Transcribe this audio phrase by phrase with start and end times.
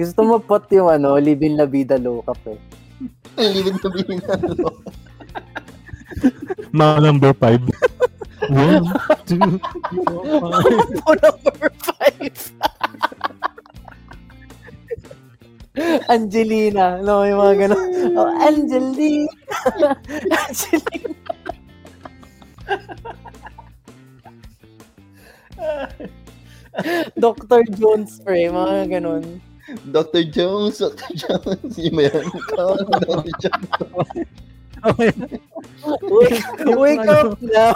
[0.00, 2.58] Gusto mo pot yung ano, Living La Vida Loca eh.
[3.38, 4.90] Living La Vida Loca.
[6.74, 7.62] Mga number five.
[8.50, 8.92] One,
[9.24, 12.36] two, Mambo number five.
[16.06, 17.02] Angelina.
[17.02, 17.82] No, yung mga ganun.
[18.14, 19.32] Oh, Angelina.
[20.44, 21.13] Angelina.
[27.18, 27.62] Dr.
[27.74, 28.50] Jones, pre.
[28.50, 29.40] Mga ganun.
[29.90, 30.24] Dr.
[30.28, 31.12] Jones, Dr.
[31.16, 31.78] Jones.
[31.78, 32.28] Yung may yan.
[32.52, 33.32] Dr.
[33.40, 34.28] Jones.
[36.04, 36.44] Wake,
[36.76, 37.72] wake up now.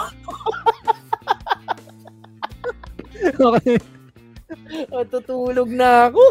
[3.41, 3.77] okay.
[4.93, 6.21] O, tutulog na ako.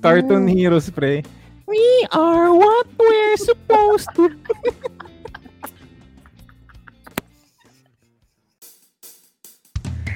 [0.00, 1.20] Cartoon heroes, pre.
[1.74, 4.70] We are what we're supposed to be.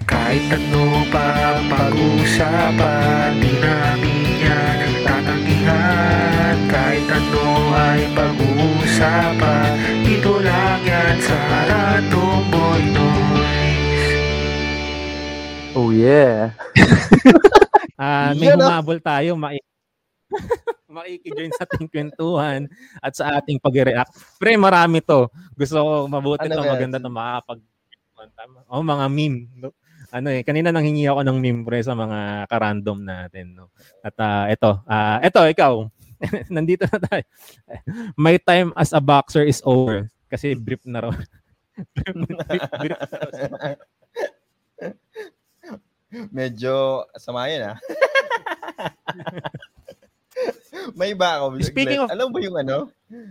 [0.07, 9.71] Kahit ano pa ang pag-uusapan Di namin yan tatanggihan Kahit ano ay pag-uusapan
[10.07, 14.07] Dito lang yan sa Random Boy Noise
[15.75, 16.55] Oh, yeah.
[17.99, 18.79] Ah, may Yan, ah.
[18.79, 19.59] humabol tayo, mai
[20.89, 22.65] Maiki-join sa ating kwentuhan
[23.05, 24.09] at sa ating pag-react.
[24.41, 25.29] Pre, marami to.
[25.53, 27.61] Gusto ko mabuti Ano to, maganda to, makakapag...
[28.73, 29.53] Oh, mga meme.
[29.53, 29.77] No?
[30.09, 33.53] Ano eh, kanina nang hingi ako ng meme pre sa mga karandom natin.
[33.53, 33.69] No?
[34.01, 35.85] At ah, ito, ah, ito, ikaw.
[36.57, 37.25] Nandito na tayo.
[38.17, 40.09] My time as a boxer is over.
[40.33, 41.13] Kasi brief na raw.
[41.95, 42.33] brief,
[42.81, 43.77] brief na raw.
[46.33, 47.79] Medyo sama yan, ah.
[50.99, 51.59] May iba ako.
[51.63, 52.77] Speaking of- Alam mo yung ano?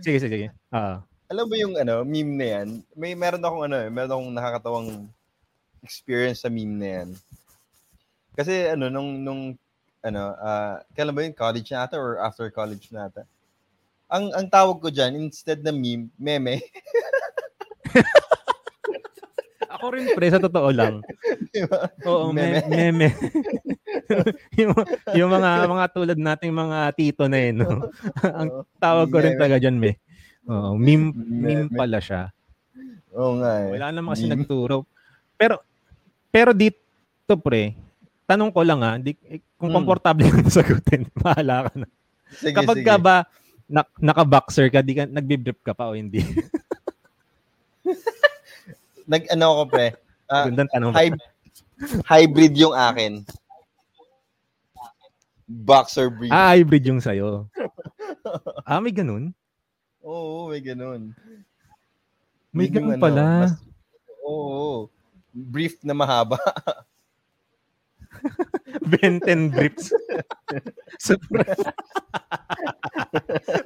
[0.02, 0.48] Sige, sige, sige.
[0.72, 1.02] Ah.
[1.28, 2.68] Alam mo yung ano, meme na yan?
[2.96, 4.90] May meron akong ano, eh, meron akong nakakatawang
[5.84, 7.08] experience sa meme na yan.
[8.32, 9.42] Kasi ano, nung, nung
[10.00, 11.34] ano, ah kailan ba yun?
[11.36, 13.26] College na ata or after college na ata?
[14.08, 16.64] Ang, ang tawag ko dyan, instead na meme, meme.
[19.78, 21.06] Ako rin pre, sa totoo lang.
[21.54, 21.86] Di ba?
[22.04, 22.66] Oo, Meme.
[22.66, 23.06] meme.
[23.06, 23.08] meme.
[24.60, 24.74] yung,
[25.14, 27.86] yung mga mga tulad nating mga tito na yun, no?
[28.26, 29.94] Ang tawag ko rin talaga dyan, me.
[30.44, 32.34] Oo, meme, meme pala siya.
[33.14, 33.70] Oo nga eh.
[33.78, 34.42] Wala naman kasi Meme.
[34.42, 34.82] nagturo.
[35.38, 35.62] Pero,
[36.28, 36.76] pero dito,
[37.38, 37.78] pre,
[38.26, 39.78] tanong ko lang ha, di, eh, kung Hmm.
[39.78, 41.86] komportable ka sagutin, bahala ka na.
[42.34, 42.86] Sige, Kapag sige.
[42.86, 43.16] ka ba,
[43.68, 46.24] na, naka-boxer ka, di ka, nagbibrip ka pa o hindi?
[49.08, 49.86] Nag, ano ako pre,
[50.28, 50.92] Gandang tanong.
[50.92, 51.24] hy-
[52.04, 53.24] hybrid yung akin.
[55.48, 56.28] Boxer breed.
[56.28, 57.48] Ah, hybrid yung sa'yo.
[58.68, 59.32] ah, may ganun?
[60.04, 61.16] Oo, may ganun.
[62.52, 63.24] May Yun yung ganun pala.
[63.48, 63.56] mas-
[64.20, 64.92] oo.
[65.32, 66.36] Brief na mahaba.
[68.84, 69.92] Benten drips.
[70.98, 71.44] Super.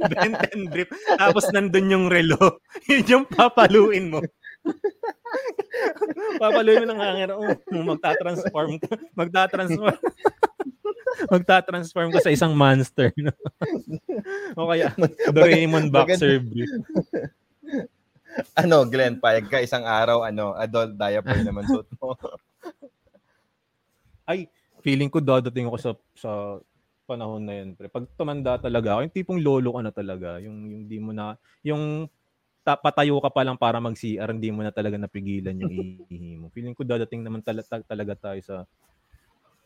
[0.04, 0.90] Benten drip.
[1.16, 2.60] Tapos nandun yung relo.
[2.86, 4.20] Yun yung papaluin mo.
[6.42, 7.30] papaluin mo ng hangin.
[7.34, 8.90] Oh, magta-transform ka.
[9.14, 9.98] Magta-transform.
[11.32, 13.12] magta-transform ka sa isang monster.
[13.18, 13.32] No?
[14.58, 14.92] o kaya,
[15.30, 16.70] Doraemon boxer brief.
[18.56, 22.16] ano, Glenn, payag ka isang araw, ano, adult diaper naman suot mo.
[24.24, 24.48] Ay,
[24.80, 26.30] feeling ko dadating ako sa sa
[27.04, 27.90] panahon na yun, pre.
[27.92, 31.36] Pag tumanda talaga ako, yung tipong lolo ka na talaga, yung yung di mo na
[31.60, 32.08] yung
[32.62, 35.72] ta- patayo ka pa lang para mag-CR, hindi mo na talaga napigilan yung
[36.08, 36.48] ihi mo.
[36.48, 38.54] Feeling ko dadating naman tala- ta- talaga tayo sa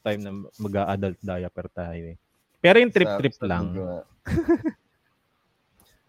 [0.01, 2.17] time na mag-adult diaper tayo eh.
[2.57, 3.63] Pero yung trip-trip Sa- sa lang.
[3.69, 4.01] dugo nga.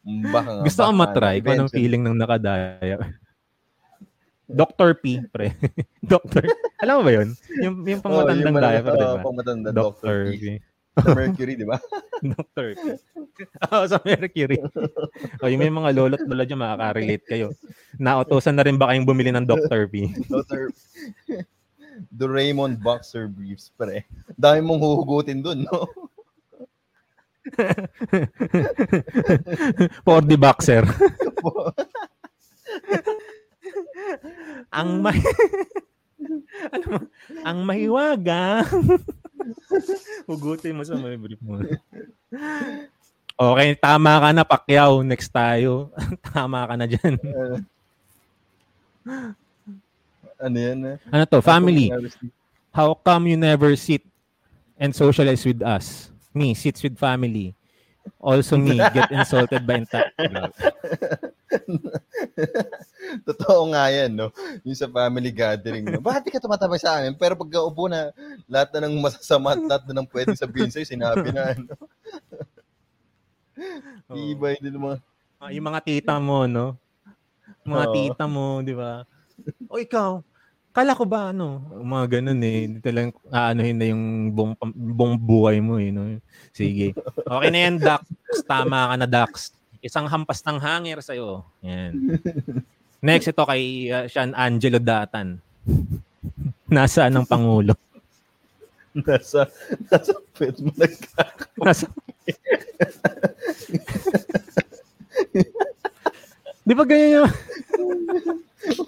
[0.07, 2.95] Baka nga, Gusto ko matry kung anong feeling ng nakadaya.
[4.47, 4.95] Dr.
[4.95, 5.51] P, pre.
[6.07, 6.47] Dr.
[6.79, 7.27] Alam mo ba yun?
[7.59, 9.19] Yung, yung pangmatandang yung diaper, mga- di oo, ba?
[9.27, 9.75] pangmatanda, Dr.
[9.75, 10.17] Dr.
[10.31, 10.39] P.
[10.39, 10.45] P.
[10.97, 11.77] Sa Mercury, di ba?
[12.57, 12.73] P.
[13.69, 14.57] Oo, sa Mercury.
[15.41, 17.53] o, yung may mga lolo't lola dyan, makaka-relate kayo.
[18.01, 19.85] Nautosan na rin ba kayong bumili ng Dr.
[19.88, 20.09] P?
[20.25, 20.73] Dr.
[22.13, 24.05] Doraemon boxer briefs, pre.
[24.38, 25.89] Dami mong huhugutin dun, no?
[30.05, 30.83] For the boxer.
[34.73, 35.17] ang may...
[36.75, 37.00] ano mo?
[37.45, 38.65] Ang mahiwaga.
[40.29, 41.61] Hugutin mo sa may brief mo.
[43.38, 45.05] Okay, tama ka na, Pacquiao.
[45.05, 45.94] Next tayo.
[46.33, 47.15] tama ka na dyan.
[50.41, 50.97] ano yan, eh?
[51.13, 51.45] Ano to?
[51.45, 51.94] Family.
[52.73, 54.01] How come you never sit
[54.81, 56.09] and socialize with us?
[56.33, 57.53] Me, sits with family.
[58.17, 60.09] Also me, get insulted by entire...
[63.27, 64.29] Totoo nga yan, no?
[64.67, 65.88] Yung sa family gathering.
[65.88, 66.03] No?
[66.03, 67.15] Bakit di ka tumatabay sa amin?
[67.15, 68.11] Pero pagka upo na,
[68.47, 71.71] lahat na ng masasama at lahat na ng pwede sabihin sa'yo, sinabi na, ano?
[74.13, 74.15] Oo.
[74.15, 74.97] Iba din mga...
[75.38, 76.77] Ah, yung mga tita mo, no?
[77.65, 77.93] Mga Oo.
[77.93, 79.03] tita mo, di ba?
[79.69, 80.21] O ikaw,
[80.71, 81.65] kala ko ba ano?
[81.73, 82.57] Mga ganun eh.
[82.69, 85.89] Hindi talagang aanuhin na yung buong, buong buhay mo eh.
[85.89, 86.05] No?
[86.53, 86.93] Sige.
[87.25, 88.03] Okay na yan, Dax.
[88.45, 89.56] Tama ka na, Dax.
[89.81, 91.45] Isang hampas ng hangir sa'yo.
[91.62, 92.18] Yan.
[93.06, 95.38] Next, ito kay uh, Sean Angelo Datan.
[96.74, 97.77] Nasaan ang Pangulo?
[98.97, 99.45] Nasa,
[99.94, 101.45] nasa pet mo nagkaka.
[101.62, 101.85] Nasa...
[106.65, 107.29] Di ba ganyan yung...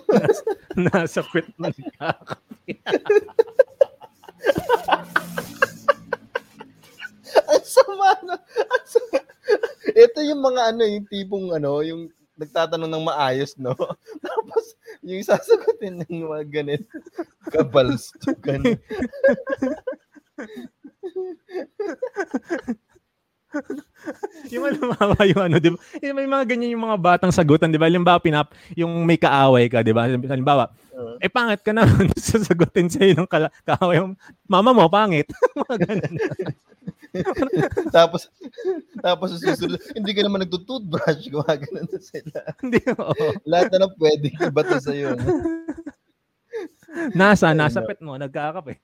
[0.09, 0.41] nasa,
[0.73, 2.73] nasa quit na nagkakape.
[7.53, 8.35] Ang sama na.
[8.41, 9.28] Ang sama.
[9.95, 12.09] Ito yung mga ano, yung tipong ano, yung
[12.39, 13.75] nagtatanong ng maayos, no?
[14.25, 16.87] Tapos, yung sasagutin ng mga ganit.
[17.51, 18.63] Kabalstukan.
[24.53, 25.77] yung ano, mama, yung ano, di ba?
[25.99, 27.91] Yung may mga ganyan yung mga batang sagutan, di ba?
[27.91, 30.07] Halimbawa, pinap, yung may kaaway ka, di ba?
[30.07, 34.03] Halimbawa, Uh, eh pangit ka naman, sasagutin sa'yo ng kala- kaaway.
[34.51, 35.31] Mama mo, pangit.
[35.55, 36.13] mga ganun.
[37.95, 38.29] tapos,
[39.01, 42.39] tapos susunod, hindi ka naman nagtutoothbrush, gumagano na sila.
[42.61, 43.13] Hindi, oo.
[43.45, 45.17] Lahat na lang pwede ibato sa'yo.
[45.17, 45.25] No?
[47.13, 47.87] Nasa, Ay, nasa no.
[47.87, 48.81] pet mo, nagkakape.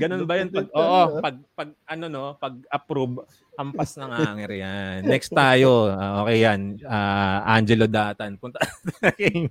[0.00, 0.48] Ganun ba yun?
[0.48, 3.28] Pag, oo, pag, pag, ano no, pag approve,
[3.60, 5.04] ampas ng hangir yan.
[5.04, 8.40] Next tayo, ah, okay yan, Ah, Angelo Datan.
[8.40, 8.58] Punta
[9.20, 9.46] kay,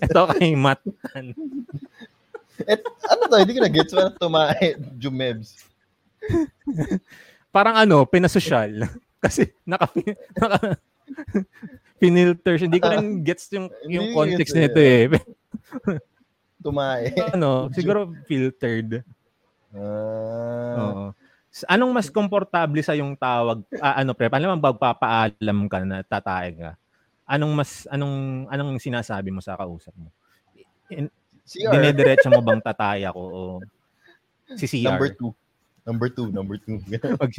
[0.00, 1.36] ito kay Matan.
[2.66, 3.92] Et, ano to, hindi ko na-gets.
[3.92, 4.66] Parang tumae,
[4.98, 5.48] Jumebs.
[7.54, 8.88] Parang ano, pinasosyal.
[9.22, 9.92] Kasi naka,
[10.34, 10.80] naka
[12.02, 12.66] pinilter siya.
[12.66, 15.06] Hindi ko lang gets yung, yung context nito eh.
[16.64, 17.14] Tumae.
[17.34, 19.06] ano, siguro filtered.
[19.70, 21.04] Ah, Oo.
[21.68, 23.60] Anong mas komportable sa yung tawag?
[23.78, 26.70] ah, ano pre, paano naman magpapaalam ka na tatay ka?
[27.28, 30.08] Anong mas anong anong sinasabi mo sa kausap mo?
[31.52, 31.70] CR.
[31.70, 33.40] Dinediretso mo bang tataya ko o
[34.56, 34.88] si CR?
[34.88, 35.30] Number two.
[35.82, 36.78] Number two, number two.
[37.20, 37.32] Pag,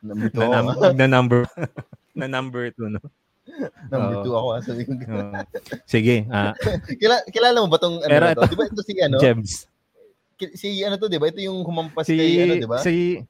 [0.00, 1.40] number two na, num- na number
[2.14, 3.00] na number two, no?
[3.90, 4.24] Number Oo.
[4.24, 4.48] two ako.
[4.48, 4.92] ah, Sabi ko.
[4.94, 5.32] Oo.
[5.84, 6.54] sige, ah,
[6.96, 8.46] Kilala, kilala mo ba tong ano na to?
[8.46, 9.18] Di ba ito si ano?
[9.18, 9.66] Jebs.
[10.54, 11.28] Si ano to, di ba?
[11.28, 12.78] Ito yung humampas Si, kay ano, di ba?
[12.80, 13.20] si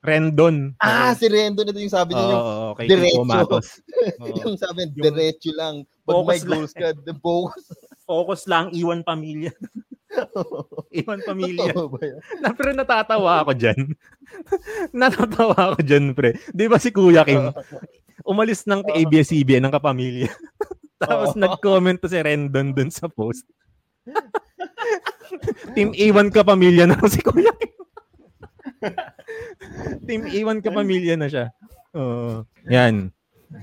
[0.00, 0.72] Rendon.
[0.78, 3.20] ah, si Rendo na ito yung sabi niya Oo, yung, oo, kay diretso.
[4.20, 4.36] Oo.
[4.44, 5.74] yung sabi niya, diretso lang.
[6.04, 7.64] Pag may goals ka, the focus.
[8.10, 9.54] Focus lang, iwan pamilya.
[10.98, 11.70] iwan pamilya.
[11.70, 12.18] Yan?
[12.42, 13.94] Na, pero natatawa ako dyan.
[14.98, 16.34] natatawa ako dyan, pre.
[16.50, 17.54] Di ba si Kuya Kim,
[18.26, 20.26] umalis ng ABS-CBN ng kapamilya.
[21.06, 23.46] Tapos nag-comment to si Rendon dun sa post.
[25.78, 27.74] Team Iwan ka pamilya na si Kuya Kim.
[30.02, 31.54] Team Iwan ka pamilya na siya.
[31.94, 32.42] Oo.
[32.66, 33.14] yan.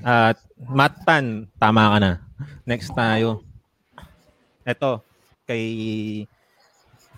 [0.08, 2.12] At Matan, tama ka na.
[2.64, 3.44] Next tayo.
[4.68, 5.00] Ito,
[5.48, 5.64] kay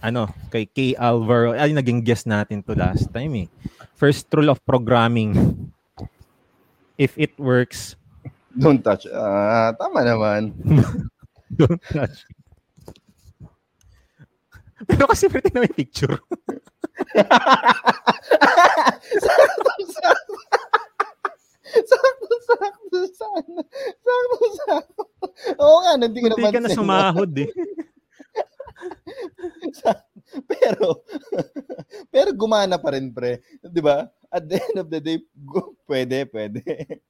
[0.06, 0.94] ano, kay K.
[0.94, 1.58] Alvaro.
[1.58, 3.48] Ay, naging guest natin to last time eh.
[3.98, 5.34] First rule of programming.
[7.00, 7.98] If it works,
[8.60, 9.06] Don't touch.
[9.14, 10.52] Ah, tama naman.
[11.60, 12.26] don't touch.
[14.90, 16.18] Pero kasi pwede na may picture.
[21.70, 22.90] Sakto-sakto.
[22.90, 23.62] Sakto-sakto sana.
[24.02, 25.04] Sakto-sakto.
[25.62, 26.78] Oo nga, hindi ko Hindi ka na napansin.
[26.78, 27.50] sumahod eh.
[30.52, 31.04] pero,
[32.14, 33.42] pero gumana pa rin, pre.
[33.62, 34.10] Di ba?
[34.30, 35.18] At the end of the day,
[35.90, 36.62] pwede, pwede.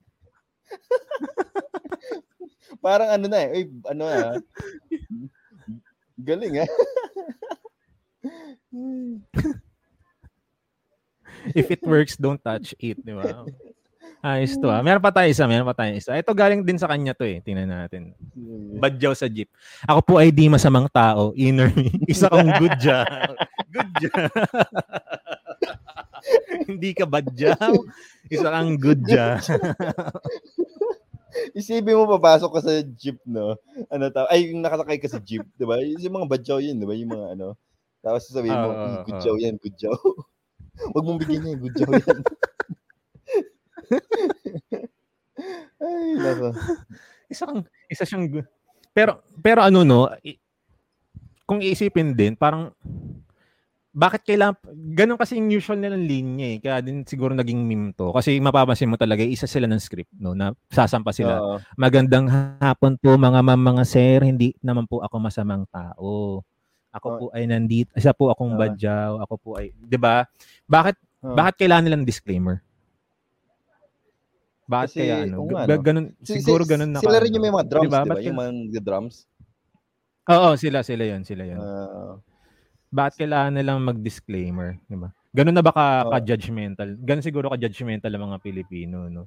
[2.86, 3.50] Parang ano na eh.
[3.52, 4.40] Uy, ano ah.
[6.20, 6.70] Galing ah.
[11.56, 13.00] If it works, don't touch it.
[13.04, 13.46] Di ba?
[14.20, 14.84] Ayos to ah.
[14.84, 16.12] Meron pa tayo isa, meron pa tayo isa.
[16.20, 17.40] Ito galing din sa kanya to eh.
[17.40, 18.12] Tingnan natin.
[18.76, 19.48] Badyaw sa jeep.
[19.88, 21.32] Ako po ay di masamang tao.
[21.40, 21.88] Inner me.
[22.12, 23.08] Isa kang good job.
[23.72, 24.28] Good job.
[26.70, 27.72] Hindi ka badyaw.
[28.28, 29.40] Isa kang good job.
[31.56, 33.56] Isipin mo papasok ka sa jeep, no?
[33.88, 34.28] Ano ta?
[34.28, 35.80] Ay, yung nakasakay ka sa jeep, 'di ba?
[35.80, 36.96] Yung mga badyaw yun, 'di ba?
[36.98, 37.48] Yung mga ano.
[38.04, 39.24] Tapos sasabihin mo, Oo, "Eh, oo, good oo.
[39.24, 39.96] jow yan, good jow.
[40.92, 42.20] Huwag mong bigyan niya, good jow yan.
[46.30, 46.50] Ay, nako.
[47.34, 48.26] isa kang isa siyang
[48.90, 50.10] pero pero ano no
[51.46, 52.70] kung iisipin din parang
[53.90, 54.54] bakit kailangan,
[54.94, 56.58] ganun kasi yung usual nilang linya eh.
[56.62, 58.14] Kaya din siguro naging meme to.
[58.14, 60.38] Kasi mapapansin mo talaga, isa sila ng script, no?
[60.38, 61.42] Na sasampa sila.
[61.42, 61.56] Oo.
[61.74, 62.30] Magandang
[62.62, 64.22] hapon po mga ma'am, mga sir.
[64.22, 66.46] Hindi naman po ako masamang tao.
[66.94, 67.18] Ako Oh.
[67.18, 67.90] po ay nandito.
[67.98, 68.70] Isa po akong Ah.
[68.70, 69.12] badyaw.
[69.26, 70.22] Ako po ay, 'di ba?
[70.70, 70.96] Bakit
[71.26, 71.34] Oo.
[71.34, 72.62] bakit kailangan nilang disclaimer?
[74.70, 75.38] Bakit Kasi, kaya ano?
[75.50, 75.82] nga, Ga- no?
[75.82, 77.02] ganun, Si- siguro si- ganun na.
[77.02, 78.00] Sila rin yung may mga drums, Diba?
[78.00, 78.14] di ba?
[78.14, 79.16] Ba't Yung mga drums.
[80.30, 81.58] Oo, sila sila 'yon, sila 'yon.
[81.58, 82.14] Ah,
[82.90, 85.10] Bakit kailangan nilang mag-disclaimer, 'di ba?
[85.30, 86.12] Ganun na ba ka, Oo.
[86.12, 86.98] ka-judgmental?
[87.02, 89.26] Ganun siguro ka-judgmental ang mga Pilipino, no?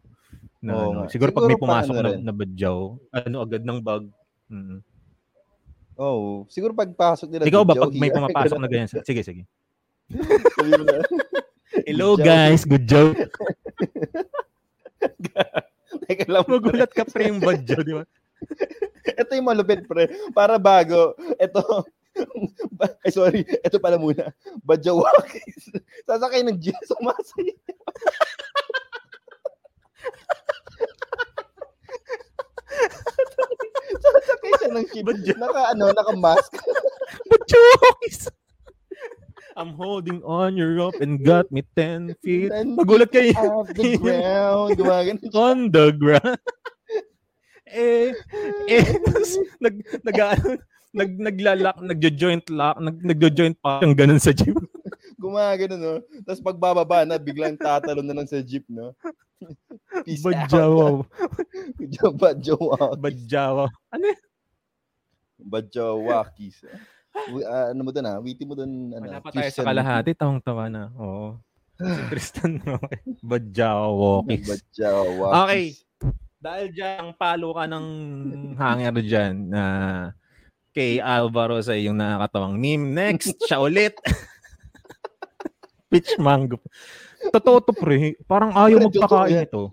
[0.59, 1.11] Na, Oo ano, nga.
[1.11, 2.23] siguro, pag may Siguro pumasok ano na, rin.
[2.23, 2.79] na badyaw,
[3.13, 4.03] ano agad ng bag.
[4.47, 4.79] Mm.
[5.95, 8.91] oh, siguro pagpasok nila Ikaw ba pag may pumapasok na ganyan?
[9.03, 9.43] Sige, sige.
[11.87, 13.19] Hello guys, good joke.
[16.09, 16.47] Teka lang.
[16.49, 18.05] Magulat ka pre yung badyaw, di ba?
[19.21, 20.09] Ito yung malupit, pre.
[20.33, 21.15] Para bago.
[21.39, 21.87] Ito.
[23.05, 23.43] Ay, sorry.
[23.65, 24.31] Ito pala muna.
[24.65, 25.73] Badjawakis.
[26.07, 26.77] Sasakay ng jeep.
[26.85, 27.57] Sumasay.
[34.03, 35.07] Sasakay siya ng jeep.
[35.39, 36.53] Naka, ano, naka-mask.
[37.29, 38.42] Badyaw!
[39.57, 42.51] I'm holding on your rope and got me 10 feet.
[42.51, 44.79] Ten Magulat kayo Off the ground.
[44.79, 46.41] Gumagano on the ground.
[47.69, 48.13] eh,
[48.69, 50.49] eh, tapos nag, nag, ano,
[50.93, 54.57] nag, naglalak, nagjo-joint lock, nag, nagjo-joint pa yung ganun sa jeep.
[55.21, 55.95] Gumagano, no?
[56.25, 58.93] Tapos pagbababa na, biglang tatalon na lang sa jeep, no?
[60.05, 61.03] Peace Badyaw.
[61.03, 61.07] out.
[62.19, 62.99] Badjawakis.
[62.99, 63.55] Badyaw.
[63.91, 64.09] Ano?
[65.43, 66.57] Badjawakis.
[67.45, 68.19] Ah, ano mo doon ah?
[68.19, 68.91] Witty mo doon.
[68.91, 70.83] Ano, Wala pa tayo sa Christian- kalahati, tawang-tawa na.
[70.97, 71.37] Oo.
[71.77, 72.99] Si Tristan, okay.
[73.21, 74.47] Badjawakis.
[74.49, 75.35] Badjawakis.
[75.39, 75.65] Okay.
[76.43, 77.87] Dahil dyan, palo ka ng
[78.61, 79.63] hanger dyan na
[80.73, 82.91] kay Alvaro sa iyong nakakatawang meme.
[82.91, 83.95] Next, siya ulit.
[85.93, 86.57] Pitch mango.
[87.23, 88.17] Totoo to pre.
[88.25, 89.69] Parang ayaw Pre, magpakain ito.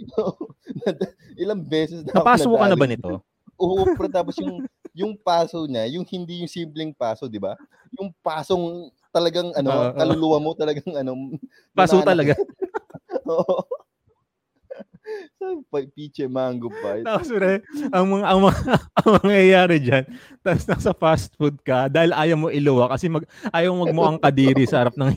[1.41, 3.23] Ilang beses na Napasok ka na ba nito?
[3.55, 4.67] Oo, pero tapos yung
[4.99, 7.55] yung paso niya, yung hindi yung simpleng paso, di ba?
[7.95, 9.95] Yung pasong talagang ano, Oo, oo.
[9.95, 11.15] kaluluwa mo talagang ano.
[11.77, 12.33] Paso nanana- talaga.
[13.31, 13.63] Oo.
[15.39, 17.01] Sabi pa, piche mango pa.
[17.01, 18.59] Tapos pre, ang mga, ang mga,
[18.93, 20.03] ang mangyayari dyan,
[20.45, 24.69] tapos nasa fast food ka, dahil ayaw mo iluwa kasi mag, ayaw mo magmukhang kadiri
[24.69, 25.15] sa harap ng.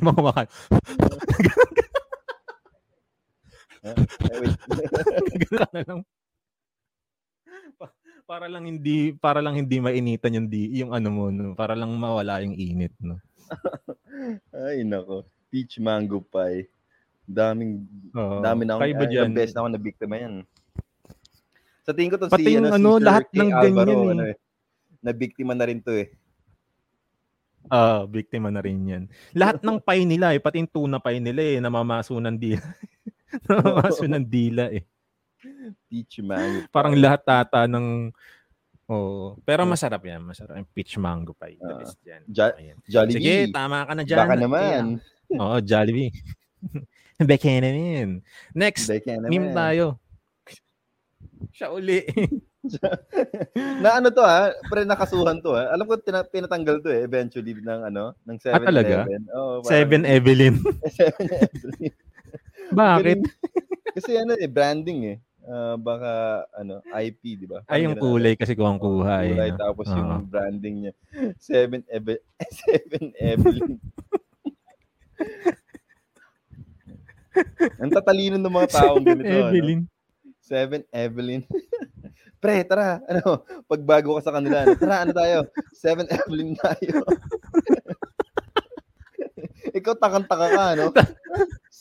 [3.83, 4.55] Ay, wait.
[4.71, 6.01] Ganun ka na lang.
[8.23, 11.75] Pa- para lang hindi para lang hindi mainitan yung di, yung ano mo no, para
[11.75, 13.19] lang mawala yung init no.
[14.67, 15.27] Ay, nako.
[15.53, 16.71] Peach mango pie.
[17.29, 17.85] Daming,
[18.17, 18.41] Oo.
[18.41, 18.81] dami na ako.
[18.83, 20.35] Ay, beses na ako nabiktima yan.
[21.83, 23.35] Sa tingin ko to Pati si, yung ano, ano, si lahat K.
[23.37, 24.13] ng Alvaro, ganyan eh.
[24.15, 24.37] ano eh.
[25.03, 26.09] Nabiktima na rin to eh.
[27.71, 29.05] Ah, biktima na rin yan.
[29.35, 32.63] Lahat ng pie nila eh, pati yung tuna pie nila eh, namamaso ng dila.
[33.51, 34.83] namamaso ng dila eh.
[35.87, 36.67] Peach mango.
[36.69, 38.11] Parang lahat tata ng
[38.87, 41.57] Oh, pero masarap yan, masarap yung peach mango pie.
[41.57, 41.79] The Ah.
[41.81, 42.23] best yan.
[42.29, 42.77] Ja- Ayan.
[42.85, 43.17] Jollibee.
[43.17, 44.19] Sige, tama ka na dyan.
[44.21, 44.83] Baka naman.
[45.33, 46.13] Oo, Jollibee.
[47.23, 48.21] Beka naman.
[48.53, 49.31] Next, Beke naman.
[49.31, 49.97] meme tayo.
[51.53, 52.05] Siya uli.
[53.83, 55.73] na ano to ha, pre nakasuhan to ha.
[55.73, 58.97] Alam ko tina- pinatanggal to eh eventually ng ano, ng 7 Ah, talaga?
[59.33, 60.59] Oh, Seven Evelyn.
[61.01, 61.17] 7
[62.71, 63.19] Bakit?
[63.95, 65.17] Kasi ano eh branding eh.
[65.43, 67.67] Ah, baka ano, IP, di ba?
[67.67, 69.35] Ay, yung kulay kasi kuha ang kuha eh.
[69.35, 69.59] Kulay, no?
[69.59, 69.99] tapos Oo.
[69.99, 70.93] yung branding niya.
[71.43, 72.23] 7 Eve
[72.71, 73.83] 7 Evelyn.
[77.83, 79.27] Ang tatalino ng mga taong ganito.
[79.27, 79.51] ano?
[79.51, 79.81] Evelyn.
[80.43, 81.43] Seven Evelyn.
[82.43, 82.99] Pre, tara.
[83.07, 85.39] Ano, pagbago ka sa kanila, ano, tara, ano tayo?
[85.73, 87.07] Seven Evelyn tayo.
[89.73, 90.91] Ikaw takang-taka ka, no?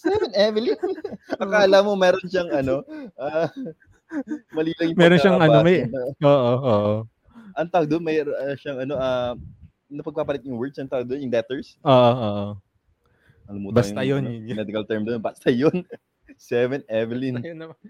[0.01, 0.77] Seven Evelyn?
[1.43, 2.81] Akala mo meron siyang ano,
[3.21, 3.47] ah,
[4.51, 5.85] mali lang yung Meron siyang ano, may-.
[6.25, 6.93] Oo, oo.
[7.53, 9.37] Ang tawag doon, may ah, siyang ano, ah,
[9.85, 11.77] napagpapalit yung words, ang tawag doon, yung letters.
[11.85, 12.45] Oo, oo.
[13.45, 14.57] Ano Basta yun, ano, yun.
[14.57, 15.85] medical term doon, basta yun.
[16.41, 17.37] Seven Evelyn.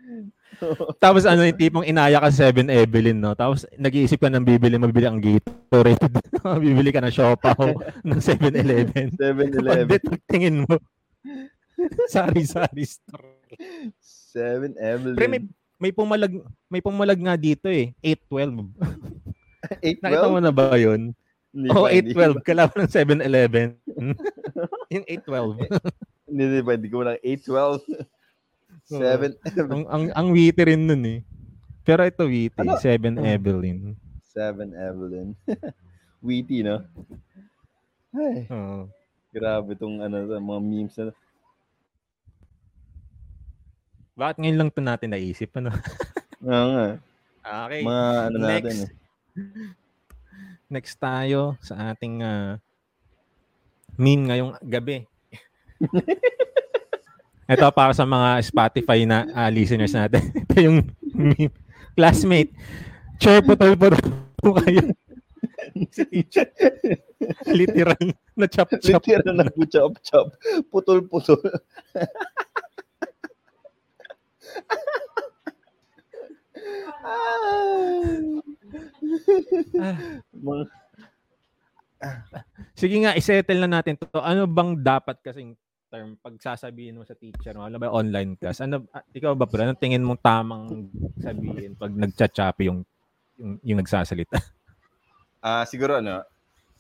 [1.04, 3.38] Tapos ano yung tipong inaya ka sa 7 Evelyn, no?
[3.38, 6.10] Tapos nag-iisip ka ng bibili, mabili ang Gatorade.
[6.60, 7.70] bibili ka ng Siopaw
[8.02, 9.14] ng 7-Eleven.
[9.16, 10.02] Seven Pag Eleven.
[10.28, 10.76] tingin mo,
[12.14, 13.38] sari-sari store.
[14.02, 15.18] Seven Evelyn.
[15.18, 15.42] Pre, may,
[15.82, 16.34] may pumalag
[16.70, 17.92] may pumalag nga dito eh.
[18.04, 18.72] 812.
[19.82, 21.12] Eight, Nakita mo na ba yun?
[21.52, 22.48] Hindi Oo, hindi 812.
[22.48, 23.68] Kalaban ng 7-Eleven.
[24.94, 25.68] yung 812.
[26.32, 26.72] Hindi, hindi pa.
[26.80, 28.22] Hindi ko lang 812.
[28.92, 29.72] Seven Evelyn.
[29.72, 31.20] ang, ang, ang witty rin nun eh.
[31.84, 32.60] Pero ito witty.
[32.60, 32.80] Ano?
[32.80, 33.96] 7 Evelyn.
[34.32, 35.36] Seven Evelyn.
[36.24, 36.86] Witty, no?
[38.16, 38.88] Ay, Oo.
[39.32, 41.16] Grabe tong ano, mga memes na.
[44.16, 45.50] Bakit ngayon lang to natin naisip?
[45.56, 45.72] Ano?
[46.48, 46.88] Oo nga.
[47.42, 47.82] Okay.
[47.82, 48.84] Mga ano natin Next.
[48.84, 48.92] eh.
[50.74, 52.56] Next tayo sa ating ah,
[53.96, 55.04] meme ngayong gabi.
[57.52, 60.24] Ito para sa mga Spotify na ah, listeners natin.
[60.32, 60.78] Ito yung
[61.12, 61.52] meme.
[61.92, 62.56] Classmate,
[63.20, 63.92] chair putol po
[64.40, 64.96] po kayo.
[67.52, 68.00] Literal
[68.40, 69.04] na chop-chop.
[69.04, 70.32] Literal na chop chop.
[70.72, 71.42] Putol-putol.
[82.02, 82.18] Ah.
[82.74, 84.10] Sige nga, isettle na natin to.
[84.18, 85.54] Ano bang dapat kasing
[85.92, 87.68] term pag sasabihin mo sa teacher mo?
[87.68, 88.64] Ano ba online class?
[88.64, 89.62] Ano, ah, ikaw ba, bro?
[89.62, 90.90] Anong tingin mong tamang
[91.22, 92.82] sabihin pag nagchat-choppy yung,
[93.38, 94.40] yung, yung nagsasalita?
[95.42, 96.22] Ah, siguro ano.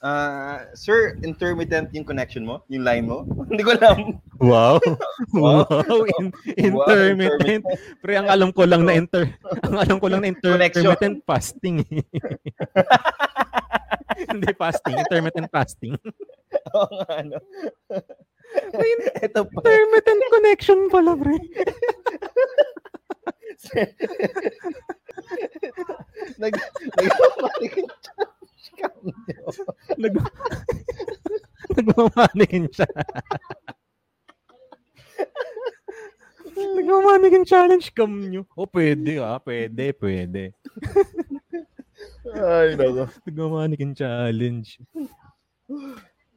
[0.02, 2.66] Ah, sir, intermittent yung connection mo?
[2.74, 3.22] Yung line mo?
[3.54, 4.18] Hindi ko alam.
[4.42, 4.82] Wow.
[5.38, 5.70] Wow.
[5.70, 6.18] wow.
[6.58, 7.62] In, Wow, intermittent.
[8.02, 9.30] Pre, ang alam ko lang na inter
[9.70, 11.86] ang alam ko lang na inter- intermittent fasting.
[11.94, 12.02] eh.
[14.26, 15.94] Hindi fasting, intermittent fasting.
[16.74, 17.38] Oo nga, ano.
[19.22, 19.58] Ito pa.
[19.62, 21.38] Intermittent connection pala, pre.
[26.42, 26.54] nag,
[26.98, 27.14] nag,
[29.98, 30.14] Nag
[31.78, 32.90] Nagmamanikin siya.
[36.52, 38.44] Nagmamanikin challenge cam nyo.
[38.58, 39.40] O, oh, pwede ah.
[39.40, 40.52] Pwede, pwede.
[42.36, 43.08] Ay, nako.
[43.24, 44.84] Nagmamanikin challenge.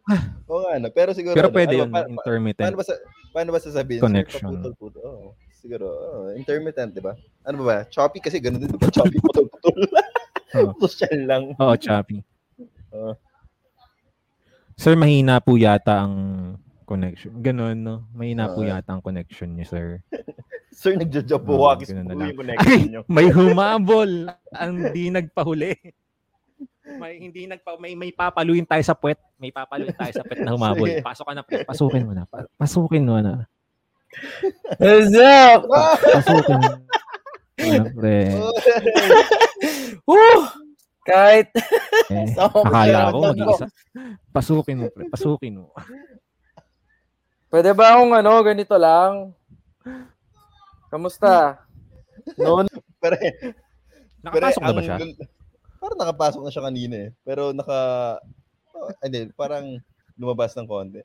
[0.51, 0.89] Oo nga, ano.
[0.93, 2.65] Pero siguro, Pero ano, pwede ano, yun, pa- intermittent.
[2.69, 2.95] Paano ba, sa,
[3.33, 4.05] paano ba sasabihin?
[4.05, 4.53] Connection.
[4.53, 5.03] Paputol-putol.
[5.03, 7.17] Oo, siguro, oo, intermittent, di ba?
[7.49, 7.77] Ano ba ba?
[7.89, 8.93] Choppy kasi ganun din, di ba?
[8.93, 9.81] Choppy, putol-putol.
[10.61, 10.71] Oo.
[10.87, 11.57] Social lang.
[11.59, 12.23] Oo, choppy.
[12.95, 13.13] Oo.
[14.75, 16.15] Sir, mahina po yata ang
[16.85, 17.31] connection.
[17.39, 17.97] Ganon, no?
[18.11, 18.67] Mahina po Oo.
[18.67, 19.87] yata ang connection niyo, sir.
[20.75, 21.55] Sir, nagja-job po.
[21.55, 23.01] Oo, Wakis na po yung connection nyo.
[23.07, 24.27] May humabol.
[24.51, 25.71] ang di nagpahuli.
[26.85, 29.17] May hindi nagpa may may papaluin tayo sa puwet.
[29.39, 30.85] May papaluin tayo sa puwet na humabol.
[30.85, 31.01] Sige.
[31.01, 31.63] Pasok ka na, pre.
[31.65, 32.27] Pasukin mo na.
[32.27, 33.47] Pa- Pasukin mo na.
[34.77, 35.61] What's up?
[36.05, 36.71] Pasukin mo.
[37.57, 38.19] Ano, pre.
[40.05, 40.39] Woo!
[41.05, 41.53] Kahit
[42.09, 43.67] Eh, ko akala ko mag-isa.
[44.33, 45.05] Pasukin mo, pre.
[45.09, 45.73] Pasukin mo.
[47.49, 49.37] Pwede ba akong ano, ganito lang?
[50.89, 51.61] Kamusta?
[52.35, 52.67] Noon,
[52.99, 53.17] Pero,
[54.25, 54.97] Nakapasok na ba ang- siya?
[55.77, 57.11] Parang nakapasok na siya kanina eh.
[57.21, 57.81] Pero naka,
[58.73, 59.77] oh, hindi, parang
[60.17, 61.05] lumabas ng konti.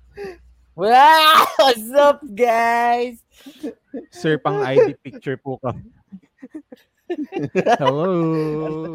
[0.76, 1.40] wow!
[1.56, 3.24] What's up, guys?
[4.12, 5.72] Sir, pang ID picture po ka.
[7.76, 8.06] Hello,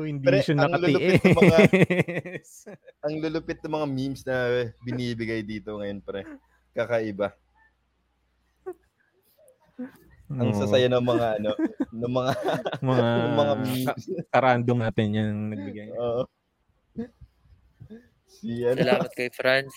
[0.01, 2.51] hindi Pre, siya ang lulupit ng mga- nakatiis.
[3.05, 4.35] Ang lulupit ng mga memes na
[4.81, 6.23] binibigay dito ngayon, pre.
[6.71, 7.35] Kakaiba.
[10.25, 11.51] Ang Oo, sasaya ng mga ano,
[11.93, 12.31] ng mga
[12.89, 14.03] mga, ng mga memes.
[14.27, 15.87] karandom natin yan ang nagbigay.
[15.93, 16.23] Oo.
[18.25, 19.73] Si ano, Salamat kay Franz.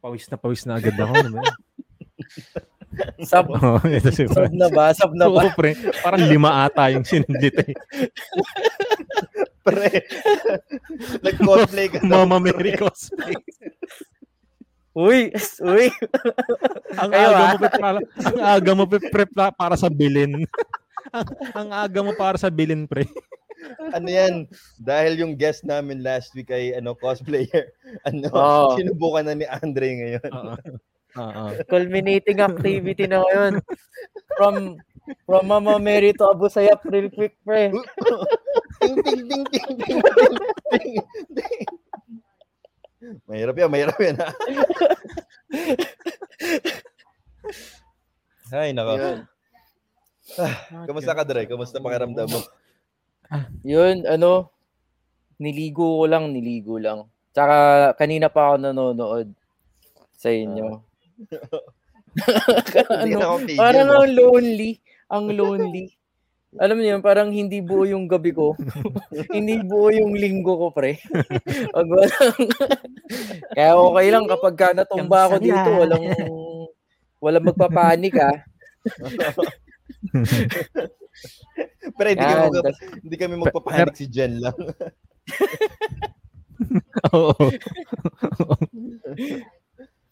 [0.00, 1.14] Pawis na pawis na agad ako.
[3.24, 4.92] Sub, Oo, ito si sub na ba?
[4.92, 5.48] Sub na ba?
[5.48, 5.72] Oo, pre.
[6.04, 7.72] Parang lima ata yung sinundit eh.
[9.66, 10.04] pre.
[11.24, 12.42] Nag-cosplay ka Mama.
[12.42, 13.36] Mary cosplay.
[14.92, 15.32] Uy!
[15.64, 15.88] Uy!
[17.00, 17.48] Ang Kayo, aga ah.
[17.48, 20.44] mo pre, para, ang aga mo pre, pre, pa- para sa bilin.
[21.16, 23.08] ang, ang aga mo para sa bilin, pre.
[23.94, 24.44] Ano yan?
[24.76, 27.72] Dahil yung guest namin last week ay ano cosplayer.
[28.04, 28.74] Ano, Oo.
[28.76, 30.32] sinubukan na ni Andre ngayon.
[30.34, 30.54] Oo.
[31.18, 31.44] Oo.
[31.68, 33.52] Culminating activity na ngayon.
[34.38, 34.54] From
[35.26, 37.74] from Mama Mary to Abu Sayyaf real quick, pre.
[38.80, 40.34] ting, ting, ting, ting, ting, ting,
[40.70, 40.96] ting,
[41.36, 41.68] ting.
[43.26, 44.16] Mahirap yan, mahirap yan.
[44.22, 44.30] ha?
[48.54, 48.94] Ay, nako.
[48.94, 49.18] Yun.
[50.86, 51.50] Kamusta ka, Dre?
[51.50, 52.40] Kamusta pakiramdam mo?
[53.66, 54.54] Yun, ano,
[55.42, 57.10] niligo ko lang, niligo lang.
[57.34, 59.28] Tsaka kanina pa ako nanonood
[60.14, 60.91] sa inyo.
[62.92, 64.04] Ano, parang no?
[64.04, 64.76] ang lonely.
[65.08, 65.96] Ang lonely.
[66.60, 68.52] Alam niyo parang hindi buo yung gabi ko.
[69.36, 71.00] hindi buo yung linggo ko, pre.
[71.76, 72.36] Pag walang...
[73.56, 76.04] Kaya okay lang kapag ka natumba ako dito, walang
[77.24, 78.36] walang magpapanik ah.
[81.96, 84.56] Pero hindi, kami, tas- hindi kami magpapahanik si Jen lang.
[87.16, 87.32] Oo.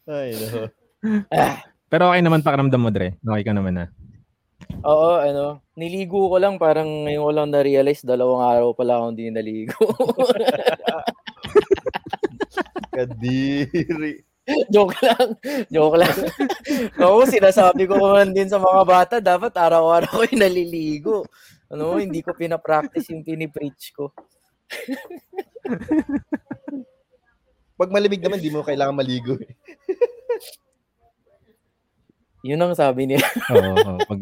[0.09, 0.80] Ay, nako.
[1.91, 3.19] Pero okay naman pakiramdam mo, Dre.
[3.19, 3.85] Okay ka naman na.
[4.87, 9.33] oo, ano, niligo ko lang, parang ngayon ko lang na-realize, dalawang araw pala akong hindi
[9.33, 9.75] naligo.
[12.95, 14.23] Kadiri.
[14.71, 15.29] Joke lang.
[15.71, 16.17] Joke lang.
[16.99, 21.23] Oo, sinasabi ko man din sa mga bata, dapat araw-araw ko yung naliligo.
[21.71, 24.11] Ano, hindi ko pinapractice yung pinipreach ko.
[27.79, 29.39] Pag malamig naman, di mo kailangan maligo.
[29.39, 29.55] eh.
[32.41, 33.21] Yun ang sabi niya.
[33.53, 33.99] Oo, oo.
[34.09, 34.21] Pag,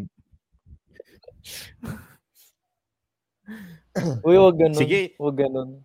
[4.22, 4.78] Uy, wag ganun.
[4.78, 5.14] Sige.
[5.18, 5.82] Wag ganun.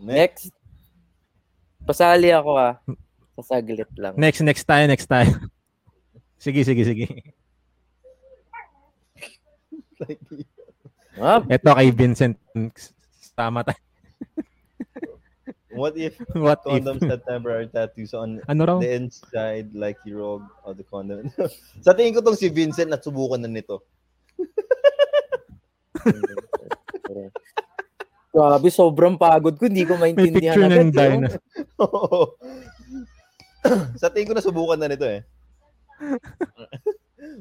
[0.00, 0.52] Next.
[0.52, 0.56] Next.
[1.86, 2.74] Pasali ako ah.
[3.38, 4.16] Sasaglit lang.
[4.18, 5.28] next, next tayo, next tayo.
[6.36, 7.06] Sige, sige, sige.
[11.16, 12.36] Ah, Ito kay Vincent.
[13.32, 13.80] Tama tayo.
[15.76, 16.82] What if What if?
[16.82, 18.78] condoms that temporary tattoos on Ano raw?
[18.80, 21.28] the inside like you rog of the condom?
[21.84, 23.84] Sa tingin ko tong si Vincent at subukan na nito.
[28.36, 29.64] Grabe, sobrang pagod ko.
[29.64, 30.92] Hindi ko May maintindihan picture ng agad.
[30.92, 31.28] Dina.
[31.80, 32.36] Oo.
[34.00, 35.24] Sa tingin ko na subukan na nito eh.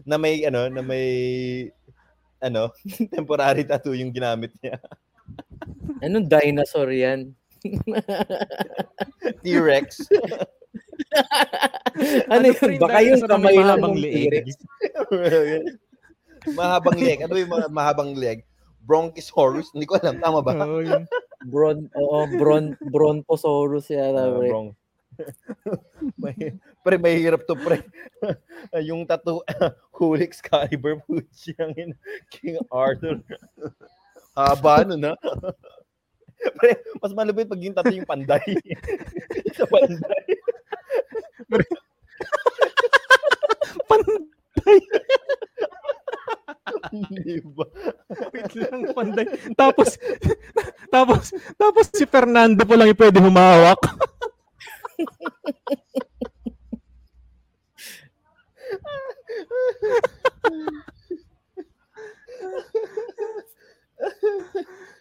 [0.08, 1.08] na may ano, na may
[2.40, 2.72] ano,
[3.12, 4.80] temporary tattoo yung ginamit niya.
[6.00, 7.36] Anong dinosaur yan?
[9.44, 9.88] T-Rex.
[12.34, 12.80] ano Ano yun?
[12.82, 14.16] Baka yung kamay may lang mahabang ng leeg?
[14.16, 14.48] T-Rex.
[16.60, 17.20] mahabang leg.
[17.26, 18.46] Ano yung mahabang leg?
[18.86, 19.74] Bronchosaurus?
[19.74, 20.22] Hindi ko alam.
[20.22, 20.54] Tama ba?
[20.62, 21.06] Oo.
[21.46, 24.34] Bron, oo, bron, brontosaurus yata.
[24.34, 24.50] Pre.
[24.50, 24.70] wrong.
[26.22, 26.36] may,
[26.84, 27.80] pre, may hirap to, pre.
[28.84, 29.40] yung tattoo,
[29.96, 31.96] Holy Excalibur, Puchi, ang ina,
[32.28, 33.24] King Arthur.
[34.36, 35.16] Haba nun, ha?
[36.56, 36.72] Pre,
[37.02, 38.44] mas malupit pag yung tattoo yung panday.
[39.58, 40.26] Sa panday.
[43.86, 44.80] Panday.
[46.92, 47.66] Hindi ba?
[48.34, 49.28] Wait lang, panday.
[49.54, 50.00] Tapos,
[50.96, 51.24] tapos,
[51.60, 53.82] tapos si Fernando po lang yung pwede humawak.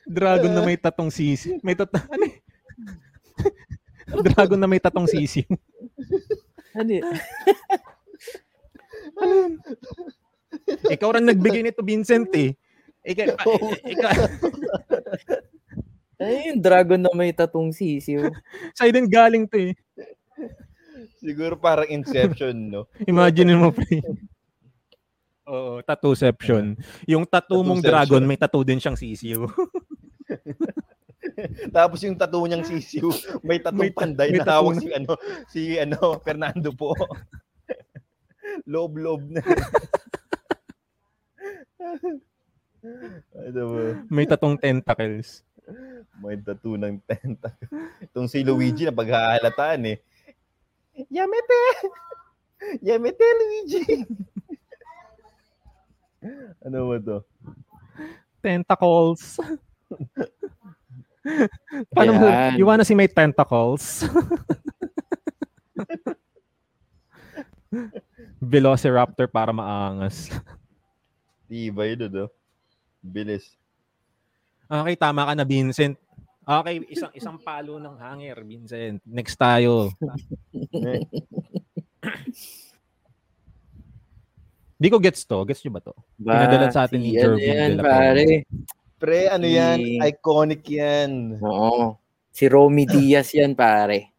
[0.18, 1.56] Dragon na may tatong sisi.
[1.64, 2.36] May tat ano eh?
[4.32, 5.44] Dragon na may tatong sisi.
[6.76, 7.06] Ano yun?
[10.90, 12.52] Ikaw rin nagbigay nito, Vincent eh.
[13.04, 13.36] Ikaw,
[13.92, 14.12] ikaw,
[16.14, 18.30] Ano yung dragon na may tatong sisiw?
[18.78, 19.74] sa'yo din galing to eh.
[21.20, 22.86] Siguro parang Inception, no?
[23.04, 24.00] Imagine mo, pre.
[25.44, 26.80] Oo, tattooception.
[27.04, 29.50] Yung tattoo mong dragon, may tattoo din siyang sisiyo.
[31.76, 33.08] Tapos yung tattoo niyang sisiw,
[33.40, 35.12] may tattoo panday may na na- si ano,
[35.48, 36.92] si ano, Fernando po.
[38.70, 39.42] Loob-loob na.
[43.34, 43.82] ano ba?
[44.12, 45.42] May tatong tentacles.
[46.20, 47.56] May tattoo ng tenta.
[48.04, 49.98] Itong si Luigi na paghahalataan eh.
[51.10, 51.62] Yamete!
[52.84, 53.84] Yamete, Luigi!
[56.64, 57.18] ano ba to?
[58.44, 59.40] Tentacles.
[61.94, 62.28] Paano mo,
[62.60, 64.04] you wanna see my tentacles?
[68.44, 70.28] Velociraptor para maangas.
[71.48, 72.26] Diba yun, no?
[73.00, 73.56] Bilis.
[74.68, 75.96] Okay, tama ka na, Vincent.
[76.44, 79.00] Okay, isang isang palo ng hanger, Vincent.
[79.08, 79.88] Next tayo.
[84.80, 85.40] Di ko gets to.
[85.48, 85.96] Gets nyo ba to?
[86.20, 88.44] Pinadala sa atin ni Jervin ano yan, pare.
[89.04, 89.78] Pre, ano yan?
[89.84, 91.36] Si- Iconic yan.
[91.44, 92.00] Oo.
[92.32, 94.16] Si Romy Diaz yan, pare.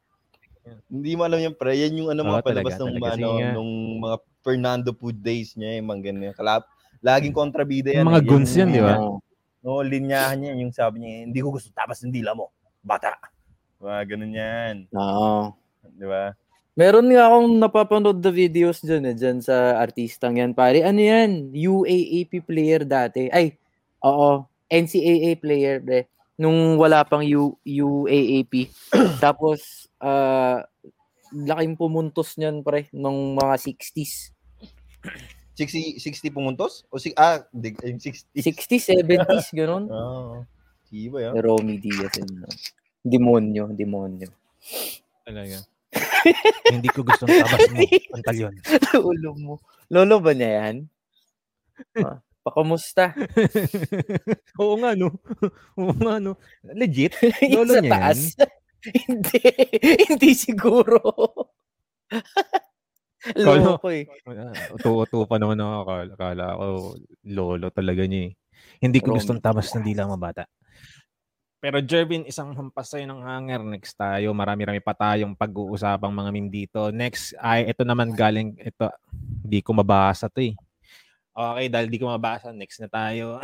[0.85, 1.73] Hindi mo alam yan, pre.
[1.73, 3.25] Yan yung ano, mga palabas talaga, ng talaga.
[3.25, 3.73] ano, nung
[4.05, 6.33] mga Fernando Food Days niya, yung mga ganyan.
[6.37, 6.69] Kalap,
[7.01, 8.05] laging kontrabida yan.
[8.05, 8.29] Yung mga eh.
[8.29, 8.95] guns yan, di ba?
[9.01, 9.17] Oo.
[9.65, 12.53] No, linyahan niya, yung sabi niya, hindi ko gusto tapas ng dila mo.
[12.85, 13.17] Bata.
[13.81, 14.75] Mga ganun yan.
[14.93, 15.49] Oo.
[15.81, 16.29] Di ba?
[16.77, 20.85] Meron nga akong napapanood na videos dyan eh, dyan sa artistang yan, pare.
[20.85, 21.49] Ano yan?
[21.49, 23.33] UAAP player dati.
[23.33, 23.57] Ay,
[24.05, 24.45] oo.
[24.71, 26.09] NCAA player, pre.
[26.35, 28.69] Nung wala pang U, UAAP.
[29.23, 30.65] Tapos, ah,
[31.31, 34.35] laking pumuntos niyan, pre, nung mga 60s.
[35.55, 36.83] 60, 60 pumuntos?
[36.91, 38.35] O si, ah, di, yung 60.
[38.35, 39.87] 60s, 70s, ganun.
[39.87, 40.43] Oo.
[40.91, 41.33] Siba yan.
[41.41, 42.13] Romy Diaz.
[42.19, 42.45] Yun.
[43.05, 44.29] Demonyo, demonyo.
[45.25, 45.61] Talaga.
[46.73, 47.79] Hindi ko gustong tabas mo,
[48.17, 48.53] pantalyon.
[48.99, 49.53] Ulo mo.
[49.93, 50.75] Lolo ba niya yan?
[52.01, 53.17] Ah, pakumusta?
[54.61, 55.09] Oo nga, no?
[55.81, 56.37] Oo nga, no?
[56.61, 57.17] Legit?
[57.57, 58.19] Lolo sa niya taas?
[58.85, 59.41] hindi.
[60.05, 61.01] hindi siguro.
[63.25, 64.05] Kalo- Loko eh.
[64.29, 65.73] Ah, Uto-uto pa naman ako.
[65.81, 66.65] Akala, akala ko,
[67.25, 68.31] lolo talaga niya eh.
[68.77, 70.43] Hindi ko gustong tabas ng dila mga bata.
[71.57, 73.65] Pero Jervin, isang hampas sa'yo ng hanger.
[73.65, 74.37] Next tayo.
[74.37, 76.93] Marami-rami pa tayong pag-uusapang mga meme dito.
[76.93, 78.85] Next, ay ito naman galing, ito,
[79.41, 80.53] di ko mabasa to eh.
[81.35, 83.43] Okay, dahil di ko mabasa, next na tayo.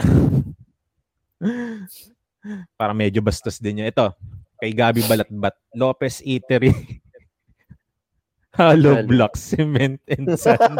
[2.80, 3.92] Para medyo bastos din yun.
[3.92, 4.16] Ito,
[4.64, 5.60] kay Gabi Balatbat.
[5.76, 6.72] Lopez Eatery.
[8.56, 10.60] Hollow block, cement, and sand.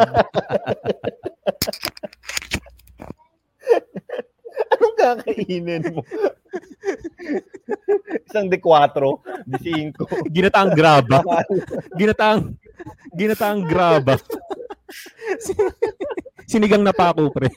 [4.72, 6.04] Anong kakainin mo?
[8.24, 10.32] Isang de 4, de 5.
[10.32, 11.24] Ginataang graba.
[11.96, 12.56] Ginataang,
[13.16, 14.16] ginataang graba.
[16.48, 17.50] Sinigang na pako, pre.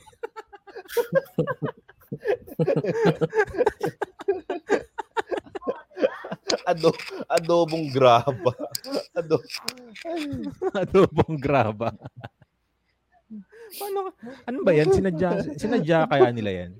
[6.65, 6.89] Ado,
[7.29, 8.51] adobong graba.
[9.13, 9.37] Ado.
[10.73, 11.93] Adobong graba.
[13.75, 14.13] Paano,
[14.45, 14.93] ano ba yan?
[14.93, 16.71] Sinadya, sinadya kaya nila yan?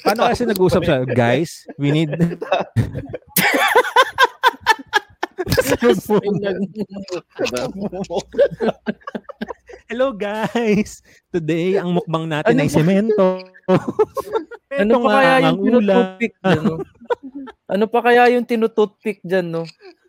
[0.00, 1.04] Paano kasi nag-usap siya?
[1.04, 2.12] Guys, we need...
[9.84, 11.04] Hello guys!
[11.28, 13.26] Today, ang mukbang natin Ano ay semento.
[14.74, 16.18] Ano Ito pa kaya yung ulam.
[16.18, 16.74] tinutoothpick dyan, no?
[17.72, 19.62] Ano pa kaya yung tinutoothpick dyan, no?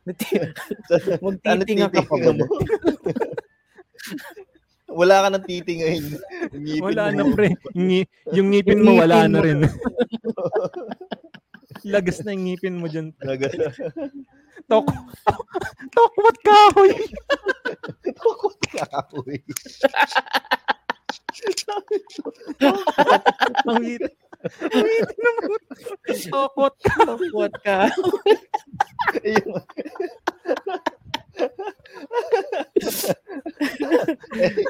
[1.23, 2.25] Magtitinga ka pa ba?
[2.25, 2.45] Ano mo?
[4.89, 6.17] Wala ka nang titingahin.
[6.49, 7.13] Ngipin Wala mo.
[7.13, 7.53] na pre.
[7.77, 9.69] Ngi- yung ngipin mo, wala na rin.
[11.85, 13.13] Lagas na yung ngipin mo dyan.
[13.21, 13.53] Talaga.
[14.65, 14.87] Tok,
[15.93, 16.91] tokwat kahoy.
[18.15, 18.87] Takot ka,
[19.19, 19.37] uy.
[23.67, 24.13] Ang ngipin.
[24.71, 25.61] Ang ngipin naman.
[26.31, 26.95] Tokwat ka.
[27.35, 27.91] What ka?
[29.21, 29.59] Yung...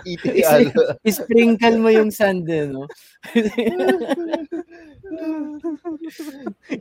[0.05, 0.73] Itial.
[1.05, 2.89] Sprinkle mo yung sand, eh, no?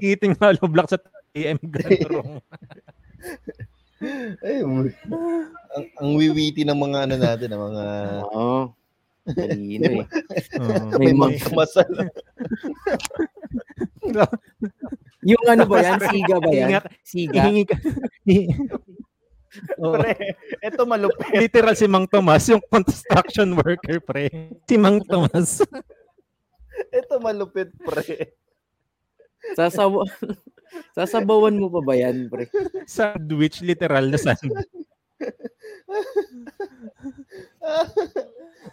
[0.00, 0.98] Eating hollow block sa
[1.36, 2.40] AM ganun.
[4.44, 4.84] Ay, ang,
[5.96, 7.84] ang wiwiti ng mga ano natin, ng mga
[8.28, 8.74] Oo.
[9.24, 10.04] Kanina eh.
[10.60, 11.00] Oo.
[11.00, 11.88] May may mga- masal.
[15.24, 16.00] Yung ano ba yan?
[16.04, 16.70] Siga ba yan?
[17.00, 17.40] Siga?
[17.48, 17.76] Hihingi ka.
[19.80, 19.94] Oo.
[19.96, 20.12] Pre,
[20.60, 21.30] eto malupit.
[21.40, 24.28] Literal si Mang Tomas, yung construction worker, pre.
[24.68, 25.62] Si Mang Tomas.
[26.92, 28.34] Eto malupit, pre.
[29.56, 30.04] Sasawa...
[30.94, 32.46] Sasabawan mo pa ba yan, pre?
[32.86, 34.70] Sandwich, literal na sandwich.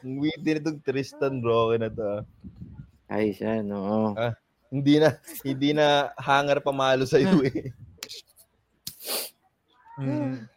[0.01, 2.01] Ang witty nitong Tristan Roque na to.
[2.01, 2.23] ah.
[3.11, 4.15] Ay, siya, no.
[4.71, 5.09] Hindi na,
[5.43, 7.75] hindi na hangar pamalo sa iyo eh.
[9.99, 10.47] Mm.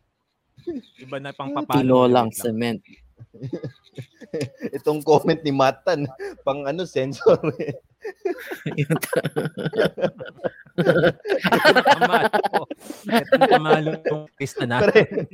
[1.03, 1.83] Iba na pang papalo.
[1.83, 2.81] Tinolang cement.
[4.77, 6.07] Itong comment ni Matan,
[6.43, 7.75] pang ano, sensor eh.
[13.49, 14.83] Pamalo yung pista na.
[14.83, 15.27] Pare-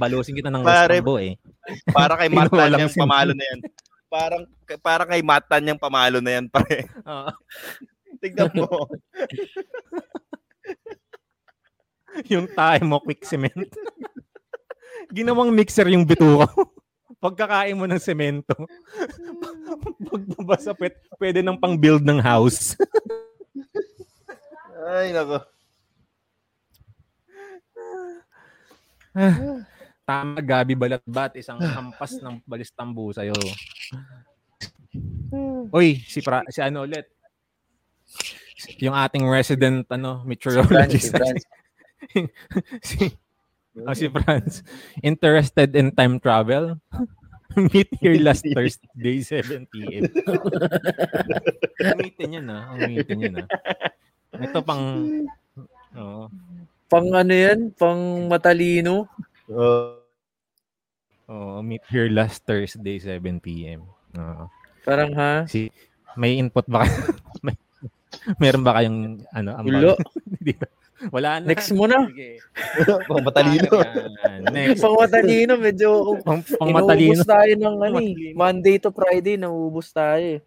[0.00, 1.36] balusin kita ng pare- Rostambo eh.
[1.92, 3.60] para kay Matan yung pamalo na yan.
[4.10, 4.42] Parang,
[4.82, 6.88] para kay Matan yung pamalo na yan, pare.
[7.06, 7.30] Oo.
[8.20, 8.66] Tignan mo.
[12.32, 13.70] yung tayo mo, quick cement.
[15.10, 16.46] Ginawang mixer yung bituka.
[17.24, 18.54] Pagkakain mo ng semento.
[20.10, 22.74] Pagbabasa, pwede, pwede nang pang build ng house.
[24.90, 25.44] Ay, nako.
[30.08, 33.36] Tama, Gabi Balatbat, isang hampas ng balistambu sa'yo.
[35.76, 37.06] Uy, si, pra, si ano ulit?
[38.82, 41.14] Yung ating resident ano, meteorologist.
[41.14, 41.44] Franz,
[42.82, 43.14] si,
[43.78, 44.62] oh, si Franz.
[45.02, 46.78] Interested in time travel?
[47.74, 50.06] Meet here last Thursday, 7 p.m.
[51.98, 52.70] Umitin yun ah.
[52.78, 53.48] Umitin yun ah.
[54.38, 54.82] Ito pang...
[55.98, 56.30] Oo.
[56.86, 57.74] Pang ano yan?
[57.74, 59.10] Pang matalino?
[59.50, 60.00] Oh,
[61.30, 63.86] Oo, meet here last Thursday, 7 p.m.
[64.18, 64.50] Oo.
[64.82, 65.46] Parang ha?
[65.46, 65.70] Si,
[66.18, 67.14] may input ba kayo?
[67.46, 67.54] may,
[68.42, 69.50] meron ba kayong ano?
[69.54, 69.78] ambag?
[69.78, 69.94] Ulo.
[71.08, 71.48] Wala na.
[71.48, 72.04] Next mo na.
[73.08, 73.72] Pang matalino.
[74.52, 74.84] Next.
[74.84, 77.16] Pang matalino, medyo Pang, pang matalino.
[77.16, 78.36] Inuubos tayo ng ano eh.
[78.36, 80.40] Monday to Friday, nauubos tayo eh.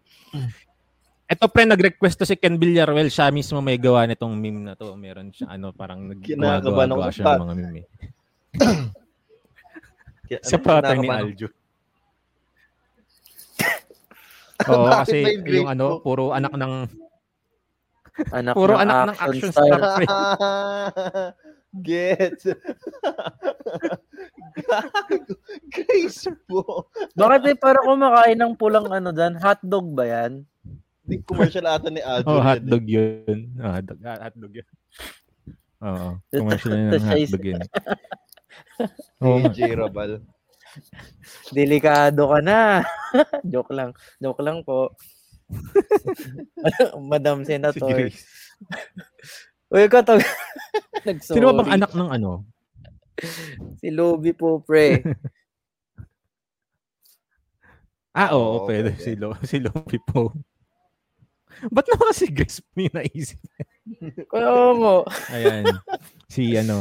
[1.26, 3.10] Ito pre, nag-request to si Ken Villaruel.
[3.10, 4.94] Siya mismo may gawa nitong meme na to.
[4.94, 7.78] Meron siya, ano, parang naggawa siya ng mga meme.
[7.82, 7.86] eh.
[10.44, 11.48] Sa ano, pattern ni Aljo.
[14.70, 16.72] Oo, kasi yung ano, puro anak ng
[18.30, 19.80] Anak puro ng anak ng action action star.
[19.80, 19.96] star.
[19.98, 20.06] pre.
[21.82, 22.38] Get.
[25.74, 26.86] Grace po.
[27.18, 29.34] Bakit eh, para kumakain ng pulang ano dyan?
[29.42, 30.46] Hotdog ba yan?
[31.02, 32.30] Di commercial ata ni Aljo.
[32.30, 32.46] Oh, yun eh.
[32.46, 33.38] hotdog yun.
[33.58, 34.68] Oh, hotdog, ah, hotdog yun.
[35.82, 37.58] Oo, commercial yun ng hotdog yun.
[37.58, 37.68] Nga.
[39.50, 40.12] AJ Rabal.
[41.50, 42.82] Delikado ka na.
[43.52, 43.90] Joke lang.
[44.22, 44.94] Joke lang po.
[47.10, 48.10] Madam Senator.
[49.70, 50.18] Uy, ka to.
[51.26, 52.46] Sino ba bang anak ng ano?
[53.78, 55.02] Si Lobby po, pre.
[58.14, 58.94] Ah, oo, Oo, pwede.
[58.94, 59.02] pwede.
[59.02, 60.30] Si, Lo, si Lopi po.
[61.70, 63.38] Ba't naman kasi Grace mo yung naisip?
[64.30, 65.02] Kaya mo.
[65.30, 65.66] Ayan.
[66.30, 66.78] Si ano,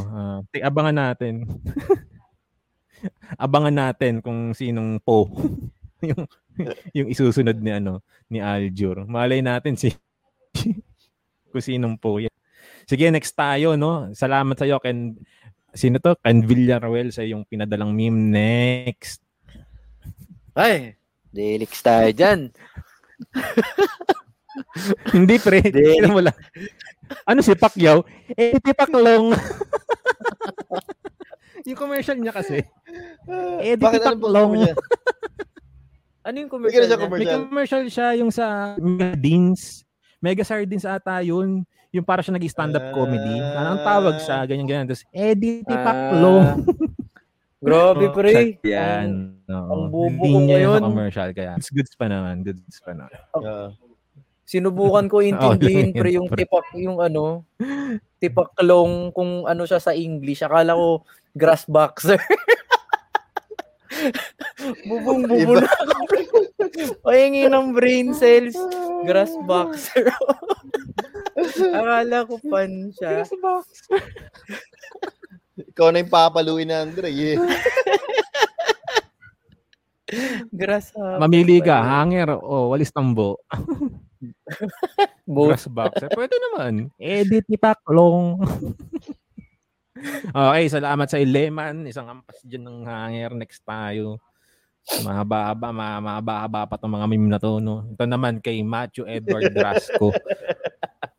[0.50, 1.46] ti- abangan natin.
[3.38, 5.30] abangan natin kung sinong po
[6.06, 6.24] yung
[6.98, 9.06] yung isusunod ni ano ni Aljur.
[9.06, 9.94] Malay natin si
[11.54, 12.34] kung sinong po yan.
[12.84, 14.12] Sige, next tayo, no?
[14.12, 15.16] Salamat sa iyo, Ken.
[15.72, 16.20] Sino to?
[16.20, 18.34] Ken Villaruel sa yung pinadalang meme.
[18.34, 19.24] Next.
[20.54, 21.00] Ay,
[21.32, 22.52] delix tayo dyan.
[25.16, 25.64] Hindi, pre.
[25.64, 25.98] Hindi.
[25.98, 26.36] Tingnan mo lang.
[27.26, 28.06] Ano si Pacquiao?
[28.36, 29.34] Eh, si Paclong.
[31.64, 32.62] yung commercial niya kasi.
[33.64, 34.04] Eh, di Bakit
[36.24, 36.26] ano?
[36.26, 36.98] Ano yung commercial siya niya?
[36.98, 37.40] May commercial.
[37.44, 38.46] commercial siya yung sa
[38.80, 39.62] Sardines.
[40.18, 41.68] Mega Sardines ata yun.
[41.92, 43.38] Yung para siya nag-stand-up comedy.
[43.38, 44.88] Anong tawag sa ganyan-ganyan.
[44.88, 46.64] Tapos, eh, di ti Ah, Paclong.
[47.64, 48.60] Grabe, pre.
[48.66, 49.40] Yan.
[49.46, 49.88] ang Oo.
[49.88, 50.80] bobo Hindi ko niya ngayon.
[50.80, 51.30] yung commercial.
[51.32, 52.42] Kaya, it's goods pa naman.
[52.42, 53.14] Goods pa naman.
[53.34, 53.70] Ah.
[54.44, 57.48] Sinubukan ko intindihin Oh, pre yung tipak yung ano,
[58.18, 60.42] tipaklong kung ano siya sa English.
[60.42, 62.20] Akala ko grass boxer.
[64.88, 66.38] Bubong bubo na ako.
[67.04, 68.58] Pahingi ng brain cells.
[69.04, 70.08] Grass boxer.
[71.78, 73.26] Akala ko pan siya.
[75.74, 77.10] Ikaw na yung papaluin na Andre.
[77.12, 77.38] Eh.
[80.54, 83.42] Grass hopper Mamili ka, hanger o walis tambo.
[85.26, 85.50] Both.
[85.50, 86.10] Grass boxer.
[86.14, 86.94] Pwede naman.
[87.02, 88.38] Edit ni Paklong.
[90.34, 91.86] okay, salamat sa Ileman.
[91.86, 93.32] Isang ampas dyan ng hanger.
[93.38, 94.18] Next tayo.
[94.84, 97.64] Mahaba-haba, ma- mahaba-haba pa itong mga meme na to.
[97.64, 97.88] No?
[97.88, 100.12] Ito naman kay Matthew Edward Rasco.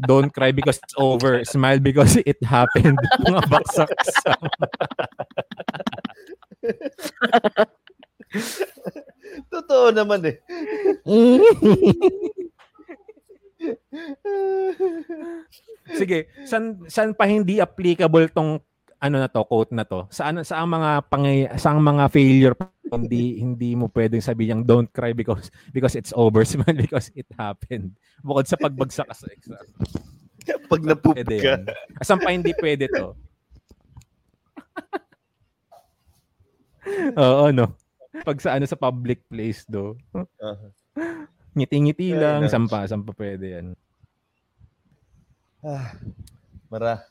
[0.05, 1.41] Don't cry because it's over.
[1.49, 2.99] Smile because it happened.
[3.25, 4.37] Mga baksak sa...
[9.53, 10.37] Totoo naman eh.
[15.99, 18.61] Sige, san san pa hindi applicable tong
[19.05, 20.09] ano na to, quote na to?
[20.09, 22.57] Saan sa mga pangay sa mga failure
[22.95, 27.27] hindi hindi mo pwedeng sabihin yung don't cry because because it's over, smile because it
[27.37, 27.93] happened.
[28.25, 29.67] Bukod sa pagbagsak sa exam.
[30.69, 31.61] Pag napoop ka.
[32.05, 33.13] Saan pa hindi pwede to?
[37.21, 37.73] Oo, no.
[38.25, 39.97] Pag sa ano sa public place do.
[40.15, 40.71] Ah.
[41.55, 42.53] Ngiti-ngiti Fair lang, enough.
[42.53, 43.67] sampa, sampa pwede yan.
[45.63, 45.95] Ah,
[46.69, 47.07] Mara.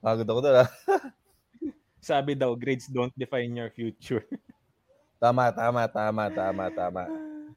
[0.00, 0.68] Pagod ako doon ah.
[2.02, 4.26] Sabi daw, grades don't define your future.
[5.22, 7.02] Tama, tama, tama, tama, tama.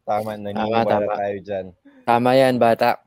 [0.06, 1.14] Tama, Tama, naniniwala tama.
[1.18, 1.66] tayo dyan.
[2.06, 3.02] Tama yan, bata.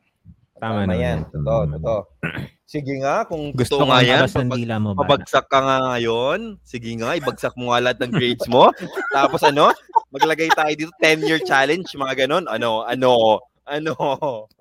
[0.58, 1.18] Tama Tama yan.
[1.22, 2.00] Tama Totoo, totoo.
[2.68, 5.08] Sige nga, kung Gusto nga yan, dila mo ba?
[5.08, 8.68] pabagsak ka nga ngayon, sige nga, ibagsak mo nga lahat ng grades mo.
[9.16, 9.72] Tapos ano,
[10.12, 12.44] maglagay tayo dito 10-year challenge, mga ganon.
[12.44, 13.94] Ano, ano, ano.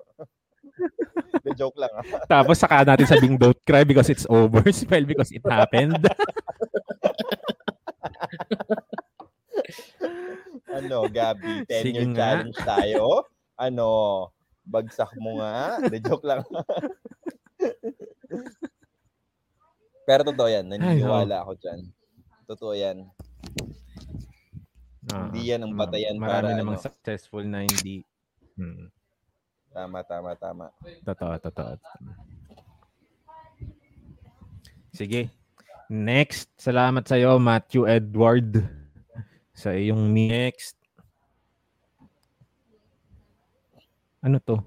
[1.44, 1.92] The joke lang.
[2.00, 2.24] ah.
[2.24, 4.64] Tapos saka natin sabing don't cry because it's over.
[4.72, 6.00] Smile because it happened.
[10.72, 12.16] Ano, Gabi, 10-year Sige nga.
[12.16, 13.28] challenge tayo.
[13.60, 13.86] Ano,
[14.64, 15.76] bagsak mo nga.
[15.92, 16.40] The joke lang.
[20.08, 20.64] Pero totoo yan.
[20.68, 21.80] Naniniwala ako dyan.
[22.48, 23.04] Totoo yan.
[25.08, 26.84] Ah, Hindi yan ang batayan Marami para, namang ano.
[26.84, 28.04] successful na hindi.
[28.56, 28.88] Hmm.
[29.72, 30.66] Tama, tama, tama.
[31.04, 31.72] Totoo, totoo.
[34.92, 35.28] Sige.
[35.88, 38.60] Next, salamat sa iyo Matthew Edward.
[39.56, 40.76] Sa iyong next.
[44.20, 44.60] Ano to?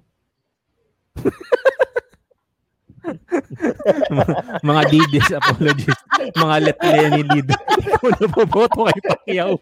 [4.68, 6.00] mga, DDs, apologies.
[6.36, 7.48] Mga let Lenny lead.
[7.52, 9.56] Ikaw na boboto kay Pacquiao.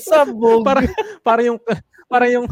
[0.00, 0.64] Sabog.
[0.64, 0.80] para
[1.20, 1.58] para yung
[2.08, 2.48] para yung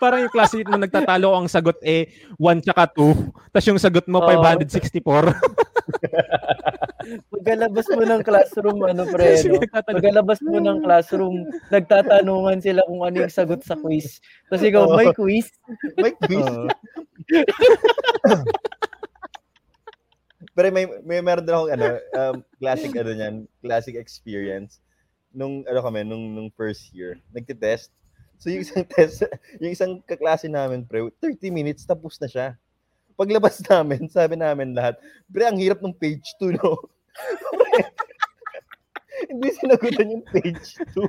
[0.00, 2.08] Parang yung classmate mo nagtatalo ang sagot eh
[2.40, 4.28] 1 tsaka 2, tapos yung sagot mo Oo.
[4.32, 5.68] 564.
[7.32, 9.60] Pagkalabas mo ng classroom, ano pre, no?
[9.72, 14.20] Pagkalabas mo ng classroom, nagtatanungan sila kung ano yung sagot sa quiz.
[14.48, 14.96] Tapos ikaw, Oo.
[14.96, 15.48] may quiz?
[16.02, 16.46] May quiz.
[16.46, 16.68] Oo.
[20.56, 21.86] Pero may, may meron din akong ano,
[22.16, 24.82] um, classic ano niyan, classic experience.
[25.30, 27.92] Nung ano kami, nung, nung first year, nagtitest.
[28.40, 29.20] So yung isang test,
[29.60, 32.48] yung isang kaklase namin, pre, 30 minutes, tapos na siya.
[33.20, 34.96] Paglabas namin, sabi namin lahat,
[35.28, 36.80] pre, ang hirap ng page 2, no?
[39.28, 41.04] Hindi sinagutan yung page 2.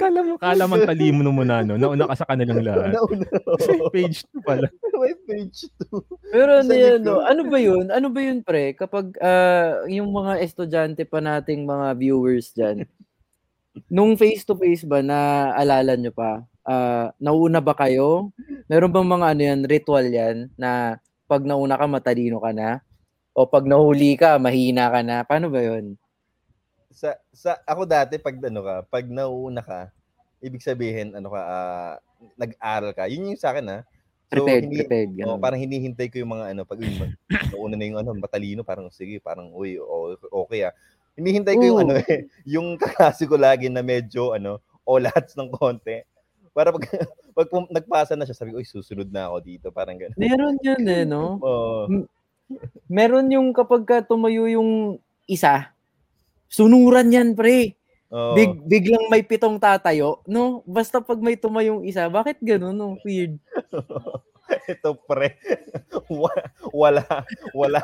[0.00, 1.80] Kala mo, kala man talimo mo na, no?
[1.80, 2.92] Nauna ka sa kanilang lahat.
[2.96, 3.24] Nauna.
[3.88, 4.68] Page 2 pala.
[5.00, 5.96] May page 2.
[6.28, 7.24] Pero ano yan, no?
[7.24, 7.88] ano ba yun?
[7.88, 8.76] Ano ba yun, pre?
[8.76, 12.84] Kapag ah, yung mga estudyante pa nating mga viewers dyan,
[13.90, 18.34] nung face-to-face ba na alala nyo pa, ah, nauna ba kayo?
[18.66, 20.98] Meron bang mga ano yan, ritual yan, na
[21.30, 22.82] pag nauna ka, matalino ka na?
[23.34, 25.22] O pag nahuli ka, mahina ka na?
[25.22, 25.94] Paano ba yun?
[26.90, 29.80] Sa, sa, ako dati, pag ano ka, pag nauuna ka,
[30.42, 31.94] ibig sabihin, ano ka, ah,
[32.34, 33.06] nag-aral ka.
[33.06, 33.80] Yun yung sa akin, ha?
[34.30, 35.10] Prepared, hindi, prepared.
[35.26, 36.94] oh, parang hinihintay ko yung mga ano, pag uy,
[37.50, 39.74] nauna na yung ano, matalino, parang sige, parang uy,
[40.30, 40.74] okay ah.
[41.20, 41.84] Hinihintay ko yung Oo.
[41.84, 42.24] ano eh,
[42.56, 46.00] yung kaklase ko lagi na medyo ano, olats ng konti.
[46.56, 46.82] Para pag,
[47.36, 50.16] pag pum- nagpasa na siya, sabi ko, uy, susunod na ako dito, parang gano'n.
[50.16, 51.36] Meron yun eh, no?
[51.44, 52.08] Oo.
[52.90, 54.98] Meron yung kapag ka tumayo yung
[55.28, 55.70] isa,
[56.48, 57.76] sunuran yan, pre.
[58.10, 58.34] Oo.
[58.34, 60.66] Big, biglang may pitong tatayo, no?
[60.66, 62.98] Basta pag may tumayong isa, bakit ganun, no?
[63.06, 63.38] Weird.
[64.66, 65.38] Ito pre.
[66.10, 67.06] Wa- wala,
[67.54, 67.78] wala.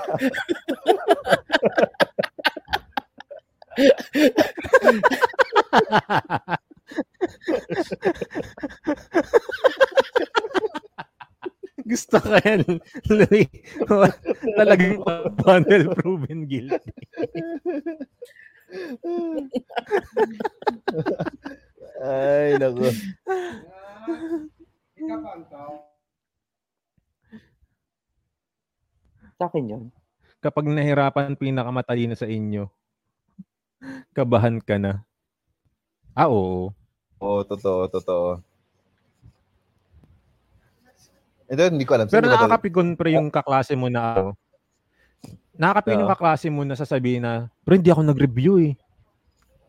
[11.86, 12.66] Gusto ka yan.
[14.58, 14.98] Talagang
[15.38, 16.90] panel proven guilty.
[22.02, 22.90] Ay, naku.
[29.36, 29.84] Sa akin yun.
[30.42, 32.66] Kapag nahirapan pinakamatalino sa inyo,
[34.16, 35.04] kabahan ka na.
[36.16, 36.72] Ah, oo.
[37.20, 38.40] Oo, totoo, totoo.
[41.46, 42.06] Ito, hindi ko alam.
[42.10, 44.28] Pero nakakapigon pre yung kaklase mo na ako.
[45.56, 48.74] Nakakapigon yung kaklase mo na sasabihin na, pero hindi ako nag-review eh.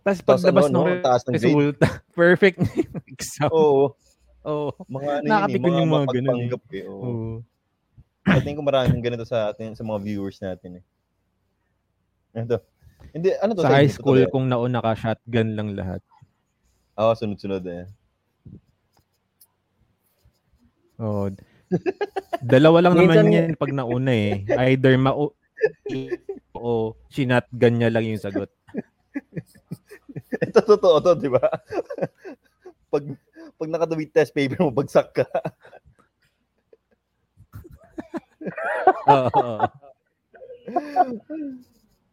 [0.01, 1.03] Tapos paglabas ano, ng no?
[1.03, 1.43] Taas ng grade.
[1.43, 1.85] resulta,
[2.17, 3.49] perfect na yung exam.
[3.51, 3.85] Oo.
[4.47, 4.69] Oo.
[4.87, 6.49] Mga ano yun, eh, yung mga ganun eh.
[6.49, 6.83] eh.
[6.87, 7.03] Oo.
[7.03, 7.35] Oo.
[8.27, 10.83] I think maraming ganito sa atin, sa mga viewers natin eh.
[12.35, 12.59] Ito.
[13.13, 13.63] Hindi, ano to?
[13.63, 14.31] Sa high school, yan?
[14.31, 16.01] kung nauna ka, shotgun lang lahat.
[16.97, 17.85] Oo, sunod-sunod eh.
[20.97, 21.29] Oo.
[22.41, 24.41] Dalawa lang naman yan pag nauna eh.
[24.71, 25.13] Either ma
[26.57, 28.49] o sinatgan niya lang yung sagot.
[30.45, 31.41] Ito totoo to, di ba?
[32.93, 33.03] pag
[33.57, 35.25] pag nakatawid test paper mo, bagsak ka.
[39.13, 39.61] Oo.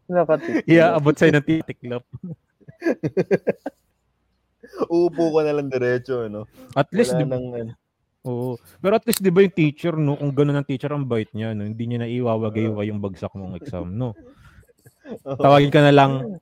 [0.08, 0.64] Nakatip.
[0.68, 2.04] Iaabot sa'yo ng titiklop.
[4.90, 6.50] Uupo ka na lang diretso, ano?
[6.74, 7.72] At least, Wala di, nang, ano.
[8.26, 8.58] oo.
[8.82, 10.18] Pero at least, di ba yung teacher, no?
[10.18, 11.68] Kung gano'n ang teacher, ang bait niya, no?
[11.68, 14.18] Hindi niya na iwawagay yung bagsak mong exam, no?
[15.44, 16.40] Tawagin ka na lang,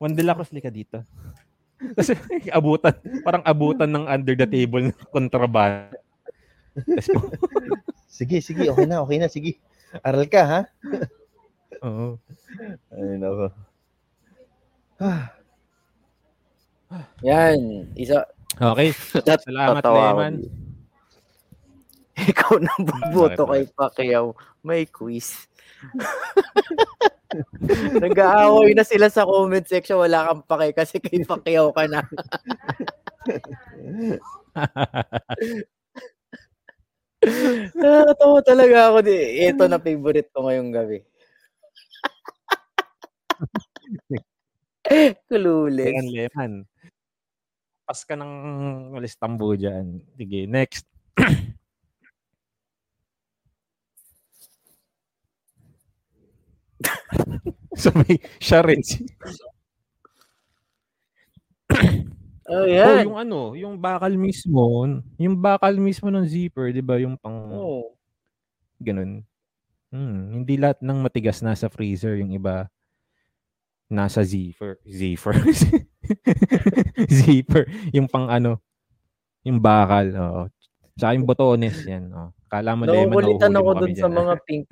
[0.00, 1.02] la Cruz, lika dito.
[1.98, 2.16] Kasi
[2.48, 2.94] abutan,
[3.26, 5.98] parang abutan ng under the table na kontrabando.
[6.74, 7.30] Tapos,
[8.14, 9.58] Sige, sige, okay na, okay na, sige.
[10.06, 10.60] Aral ka, ha?
[11.84, 12.16] Oo.
[12.90, 13.46] Ay, nako.
[17.28, 17.90] Yan.
[17.98, 18.24] Isa.
[18.54, 18.94] Okay.
[19.12, 20.34] Salamat, tatawa ako Leman.
[20.40, 20.54] dito.
[22.30, 24.38] Ikaw nang buboto kay Pacquiao.
[24.62, 25.50] May quiz.
[27.98, 29.98] Nag-aaway na sila sa comment section.
[29.98, 32.06] Wala kang pake kasi kay Pacquiao ka na.
[37.74, 39.02] Nakakatawa talaga ako.
[39.02, 39.50] Di.
[39.50, 41.02] Ito na favorite ko ngayong gabi.
[45.28, 45.92] Clueless.
[45.92, 46.52] Ayan, Leman.
[47.84, 48.32] Pas ka ng
[48.96, 50.00] listambo dyan.
[50.16, 50.84] Sige, next.
[57.74, 58.80] Sabi, siya rin.
[62.44, 63.08] Oh, Oh, yan.
[63.08, 64.84] yung ano, yung bakal mismo,
[65.16, 67.96] yung bakal mismo ng zipper, 'di ba, yung pang Oh.
[68.76, 69.24] ganun.
[69.88, 72.68] Hmm, hindi lahat ng matigas nasa freezer, yung iba
[73.90, 75.34] nasa zipper, zipper.
[77.20, 78.60] zipper, yung pang ano,
[79.44, 80.42] yung bakal, oo.
[80.96, 82.30] Sa yung botones yan, oh.
[82.48, 84.64] Kala mo Nakukulitan nahuhuli ako dun sa dyan, mga pink.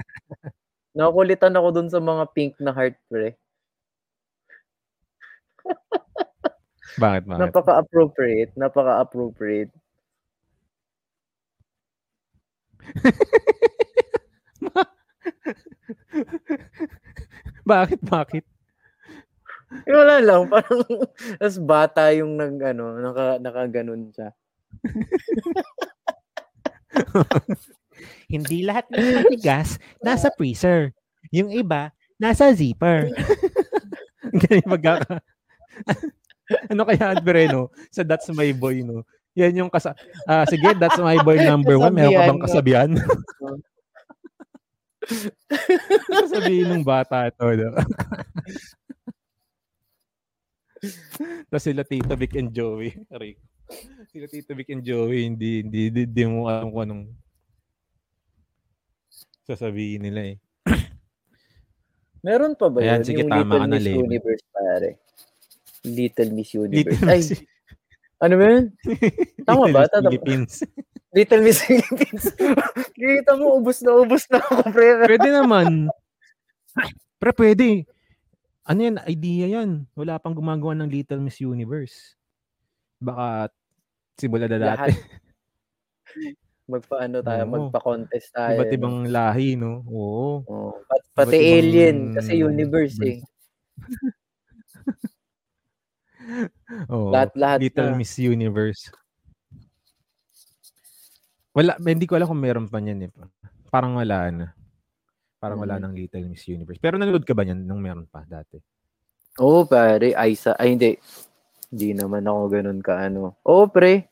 [0.97, 3.35] Nakukulitan ako dun sa mga pink na heart, pre.
[7.01, 7.41] Bakit, bakit?
[7.41, 8.53] Napaka-appropriate.
[8.57, 9.73] Napaka-appropriate.
[17.71, 18.45] bakit, bakit?
[19.89, 20.85] Eh, wala lang, parang,
[21.41, 24.29] tas bata yung nag, ano, naka, nakaganon siya.
[28.33, 30.93] Hindi lahat ng matigas nasa freezer.
[31.33, 33.09] Yung iba, nasa zipper.
[34.33, 35.21] Ganyan magkaka...
[36.69, 37.73] ano kaya, Breno?
[37.89, 39.09] Sa That's My Boy, no?
[39.33, 39.97] Yan yung kasa...
[40.29, 41.97] Ah, sige, That's My Boy number one.
[41.97, 42.91] Meron ka bang kasabihan?
[46.07, 47.73] Sasabihin ng bata ito, no?
[51.51, 52.91] Tapos sila Tito Vic and Joey.
[53.15, 53.39] Rick.
[54.11, 57.05] Sila Tito Vic and Joey, hindi, hindi, hindi, hindi mo alam kung anong
[59.47, 60.37] sasabihin nila eh.
[62.27, 63.07] Meron pa ba Ayan, yun?
[63.07, 63.87] sige, yung tama Little na, Miss.
[63.87, 64.91] Universe, pare.
[65.83, 67.01] Little Miss Universe.
[67.03, 67.31] Little Ay, Miss,
[68.23, 68.65] ano ba yun?
[69.51, 69.83] Tama Little ba?
[69.83, 69.91] Miss.
[69.99, 70.53] Philippines.
[71.17, 72.25] Little Miss Philippines.
[72.95, 75.05] Kita mo, ubus na ubus na ako, pre.
[75.11, 75.91] Pwede naman.
[77.19, 77.85] Pero pwede.
[78.73, 78.97] Ano yan?
[79.05, 79.85] Idea yan.
[79.93, 82.17] Wala pang gumagawa ng Little Miss Universe.
[82.97, 83.53] Baka
[84.17, 84.97] simula na dati.
[86.73, 87.53] Magpaano tayo, Oo.
[87.53, 88.57] magpa-contest tayo.
[88.57, 89.85] Iba't ibang lahi, no?
[89.85, 90.41] Oo.
[90.49, 93.21] Oh, pat- pati iba't ibang- alien, kasi universe eh.
[96.89, 97.13] Oo.
[97.13, 97.97] Lahat-lahat Little na.
[98.01, 98.89] Miss Universe.
[101.53, 103.13] Wala, hindi ko alam kung meron pa niyan eh.
[103.69, 104.47] Parang wala na.
[105.43, 105.83] Parang wala Mm.
[105.91, 106.79] ng Little Miss Universe.
[106.79, 108.63] Pero nanonood ka ba niyan nung meron pa dati?
[109.43, 110.15] Oo, pare.
[110.15, 110.95] Ay, sa, ay, hindi.
[111.75, 113.35] Hindi naman ako ganun ka, ano.
[113.43, 114.07] Oo, pre.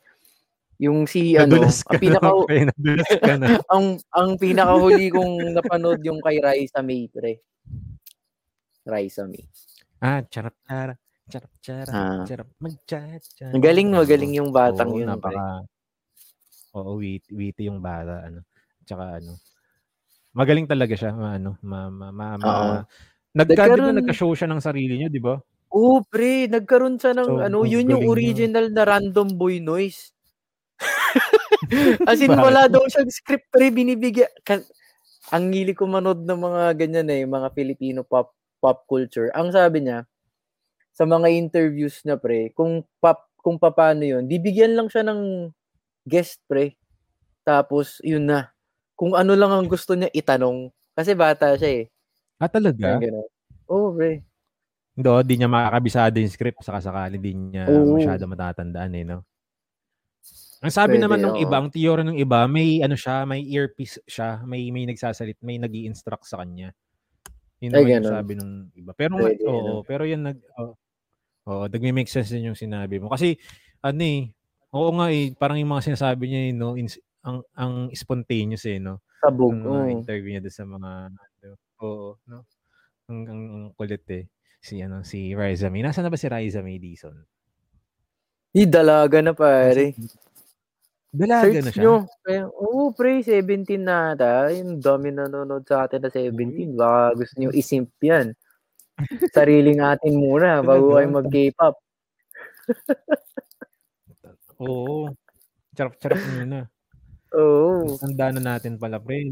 [0.81, 2.59] Yung si, ano, Nadulas ka ang pinaka, na, pre.
[2.67, 3.47] Nadulas ka na.
[3.77, 7.39] ang, ang pinakahuli kong napanood yung kay Raisa May, pre.
[8.83, 9.45] Raisa May.
[10.03, 10.99] ah, charap charap.
[11.31, 11.95] Charap charap.
[11.95, 12.25] Ah.
[12.27, 13.23] Charap magchat.
[13.45, 15.31] Ang galing, magaling yung batang Oo, yun, pre.
[15.31, 15.63] napaka,
[16.75, 18.27] Oo, witty, witty yung bata.
[18.27, 18.43] Ano.
[18.83, 19.37] Tsaka ano.
[20.31, 21.11] Magaling talaga siya.
[21.13, 22.51] ma- Ano, ma, ma, ma, ma.
[23.31, 25.39] Nagka, Nagkaroon- nagka-show siya ng sarili niya, di ba?
[25.71, 26.51] Oo, pre.
[26.51, 30.11] Nagkaroon siya ng, So, ano, yun yung original na random boy noise.
[32.11, 33.71] As in, wala daw siyang script, pre.
[33.71, 34.31] Binibigyan.
[34.43, 34.67] Ka-
[35.31, 39.31] ang ngili ko manood ng mga ganyan eh, mga Filipino pop pop culture.
[39.33, 40.05] Ang sabi niya,
[40.91, 45.49] sa mga interviews na pre, kung pop, kung paano yun, bibigyan lang siya ng
[46.05, 46.75] guest pre.
[47.47, 48.51] Tapos, yun na.
[49.01, 50.69] Kung ano lang ang gusto niya itanong.
[50.93, 51.85] Kasi bata siya eh.
[52.37, 53.01] Ah, talaga?
[53.73, 54.21] Oo, pre.
[54.93, 57.97] Hindi, oh, di niya makakabisado yung script saka sakali di niya Oo.
[57.97, 59.25] masyado matatandaan eh, no?
[60.61, 63.97] Ang sabi Pwede, naman ng iba, ang teorya ng iba, may ano siya, may earpiece
[64.05, 66.77] siya, may may nagsasalit, may nag instruct sa kanya.
[67.65, 68.13] Yun Ay, ganun.
[68.13, 68.93] sabi ng iba.
[68.93, 69.73] Pero Pwede, oo, ano.
[69.89, 70.77] pero yan nag oh,
[71.49, 73.09] oh, nagme-make sense din yung sinabi mo.
[73.09, 73.41] Kasi
[73.81, 74.29] ano eh,
[74.77, 78.81] oo nga eh, parang yung mga sinasabi niya eh, no, ins- ang ang spontaneous eh,
[78.81, 79.05] no?
[79.21, 79.53] Sabog.
[79.53, 79.93] Mga oo.
[79.93, 82.49] interview niya sa mga ano, oo, no?
[83.11, 84.25] Ang, ang, ang kulit eh.
[84.61, 85.85] Si ano, si Riza May.
[85.85, 87.17] Nasaan na ba si Riza May Dizon?
[88.51, 89.95] Di dalaga na pare.
[91.11, 91.83] Dalaga Search na siya.
[91.83, 91.95] nyo.
[92.27, 94.51] Eh, Oo, pre, 17 na ata.
[94.55, 96.75] Yung dami nanonood sa atin na 17.
[96.79, 98.31] Baka gusto nyo isimp yan.
[99.35, 101.75] Sariling atin muna bago kayo mag-K-pop.
[104.63, 105.11] Oo.
[105.75, 106.71] Charap-charap muna.
[107.35, 107.95] Oo.
[107.99, 109.31] Tanda na natin pala, pre.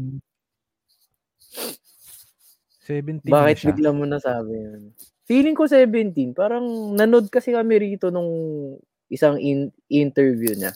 [2.87, 3.67] 17 na Bakit siya.
[3.69, 4.81] bigla mo nasabi yun?
[5.29, 6.33] Feeling ko 17.
[6.33, 6.65] Parang
[6.97, 8.29] nanood kasi kami rito nung
[9.13, 10.73] isang in- interview niya.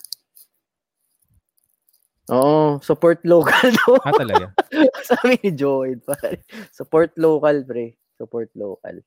[2.31, 3.99] Oo, support local daw.
[4.05, 4.53] Ah, talaga?
[5.09, 5.51] Sabi ni
[5.99, 6.45] pare.
[6.71, 7.97] Support local, pre.
[8.15, 9.01] Support local.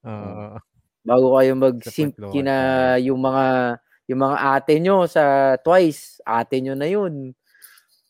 [0.00, 0.56] Oo.
[1.00, 3.76] bago kayo mag-simp kina yung mga
[4.10, 7.30] yung mga ate nyo sa Twice, ate nyo na yun.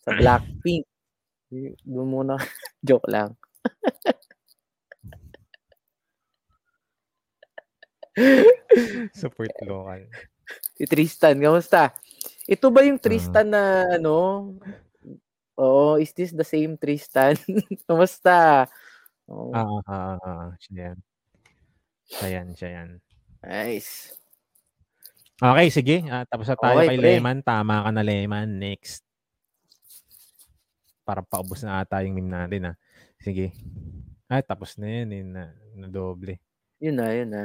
[0.01, 0.89] Sa Blackpink.
[1.85, 2.41] Doon muna.
[2.89, 3.37] Joke lang.
[9.13, 10.09] Support local.
[10.75, 11.93] Si Tristan, kamusta?
[12.49, 14.51] Ito ba yung Tristan na ano?
[15.61, 17.37] Oo, is this the same Tristan?
[17.89, 18.65] kamusta?
[19.29, 20.49] Oo, Ah, ah, ah, ah.
[20.59, 20.99] Siya yan.
[22.09, 22.91] Siya yan, siya yan.
[23.45, 24.20] nice.
[25.41, 25.97] Okay, sige.
[26.13, 27.17] Ah, tapos na tayo Okay, kay pre.
[27.17, 27.41] Leman.
[27.41, 28.61] Tama ka na, Leman.
[28.61, 29.01] Next.
[31.01, 32.77] Para paubos na ata yung meme natin, ah.
[33.25, 33.57] Sige.
[34.29, 35.09] Ay, tapos na yun.
[35.17, 36.37] Eh, na, na doble.
[36.77, 37.45] Yun na, yun na.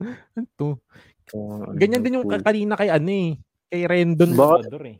[0.60, 0.80] To?
[1.28, 3.36] Kung Ganyan din yung kanina kay ano eh.
[3.68, 4.32] Kay Rendon?
[4.32, 4.98] Salvador eh.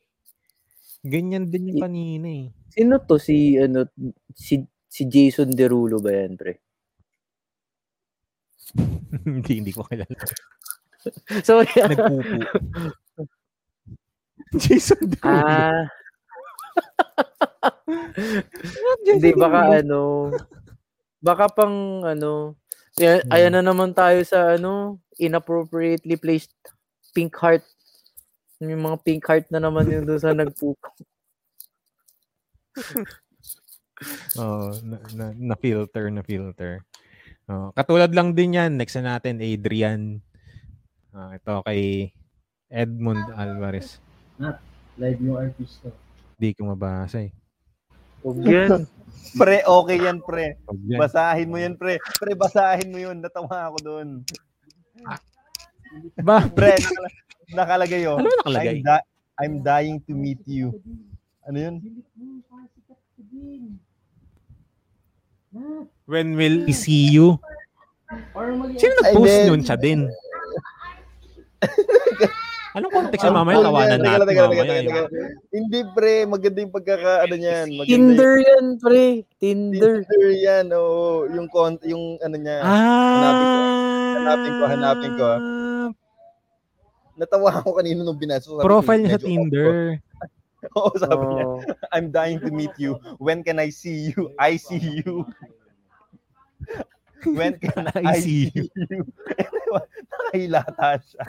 [1.00, 2.52] Ganyan din yung kanina eh.
[2.72, 3.16] Sino to?
[3.16, 3.88] Si, ano,
[4.32, 6.60] si, si Jason Derulo ba yan, pre?
[9.26, 10.18] hindi, hindi ko kilala.
[11.48, 11.70] Sorry.
[11.74, 12.44] Nagpupo.
[14.60, 15.46] Jason Derulo.
[15.46, 15.86] Ah.
[19.06, 20.30] Hindi baka ano.
[21.22, 22.56] Baka pang ano.
[22.98, 23.32] Ayan, Hmm.
[23.32, 26.52] ayan na naman tayo sa ano, inappropriately placed
[27.14, 27.62] pink heart.
[28.60, 30.90] Yung mga pink heart na naman yung doon sa nagpupo.
[34.40, 36.82] Oo, na, na, na filter, na filter.
[37.50, 38.78] Oo, katulad lang din yan.
[38.78, 40.22] Next na natin, Adrian.
[41.10, 42.14] Ah, ito kay
[42.70, 43.98] Edmund Alvarez.
[44.94, 45.90] Live yung artista.
[46.38, 47.34] Hindi ko mabasa eh.
[48.22, 48.86] Huwag yan.
[49.40, 50.58] Pre, okay yan, pre.
[50.90, 50.98] Yan.
[50.98, 51.98] Basahin mo yan, pre.
[51.98, 53.18] Pre, basahin mo yun.
[53.18, 54.08] Natawa ako doon.
[56.18, 56.46] Ba?
[56.50, 57.14] Pre, nakala-
[57.54, 58.18] nakalagay yun.
[58.18, 58.74] Ano ba nakalagay?
[58.74, 59.06] I'm, di-
[59.38, 60.74] I'm dying to meet you.
[61.46, 61.74] Ano yun?
[66.06, 67.38] When will we see you?
[68.78, 69.62] Sino nag-post Ay, nun?
[69.66, 70.06] Siya din.
[72.70, 73.58] Anong context na mamaya?
[73.58, 74.18] Tawanan niyan.
[74.22, 75.02] Teka natin teka teka teka.
[75.50, 76.14] Hindi, pre.
[76.22, 77.66] Maganda yung pagkaka, ano yan.
[77.74, 79.06] Maganda Tinder yung, yan, pre.
[79.42, 79.94] Tinder.
[80.06, 80.66] Tinder yan.
[80.70, 82.62] Oo, yung, con- yung ano niya.
[82.62, 84.14] Ah!
[84.22, 85.38] Hanapin ko, hanapin ko, ah.
[87.18, 88.54] Natawa ako kanina nung binasa.
[88.54, 89.98] Ko, Profile niya sa Tinder.
[90.78, 91.44] Oo, sabi niya.
[91.46, 91.58] Oh.
[91.90, 92.94] I'm dying to meet you.
[93.18, 94.30] When can I see you?
[94.38, 95.26] I see you.
[97.26, 99.04] When can I, I see see you?
[100.08, 101.24] Nakahilata siya.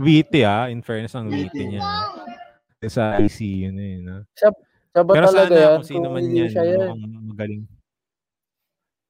[0.00, 0.68] Witty ah.
[0.68, 1.84] In fairness, ang witty niya.
[2.88, 4.04] Sa ICU na yun.
[4.08, 4.22] ah.
[4.32, 4.50] Siya
[5.04, 5.70] ba Pero talaga sana yan?
[5.76, 6.88] kung sino man yan, siya yan.
[7.30, 7.62] magaling.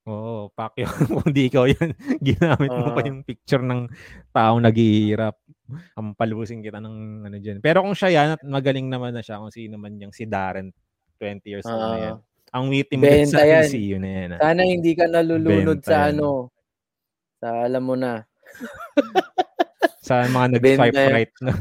[0.05, 0.89] Oo, Pacquiao.
[1.21, 1.93] kung di ikaw yan,
[2.25, 3.07] ginamit mo pa Ah.
[3.07, 3.85] yung picture ng
[4.31, 5.37] taong naghihirap.
[5.95, 7.61] Ang palusin kita ng ano dyan.
[7.61, 10.73] Pero kung siya yan, at magaling naman na siya, kung sino man yung si Darren,
[11.21, 12.17] 20 years old na yan.
[12.51, 13.63] Ang witty mo Benta sa yan.
[13.63, 14.29] ICU na yan.
[14.35, 14.39] ah.
[14.41, 16.17] Sana hindi ka nalulunod Benta sa yan.
[16.17, 16.29] ano.
[17.39, 18.13] Sa alam mo na.
[20.01, 21.13] Sa mga Benta nag-swipe yan.
[21.15, 21.53] right na.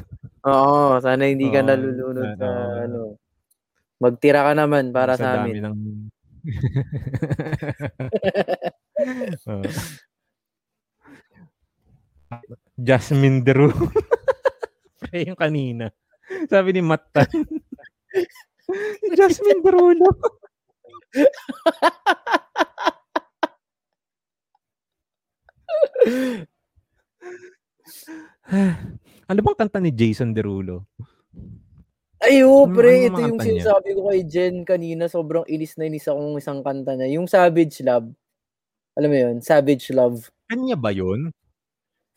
[0.42, 2.50] Oo, sana hindi ka Oo, nalulunod sa
[2.82, 3.00] ano.
[4.00, 5.64] Magtira ka naman para sa, dami amin.
[5.68, 5.76] ng...
[9.50, 9.64] Oo.
[12.78, 13.42] Jasmine.
[15.02, 15.90] Pre, yung kanina.
[16.48, 17.26] Sabi ni Matan.
[19.18, 20.14] Jasmine Derulo.
[29.30, 30.86] ano bang kanta ni Jason Derulo?
[32.20, 33.08] Ay, Ano- pre.
[33.08, 35.08] ano ito yung sinasabi ko kay Jen kanina.
[35.08, 37.16] Sobrang inis na inis akong isang kanta niya.
[37.16, 38.12] Yung Savage Love.
[39.00, 39.36] Alam mo yun?
[39.40, 40.28] Savage Love.
[40.52, 41.32] Kanya ba yun?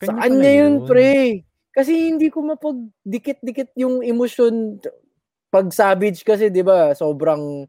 [0.03, 1.11] Sa Kanya kanya pala yun, pre.
[1.73, 4.77] Kasi hindi ko mapagdikit-dikit yung emosyon
[5.49, 7.63] pag savage kasi, di ba, sobrang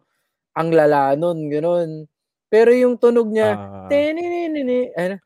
[0.57, 2.09] ang lala nun, ganun.
[2.51, 5.16] Pero yung tunog niya, Ah, Teninini, ano?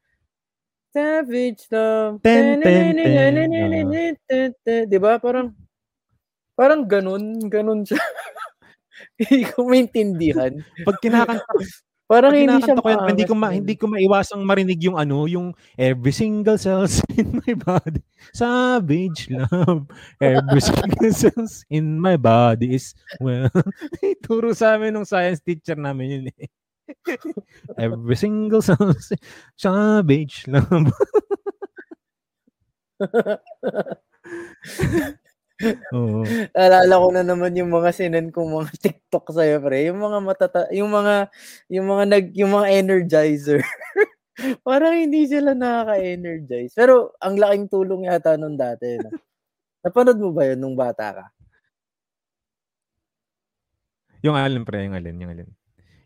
[0.93, 2.19] Savage love.
[2.25, 3.35] Ten, ten, ten.
[3.37, 4.17] Teninini,
[4.89, 5.21] Di ba?
[5.23, 5.53] Parang,
[6.59, 8.03] parang ganun, ganun siya.
[9.19, 10.59] Hindi ko maintindihan.
[10.83, 11.47] pag kinakanta
[12.09, 15.29] Parang Pag hindi siya ko yan, hindi ko ma, hindi ko maiwasang marinig yung ano,
[15.29, 18.01] yung every single cells in my body.
[18.33, 19.85] Savage love.
[20.17, 23.53] Every single cells in my body is well.
[24.25, 26.49] Turo sa amin nung science teacher namin yun eh.
[27.77, 29.13] Every single cells
[29.61, 30.89] savage love.
[35.95, 36.23] Oo.
[36.55, 39.91] Alala ko na naman yung mga sinan kong mga TikTok sa'yo, pre.
[39.91, 41.27] Yung mga matata, yung mga,
[41.67, 43.61] yung mga nag, yung mga energizer.
[44.67, 46.71] Parang hindi sila nakaka-energize.
[46.79, 49.03] Pero ang laking tulong yata nung dati.
[49.03, 49.11] No?
[49.83, 51.25] Napanood mo ba yun nung bata ka?
[54.23, 55.49] Yung alin pre, yung alin, yung alin.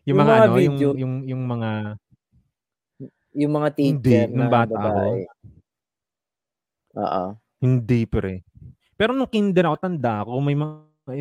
[0.05, 0.89] Yung, Yung mga, mga ano, yung, video.
[0.97, 1.69] yung, yung mga,
[3.33, 4.85] Yung mga teacher Hindi, nung na bata ako.
[4.85, 5.21] babae.
[6.93, 7.23] Oo.
[7.57, 8.33] Hindi pre.
[8.97, 10.73] Pero nung kinder ako, tanda ako, may mga,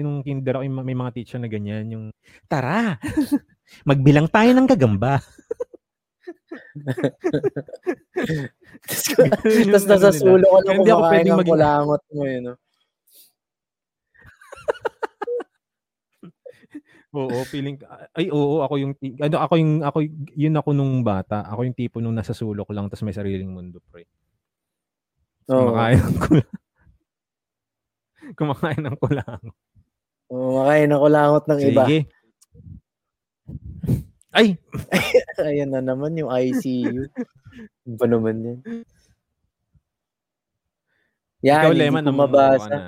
[0.04, 2.04] nung kinder ako, may mga teacher na ganyan, yung,
[2.46, 3.00] tara,
[3.88, 5.20] magbilang tayo ng gagamba.
[9.44, 12.42] Yun Tapos yung nasa ano sulo Kaya hindi ako kumakain ng maging- kulangot mo yun.
[12.44, 12.52] No?
[17.12, 17.76] Oo, feeling
[18.16, 19.98] ay oo, ako yung ano ako yung ako
[20.32, 21.44] yun ako nung bata.
[21.44, 24.08] Ako yung tipo nung nasa sulok lang tapos may sariling mundo, pre.
[25.52, 25.74] Oo.
[25.74, 26.48] Kumakain ng kulang.
[28.38, 29.42] Kumakain ng kulang.
[30.26, 31.84] Kumakain ng kulangot ng iba.
[31.84, 32.00] Sige.
[34.32, 34.56] Ay,
[35.44, 37.04] Ayan na naman yung ICU.
[37.84, 38.58] Ano ba naman yan?
[41.42, 42.70] Yan, ikaw hindi namumuo ka mabasa.
[42.70, 42.80] na.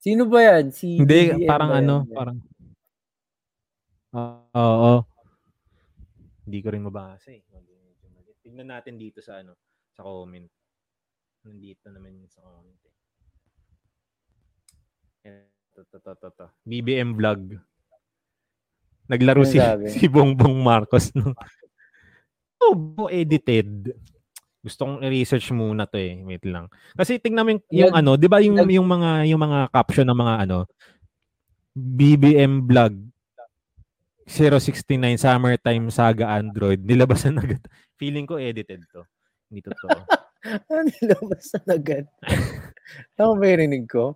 [0.00, 0.64] Sino ba yan?
[0.70, 1.82] Si Hindi, BBM parang ba yan?
[1.84, 2.36] ano, parang
[4.16, 4.94] Ah, Oo.
[6.42, 7.42] Hindi ko rin mabasa eh.
[8.40, 9.58] Tignan natin dito sa ano,
[9.92, 10.46] sa comment.
[11.44, 12.78] Nandito naman yun sa comment.
[15.26, 16.46] Ito, to, to, to, to.
[16.62, 17.58] BBM vlog.
[19.10, 19.90] Naglaro si, sabi?
[19.94, 21.34] si Bongbong Marcos no.
[22.62, 23.92] Oh, edited.
[24.64, 26.18] Gusto kong i-research muna to eh.
[26.26, 26.66] Wait lang.
[26.96, 29.58] Kasi tingnan mo yung, yung Nag- ano, 'di ba yung nag- yung mga yung mga
[29.70, 30.58] caption ng mga ano
[31.76, 32.96] BBM vlog
[34.26, 37.62] 069 Summertime Saga Android nilabasan agad.
[38.00, 39.06] Feeling ko edited to.
[39.50, 39.98] Hindi totoo.
[40.46, 42.06] Ano nilabas na agad?
[43.18, 44.14] Ako ba yung rinig ko?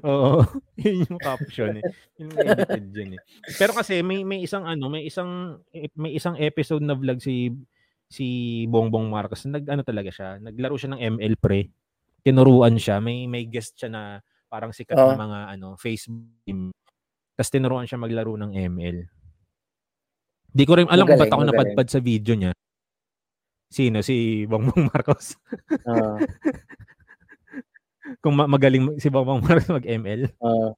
[0.00, 0.40] Oo.
[0.82, 1.84] yun yung caption eh.
[2.16, 3.20] Yung edited dyan eh.
[3.60, 5.60] Pero kasi may may isang ano, may isang
[6.00, 7.52] may isang episode na vlog si
[8.08, 8.26] si
[8.72, 9.44] Bongbong Marcos.
[9.44, 11.68] Nag ano talaga siya, naglaro siya ng ML pre.
[12.24, 14.02] Tinuruan siya, may may guest siya na
[14.48, 15.20] parang sikat na Oo.
[15.20, 16.72] mga ano, Facebook team.
[17.36, 18.98] Tapos tinuruan siya maglaro ng ML.
[20.52, 21.56] Di ko rin alam kung ba't ako magaling.
[21.56, 22.52] napadpad sa video niya.
[23.72, 24.04] Sino?
[24.04, 25.32] Si Bongbong Marcos.
[25.88, 26.20] Ah,
[28.20, 30.28] kung ma- magaling si Bongbong Marcos mag-ML.
[30.40, 30.74] ah.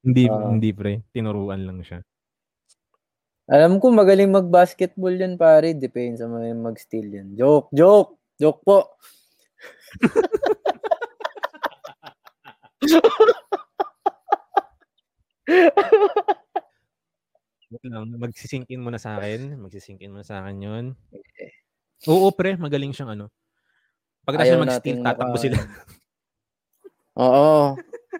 [0.00, 0.48] Hindi, Ah.
[0.48, 1.04] hindi pre.
[1.10, 2.00] Tinuruan lang siya.
[3.50, 5.74] alam ko magaling mag-basketball yan pare.
[5.74, 7.34] Depende sa mga mag-steal yan.
[7.34, 8.14] Joke, joke.
[8.38, 8.94] Joke po.
[18.18, 19.54] Magsisinkin mo na sa akin.
[19.58, 20.84] Magsisinkin mo na sa akin yun.
[22.08, 22.56] Oo, pre.
[22.58, 23.26] Magaling siyang ano.
[24.30, 25.58] Pag siya Ayaw mag-steal, tatakbo maka- sila.
[27.20, 27.58] Oo.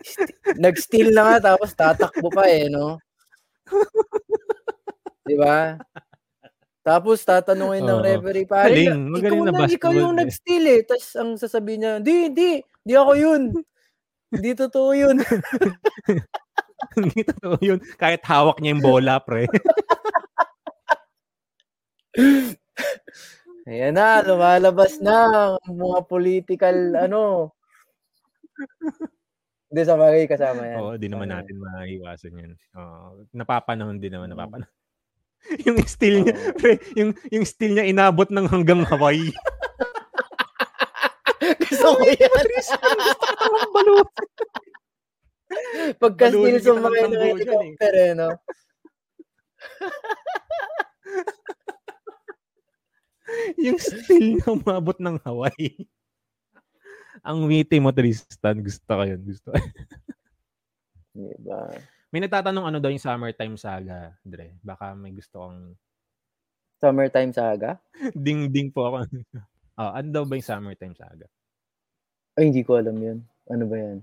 [0.01, 2.99] St- Nag-steal na nga tapos tatakbo pa eh, no?
[5.29, 5.79] Di ba?
[6.81, 10.21] Tapos tatanungin ng referee, pare, na- magaling ikaw na na, ikaw yung eh.
[10.25, 10.81] nag-steal eh.
[10.83, 12.51] Tapos ang sasabihin niya, di, di,
[12.83, 13.43] di ako yun.
[14.31, 15.17] Hindi totoo yun.
[16.97, 17.79] Hindi totoo yun.
[17.95, 19.47] Kahit hawak niya yung bola, pre.
[23.69, 25.29] Ayan na, lumalabas na
[25.61, 27.53] ang mga political, ano.
[29.69, 30.81] Hindi sa bagay kasama yan.
[30.81, 32.53] Oo, di naman natin maiwasan yan.
[32.75, 34.73] Oo, napapanahon din naman, napapanahon.
[35.67, 39.29] yung steal niya, pre, yung, yung steal niya inabot ng hanggang Hawaii.
[41.65, 42.45] Gusto ko yan.
[46.01, 47.29] Pagka Balunin still kita ng sumakay ng dyan eh.
[47.29, 48.29] helicopter eh, no?
[53.65, 55.87] yung steal niya umabot ng Hawaii.
[57.21, 58.65] Ang witty mo, Tristan.
[58.65, 59.21] Gusto ko yun.
[59.23, 59.51] Gusto.
[61.17, 61.75] Diba?
[62.11, 64.59] may nagtatanong ano daw yung summertime saga, Dre.
[64.63, 65.79] Baka may gusto kong
[66.81, 67.77] Summertime saga?
[68.25, 68.99] ding-ding po ako.
[69.77, 71.29] oh, ano daw ba yung summertime saga?
[72.41, 73.21] Ay, hindi ko alam yun.
[73.53, 73.99] Ano ba yan?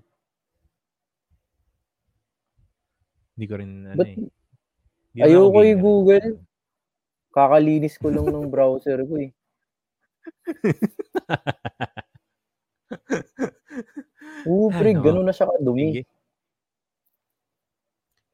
[3.33, 5.25] Hindi ko rin, ano Ba't eh.
[5.25, 6.27] Ayoko i-google?
[7.37, 9.29] Kakalinis ko lang ng browser ko eh.
[14.49, 15.03] Oo, pre, Ano?
[15.05, 16.01] ganun na siya kadumi.
[16.01, 16.07] Sige.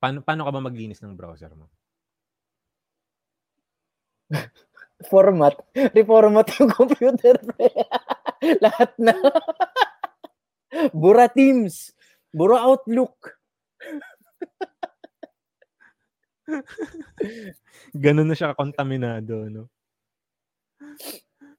[0.01, 1.68] Paano, paano ka ba maglinis ng browser mo?
[5.12, 5.56] Format.
[5.76, 7.68] Reformat yung computer, pre.
[8.64, 9.14] Lahat na.
[10.93, 11.93] Bura Teams.
[12.34, 13.38] Bura Outlook.
[18.04, 19.70] Ganun na siya kontaminado, no?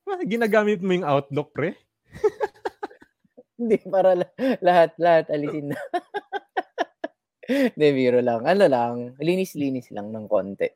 [0.05, 1.75] Ah, Ginagamit mo yung Outlook, pre?
[3.59, 5.79] Hindi, para la- lahat, lahat alisin na.
[7.75, 8.45] Hindi, biro lang.
[8.45, 10.69] Ano lang, linis-linis lang ng konti.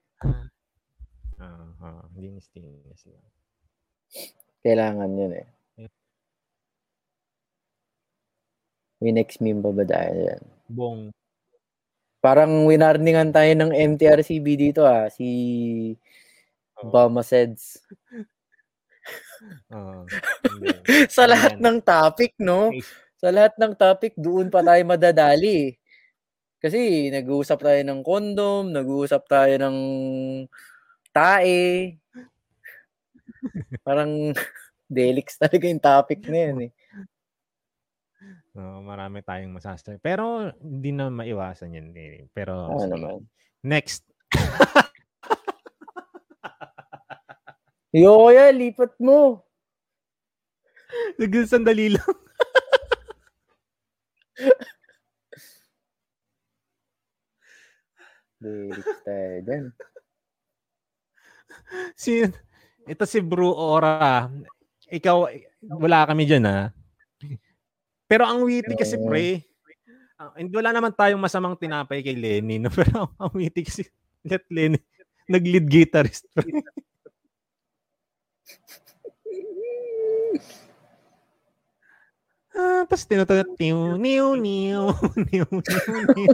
[1.38, 3.26] Ah, ah, linis-linis lang.
[4.64, 5.48] Kailangan yun eh.
[8.98, 10.42] May next meme pa ba dahil yan?
[10.66, 11.14] Bong.
[12.28, 15.08] Parang winarningan tayo ng MTRCB dito ah.
[15.08, 15.26] Si
[16.78, 16.90] Oh.
[16.92, 17.82] Bama Seds.
[19.70, 20.04] Ah,
[20.48, 20.68] hindi.
[21.16, 22.74] Sa lahat ng topic, no?
[23.20, 25.74] Sa lahat ng topic, doon pa tayo madadali.
[26.62, 29.76] Kasi nag-uusap tayo ng kondom, nag-uusap tayo ng
[31.12, 31.98] tae.
[33.86, 34.32] Parang
[34.88, 36.72] delix talaga yung topic na yan eh.
[38.58, 40.02] Oo, marami tayong masasabi.
[40.02, 41.94] Pero hindi na maiwasan yun.
[41.94, 42.26] eh.
[42.34, 42.90] Pero sige.
[42.90, 43.22] naman.
[43.62, 44.02] next.
[47.94, 49.46] Yo, kaya, lipat mo.
[51.16, 52.14] Sige, sandali lang.
[58.38, 59.64] Delix tayo dyan.
[61.98, 62.22] Si,
[62.86, 64.30] ito si Bru Ora.
[64.88, 65.16] Ikaw,
[65.78, 66.70] wala kami dyan ha.
[68.08, 69.44] Pero ang witty kasi pre,
[70.16, 72.72] uh, and wala naman tayong masamang tinapay kay Lenny, no?
[72.80, 73.84] pero ang witty kasi
[74.24, 74.80] let Lenny
[75.28, 76.24] nag-lead guitarist.
[82.56, 84.88] ah, tapos tinutulog, niw, niw, niw,
[85.28, 85.52] niw, niw,
[86.16, 86.32] niw.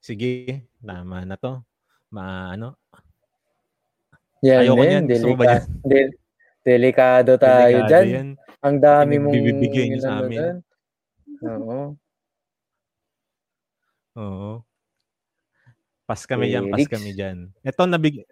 [0.00, 1.60] Sige, tama na to.
[2.12, 2.76] Ma, ano,
[4.42, 6.14] Yan Ayoko ba delika- del-
[6.60, 8.06] delikado tayo delikado dyan.
[8.10, 8.28] yan.
[8.62, 10.30] Ang dami mong Pinagbibigay niyo sa amin.
[10.30, 10.56] dyan.
[11.42, 11.78] Oo.
[14.18, 14.50] Oo.
[16.04, 16.90] Pas kami yan, pas Felix.
[16.90, 17.38] kami dyan.
[17.62, 18.26] Ito, nabig...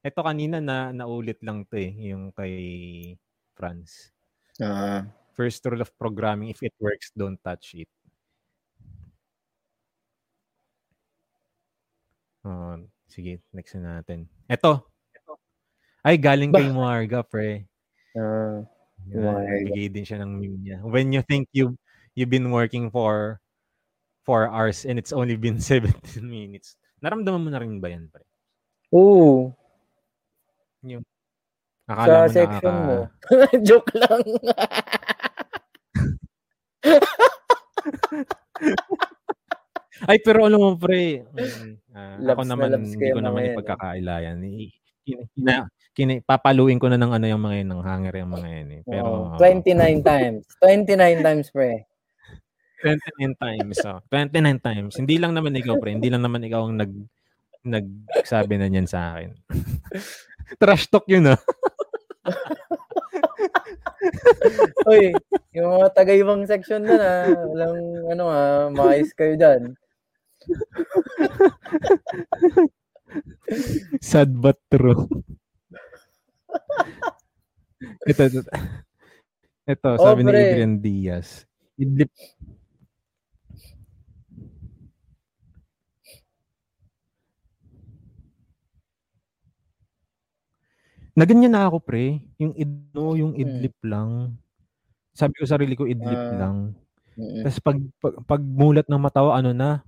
[0.00, 2.56] Ito kanina na naulit lang to eh, yung kay
[3.52, 4.08] Franz.
[4.56, 5.04] Ah.
[5.36, 7.88] First rule of programming, if it works, don't touch it.
[12.40, 12.72] Oh,
[13.04, 14.24] sige, next na natin.
[14.48, 14.80] Ito.
[16.00, 17.68] Ay, galing kay Marga, pre.
[18.16, 18.64] Ah.
[19.12, 19.44] Yan, Marga.
[19.44, 20.78] nagbigay din siya ng meme niya.
[20.80, 21.76] When you think you
[22.16, 23.40] you've been working for
[24.24, 25.92] four hours and it's only been 17
[26.24, 26.76] minutes.
[27.00, 28.24] Naramdaman mo na rin ba yan, pre?
[28.92, 29.52] Oo.
[31.90, 32.96] Akala Sa section nakaka- mo.
[33.68, 34.22] Joke lang.
[40.08, 41.26] Ay, pero ano mo, pre,
[41.92, 44.36] ah, ako na naman, hindi ko naman mga yan, ipagkakailayan.
[44.44, 44.72] I-
[45.34, 48.68] Kina, kina, papaluin ko na ng ano yung mga yun, ng hanger yung mga yan
[48.70, 48.82] eh.
[48.86, 50.42] Pero, Oo, 29 times.
[50.62, 51.82] 29 times, pre.
[52.80, 53.76] 29 times.
[53.84, 54.00] Oh.
[54.08, 54.92] 29 times.
[54.96, 55.96] Hindi lang naman ikaw, pre.
[55.96, 56.92] Hindi lang naman ikaw ang nag
[57.60, 59.36] nagsabi na niyan sa akin.
[60.60, 61.40] Trash talk yun, ah.
[64.88, 65.12] Uy,
[65.52, 67.10] yung mga taga-ibang section na na,
[67.44, 67.76] walang
[68.08, 69.76] ano ah, maayos kayo dyan.
[74.00, 75.06] Sad but true.
[78.06, 78.40] ito, ito.
[79.66, 80.40] Ito, Oh, sabi ni pre.
[80.52, 81.46] Adrian Diaz.
[81.78, 82.10] Idlip,
[91.18, 92.22] Naganyan na ako, pre.
[92.38, 94.38] Yung idno, yung idlip lang.
[95.12, 96.36] Sabi ko sarili ko, idlip Ah.
[96.46, 96.56] lang.
[97.18, 97.42] Mm-mm.
[97.44, 99.82] Tapos pag, pag, pag mulat ng matawa, ano na,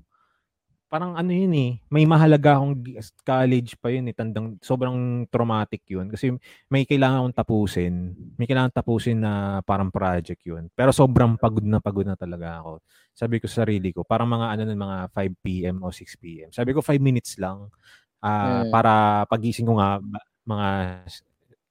[0.93, 2.84] parang ano yun eh, may mahalaga akong
[3.24, 6.12] college pa yun eh, tandang, sobrang traumatic yun.
[6.12, 6.36] Kasi
[6.68, 10.68] may kailangan akong tapusin, may kailangan tapusin na parang project yun.
[10.76, 12.84] Pero sobrang pagod na pagod na talaga ako.
[13.16, 15.80] Sabi ko sa sarili ko, parang mga ano nun, mga 5 p.m.
[15.80, 16.53] o 6 p.m.
[16.53, 17.72] Sabi ko 5 minutes lang
[18.20, 18.70] ah, Mm.
[18.70, 18.93] para
[19.32, 19.97] pagising ko nga
[20.45, 20.68] mga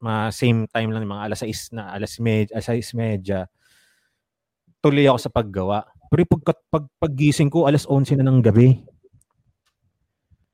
[0.01, 3.45] mga same time lang, mga alas 6 na, alas med, alas 6 medya,
[4.81, 5.85] tuloy ako sa paggawa.
[6.09, 8.81] Pero pag, pag, paggising ko, alas 11 na ng gabi.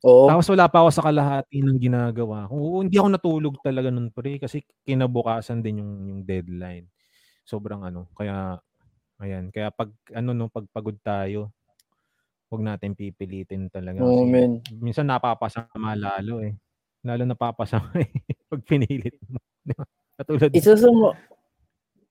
[0.06, 0.30] Oo.
[0.30, 2.46] Tapos wala pa ako sa kalahati ng ginagawa.
[2.46, 2.54] ko.
[2.54, 6.86] Oo, hindi ako natulog talaga nun pre kasi kinabukasan din yung, yung deadline.
[7.42, 8.58] Sobrang ano, kaya
[9.22, 11.50] ayan, kaya pag ano no, pag pagod tayo,
[12.50, 14.06] wag natin pipilitin talaga.
[14.06, 14.52] Kasi men.
[14.78, 16.54] minsan napapasama lalo eh.
[17.02, 18.10] Lalo napapasama eh
[18.46, 19.42] pag pinilit mo.
[20.18, 21.12] Katulad Isa sa mga,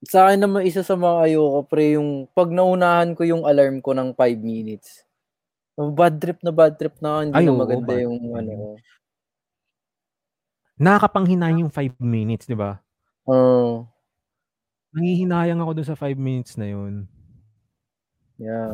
[0.06, 3.96] sa akin naman, isa sa mga ayoko, pre, yung pag naunahan ko yung alarm ko
[3.96, 5.07] ng 5 minutes.
[5.78, 8.82] Bad trip na bad trip na, hindi Ay, na oo, maganda bad yung ano.
[10.78, 12.82] nakakapanghinayang yung 5 minutes, di ba?
[13.30, 13.86] Oo.
[14.94, 17.06] Nangihinayang ako doon sa 5 minutes na yun.
[18.42, 18.74] yeah.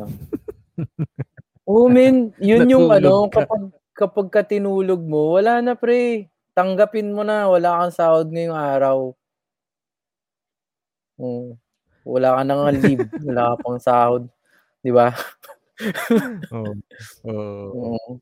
[1.68, 3.44] Oo, men, yun yung ano, ka.
[3.44, 3.62] kapag,
[3.96, 6.28] kapag ka tinulog mo, wala na, pre.
[6.56, 9.16] Tanggapin mo na, wala kang sahod ngayong araw.
[11.20, 11.56] Oo.
[12.04, 14.24] Wala ka nang leave, wala ka pang sahod.
[14.84, 15.12] Di ba?
[16.52, 16.72] Oo.
[17.24, 18.20] Oo.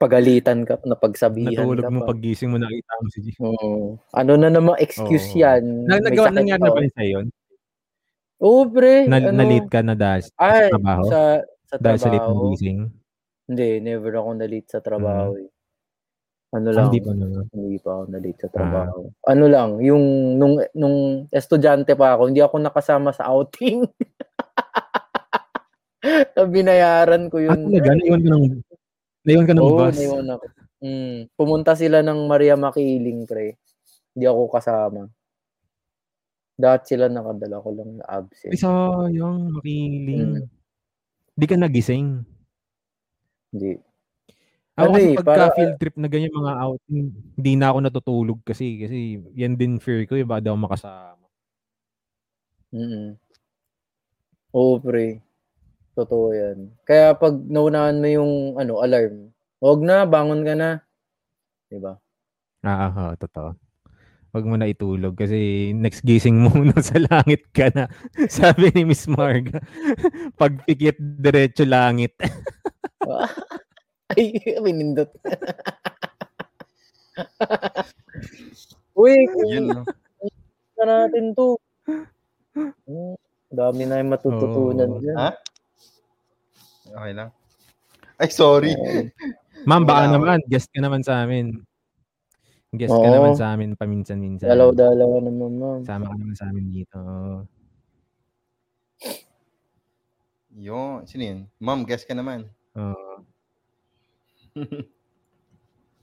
[0.00, 2.06] Pagalitan ka, napagsabihan Natulog ka mo pa.
[2.10, 3.28] paggising mo nakita mo si G.
[3.40, 3.98] Oo.
[4.12, 5.42] Ano na namang excuse Oo.
[5.42, 5.62] yan?
[5.86, 7.26] Na, nagawa, nangyari na ba sa'yo yun?
[8.40, 9.06] Oo, pre.
[9.10, 11.02] Na, ano, na-late ka na dahil sa Ay, trabaho?
[11.10, 11.20] sa,
[11.68, 12.50] sa dahil sa late ng trabaho.
[12.54, 12.80] gising?
[13.48, 15.30] Hindi, never ako na-late sa trabaho.
[15.38, 15.48] eh.
[16.52, 17.44] Ano Ah, lang, Hindi pa naman.
[17.56, 18.52] hindi pa ako na-late sa Ah.
[18.54, 18.98] trabaho.
[19.24, 20.04] Ano lang, yung
[20.36, 20.96] nung nung
[21.32, 23.88] estudyante pa ako, hindi ako nakasama sa outing.
[26.36, 27.70] Na Binayaran ko Ah, yun.
[27.70, 27.94] talaga?
[27.94, 28.44] Naiwan ka ng,
[29.24, 29.94] naiwan ka ng Oo, bus?
[29.96, 30.44] naiwan ako.
[30.82, 33.54] Mm, pumunta sila ng Maria Makiling, pre.
[34.12, 35.06] Hindi ako kasama.
[36.52, 38.52] Dapat sila nakadala ko lang na Ay, absent.
[38.58, 39.38] sayang.
[39.54, 40.42] Makiling.
[40.42, 40.46] Mm.
[41.32, 42.08] Hindi ka nagising.
[43.52, 43.72] Hindi.
[44.72, 47.04] Ako Ano kasi eh, pagka para- field trip na ganyan mga outing,
[47.36, 48.98] hindi na ako natutulog kasi kasi
[49.36, 51.28] yan din fear ko, eh, baka daw makasama.
[52.72, 53.20] Mm.
[54.50, 55.20] Oo, pre.
[55.92, 56.72] Totoo yan.
[56.88, 59.28] Kaya pag naunahan mo yung ano, alarm,
[59.60, 60.70] huwag na, bangon ka na.
[61.68, 62.00] Diba?
[62.64, 63.52] Ah, ah, totoo.
[64.32, 67.84] Huwag mo na itulog kasi next gising mo na sa langit ka na.
[68.32, 69.60] Sabi ni Miss Marga,
[70.40, 72.16] pagpikit diretso langit.
[74.12, 75.12] Ay, pinindot.
[78.96, 79.84] Uy, Yun, no?
[80.80, 81.56] na natin to.
[82.56, 83.16] Hmm,
[83.52, 85.16] Dami na yung matututunan dyan.
[85.16, 85.30] Ha?
[86.92, 87.30] Okay lang.
[88.20, 88.72] Ay, sorry.
[89.64, 91.56] Ma'am, baka Wala, naman, guest ka naman sa amin.
[92.72, 93.16] Guest ka Oo.
[93.16, 94.48] naman sa amin paminsan-minsan.
[94.48, 95.80] Dalaw-dalawa naman, ma'am.
[95.84, 96.98] Sama ka naman sa amin dito.
[100.56, 101.08] Yun.
[101.08, 101.40] Sino yun?
[101.60, 102.48] Ma'am, guess ka naman.
[102.76, 103.24] Oo.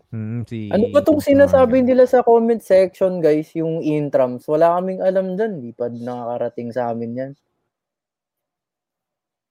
[0.09, 3.53] Hmm, si Ano ba tong sinasabi nila sa comment section, guys?
[3.53, 4.41] Yung intrams.
[4.49, 5.61] Wala kaming alam dyan.
[5.61, 7.31] Di pa nakakarating sa amin yan.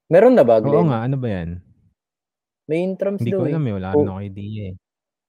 [0.09, 0.89] Meron na ba, Oo Glenn?
[0.89, 1.51] nga, ano ba yan?
[2.65, 3.53] May intrams Hindi daw ko eh.
[3.53, 3.75] alam eh.
[3.77, 3.97] Wala Oh.
[3.97, 4.75] rin ako idea eh.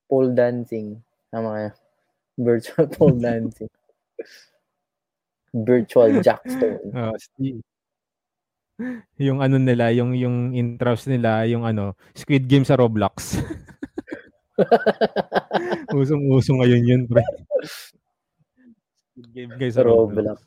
[0.05, 0.87] Pole dancing.
[1.29, 1.71] Tama kaya.
[2.47, 3.71] Virtual pole dancing.
[5.51, 6.79] Virtual jackstone.
[6.89, 7.59] Oo, si-
[9.19, 13.35] yung ano nila, yung yung intros nila, yung ano, Squid Game sa Roblox.
[15.91, 17.19] Usong-uso ngayon yun, pre.
[19.11, 20.15] Squid Game guys Sa Roblox.
[20.15, 20.39] Roblox.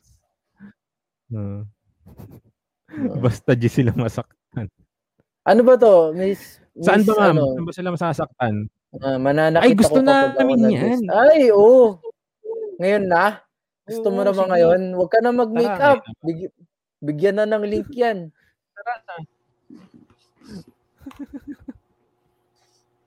[1.31, 1.61] Oo.
[3.19, 4.29] Basta di sila masak.
[5.43, 6.13] Ano ba to?
[6.15, 7.37] Miss, Saan ba Miss, ma'am?
[7.37, 8.55] Ano, Saan ba sila masasaktan?
[9.01, 11.01] ah, mananakit Ay, gusto ako ako namin yan.
[11.09, 11.97] Ay, oo.
[12.77, 13.41] Ngayon na?
[13.89, 14.81] Gusto mo Oo, na ba ngayon?
[14.95, 16.01] Huwag ka na mag-makeup.
[16.05, 16.55] Tara, Big-
[17.03, 18.31] bigyan na ng link yan.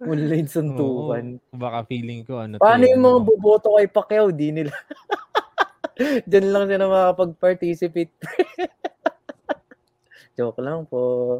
[0.04, 1.26] Online suntukan.
[1.40, 2.60] Oo, baka feeling ko ano.
[2.60, 4.28] Paano yung ano, mga boboto kay Pacquiao?
[4.30, 4.76] Di nila.
[6.30, 8.12] Diyan lang sila makapag-participate.
[10.36, 11.40] Joke lang po.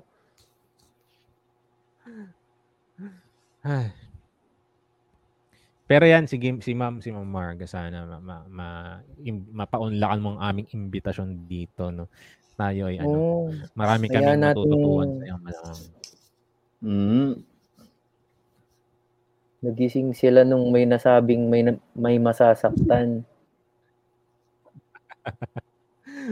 [3.62, 3.92] Ay.
[5.86, 8.68] Pero yan, si, Gim- si Ma'am, si Ma'am Marga, sana ma, ma, ma,
[9.22, 12.10] im, mapaunlakan mo ang aming imbitasyon dito, no?
[12.58, 13.46] Tayo ay, ano, Oh,
[13.78, 15.82] marami kaya kami natin- matututuan sa iyong malamang.
[16.86, 17.32] Mm.
[19.66, 23.26] nagising sila nung may nasabing may, na- may masasaktan.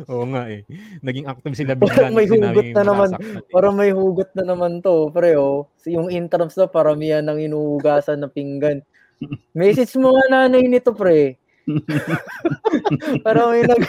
[0.10, 0.66] Oo nga eh.
[1.02, 2.10] Naging active sila bigla.
[2.10, 3.10] May nung sinabi hugot na naman.
[3.14, 3.42] eh.
[3.52, 5.70] Para may hugot na naman to, pre, oh.
[5.86, 8.82] Yung intrams na paramihan ng inuhugasan na pinggan.
[9.58, 11.38] Message mo nga nanay nito, pre.
[13.26, 13.84] para may nag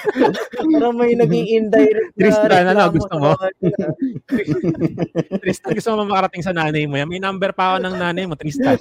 [0.55, 3.31] para may naging indirect na Tristan, ano, gusto mo?
[5.43, 7.11] Tristan, gusto mo makarating sa nanay mo yan?
[7.11, 8.79] May number pa ako ng nanay mo, Tristan.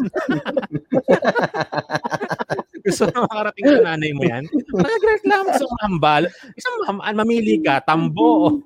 [2.85, 4.43] gusto mo makarating sa nanay mo yan?
[4.69, 6.29] Nagreklamo sa ambal.
[6.53, 8.61] Isang mam- ah, mamili ka, tambo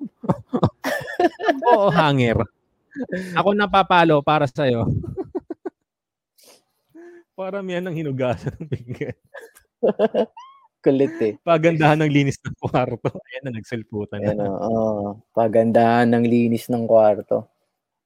[1.72, 2.36] o, o hanger.
[3.32, 4.84] Ako napapalo para sa'yo.
[7.38, 9.14] para miyan ng hinugasan ng pinggan.
[10.84, 11.34] Kulit eh.
[11.42, 13.10] Pagandahan ng linis ng kwarto.
[13.30, 14.30] Ayan na, nagselputan na.
[14.32, 17.50] Ano, oh, pagandahan ng linis ng kwarto.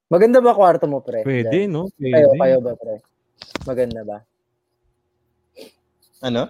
[0.08, 1.24] Maganda ba kwarto mo, pre?
[1.24, 1.68] Pwede, Diyan.
[1.72, 1.88] no?
[1.96, 2.16] Pwede.
[2.16, 2.94] Kayo, kayo ba, pre?
[3.68, 4.18] Maganda ba?
[6.24, 6.48] Ano?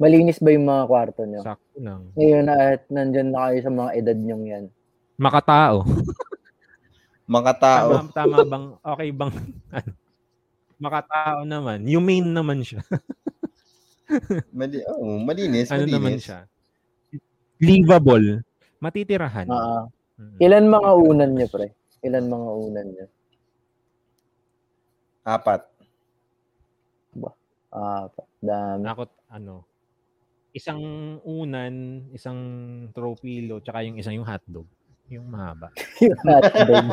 [0.00, 1.40] Malinis ba yung mga kwarto nyo?
[1.44, 2.08] Sakto lang.
[2.16, 4.64] Ngayon na at nandyan na kayo sa mga edad nyong yan.
[5.20, 5.84] Makatao.
[7.30, 7.90] Mga tao.
[7.94, 9.34] Tama, tama bang, okay bang,
[9.76, 9.90] ano,
[10.80, 11.84] makatao naman.
[11.84, 12.80] Humane naman siya.
[14.50, 15.94] Mali oh, malinis, ano malinis.
[15.94, 16.38] naman siya.
[17.60, 18.42] Livable.
[18.80, 19.46] Matitirahan.
[19.50, 19.84] Ah,
[20.20, 20.36] Mm.
[20.36, 21.72] ilan mga unan nyo, pre?
[22.04, 23.06] Ilan mga unan nyo?
[25.24, 25.64] Apat.
[27.72, 28.10] Ah,
[28.42, 28.84] dami.
[28.84, 29.02] Ako,
[29.32, 29.64] ano,
[30.52, 30.82] isang
[31.24, 32.36] unan, isang
[32.92, 34.68] throw pillow, tsaka yung isang yung hotdog.
[35.08, 35.72] Yung mahaba.
[36.04, 36.84] Yung hotdog.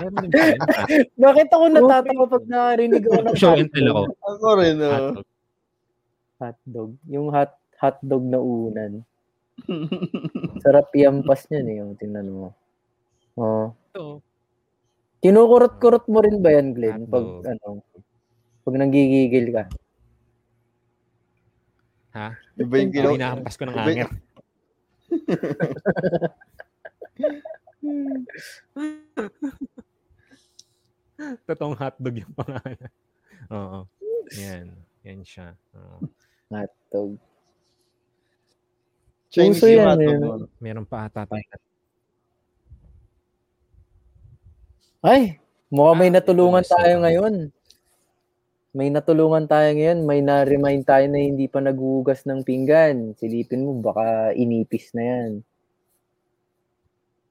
[1.24, 4.02] Bakit ako natatawa pag nakarinig ako ng Show and tell ako.
[4.16, 5.12] Ako rin, oh.
[6.40, 6.96] Hotdog.
[7.06, 9.04] Yung hot hotdog na unan.
[10.64, 12.48] Sarap iampas niyan eh, yung tingnan mo.
[13.36, 13.76] Oh.
[13.92, 14.24] Ito,
[15.20, 17.04] Kinukurot-kurot mo rin ba yan, Glenn?
[17.04, 17.44] Pag, Hotdog.
[17.44, 17.84] ano,
[18.64, 19.68] pag nanggigigil ka.
[22.16, 22.32] ha?
[22.56, 23.16] Iba yung Ginaw, ginawa.
[23.20, 24.08] Hinahampas ko ng Iba- hanger.
[31.44, 32.80] Totoong hotdog yung pangalan.
[33.52, 33.84] Oo.
[34.40, 34.72] Yan.
[35.04, 35.52] Yan siya.
[35.76, 36.08] Oo.
[36.50, 37.14] Hotdog.
[39.30, 40.18] Chinese Uso yung yan, hotdog eh.
[40.18, 40.34] mo.
[40.58, 41.46] Meron pa ata tayo.
[45.00, 45.40] Ay,
[45.72, 47.34] mukhang may Ah, natulungan tayo ngayon.
[48.70, 49.98] May natulungan tayo ngayon.
[50.04, 53.14] May na-remind tayo na hindi pa naghuhugas ng pinggan.
[53.16, 55.30] Silipin mo, baka inipis na yan.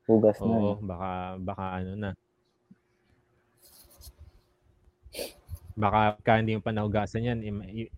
[0.10, 0.50] Hugas na.
[0.50, 2.12] Oo, baka, baka ano na.
[5.80, 7.40] Baka ka hindi mo pa nahugasan yan,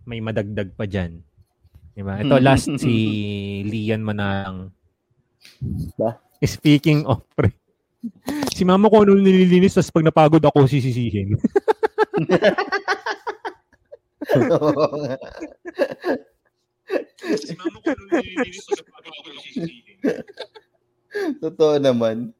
[0.06, 1.18] may, madagdag pa dyan.
[1.98, 2.22] Diba?
[2.22, 2.94] Ito last si
[3.66, 4.70] Lian Manang.
[5.98, 6.22] Ba?
[6.42, 7.50] Speaking of pre,
[8.50, 11.38] Si mama ko ano nililinis, tapos pag napagod ako, sisisihin.
[17.42, 19.98] Si mama ko ano nililinis, tapos napagod ako, sisisihin.
[21.38, 22.34] Totoo naman.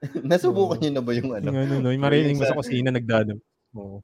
[0.30, 1.46] Nasubukan niyo na ba yung ano?
[1.52, 3.36] Yung ano, no, yung marinig mo sa kusina, nagdadam.
[3.76, 4.00] Oo.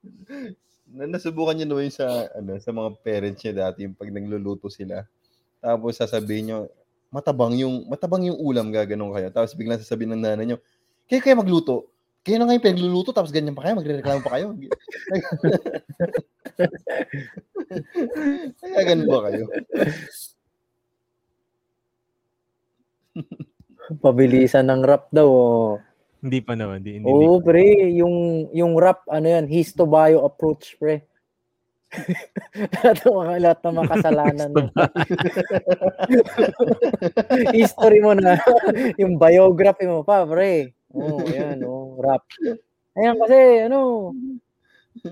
[0.92, 4.12] Na, nasubukan niyo na ba yung sa, ano, sa mga parents niya dati, yung pag
[4.12, 5.08] nagluluto sila.
[5.58, 6.58] Tapos sasabihin niyo,
[7.08, 9.32] matabang yung, matabang yung ulam, gaganon kayo.
[9.32, 10.58] Tapos biglang sasabihin ng nanay niyo,
[11.08, 11.88] kayo kayo magluto.
[12.26, 14.52] Kayo na nga yung pinagluluto, tapos ganyan pa kayo, magre-reklamo pa kayo.
[18.60, 19.46] Kaya ganun ba kayo?
[24.02, 25.28] Pabilisan ng rap daw.
[25.28, 25.70] Oh.
[26.24, 26.82] Hindi pa naman.
[26.82, 27.92] Hindi, hindi, Oo, pre.
[27.94, 31.06] Yung, yung rap, ano yan, histo-bio approach, pre.
[32.82, 34.50] lahat ng mga, lahat ng mga kasalanan.
[37.56, 38.42] History mo na.
[38.98, 40.74] yung biography mo pa, pre.
[40.90, 42.26] Oo, oh, yan, oh, rap.
[42.96, 44.10] Ayan kasi, ano,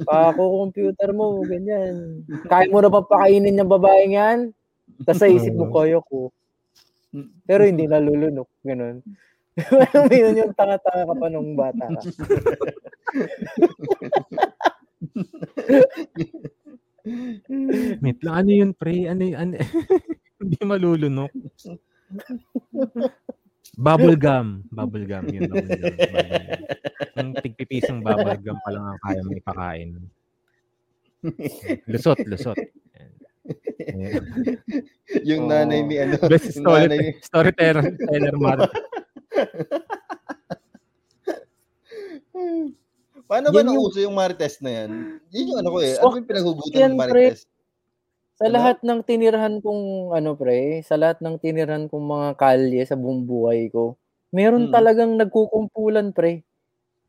[0.04, 2.24] Pako-computer mo, ganyan.
[2.48, 4.38] Kaya mo na ba pakainin yung babaeng yan?
[5.04, 6.32] Tapos sa isip mo, kaya ko.
[7.46, 8.48] Pero hindi nalulunok.
[8.66, 9.02] Ganun.
[9.94, 12.00] Mo yun, yung tanga-tanga ka pa nung bata ka.
[18.02, 19.06] Wait lang, ano yun, pre?
[19.06, 19.38] Ano yun?
[19.38, 19.54] Ano,
[20.42, 21.30] hindi malulunok.
[23.78, 24.66] Bubble gum.
[24.74, 25.24] Bubble gum.
[25.30, 25.94] Yun, bubble gum.
[27.14, 29.90] Yung tigpipisang bubble gum pa lang ang kaya mo ipakain.
[31.86, 32.58] Lusot, lusot.
[33.44, 34.24] Ayan.
[35.28, 35.50] yung Oo.
[35.52, 38.58] nanay ni ano, Best story, nanay, storyteller, teller Mar.
[43.24, 44.90] Paano ba Yan yung- nauso yung Marites na yan?
[45.32, 45.94] Yun yung ano ko eh.
[45.96, 47.04] So, Ano yung pinaghugutan yan, ng pre.
[47.08, 47.40] Marites?
[48.34, 48.54] Sa Ano?
[48.58, 53.22] lahat ng tinirhan kong, ano pre, sa lahat ng tinirhan kong mga kalye sa buong
[53.24, 53.94] buhay ko,
[54.28, 54.74] meron Mm.
[54.74, 56.42] talagang nagkukumpulan, pre.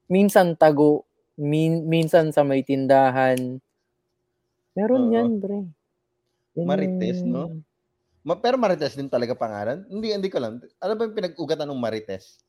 [0.08, 1.04] Minsan tago,
[1.36, 3.60] min, minsan sa may tindahan.
[4.78, 5.14] Meron Oo.
[5.18, 5.75] yan, pre.
[6.64, 7.60] Marites, no?
[8.24, 9.84] Ma- pero Marites din talaga pangalan?
[9.92, 10.64] Hindi, hindi ko lang.
[10.80, 12.40] Ano ba yung pinag-ugatan ng Marites?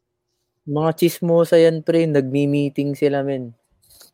[0.66, 2.06] Mga chismosa yan, pre.
[2.06, 3.50] Nagmi-meeting sila, men.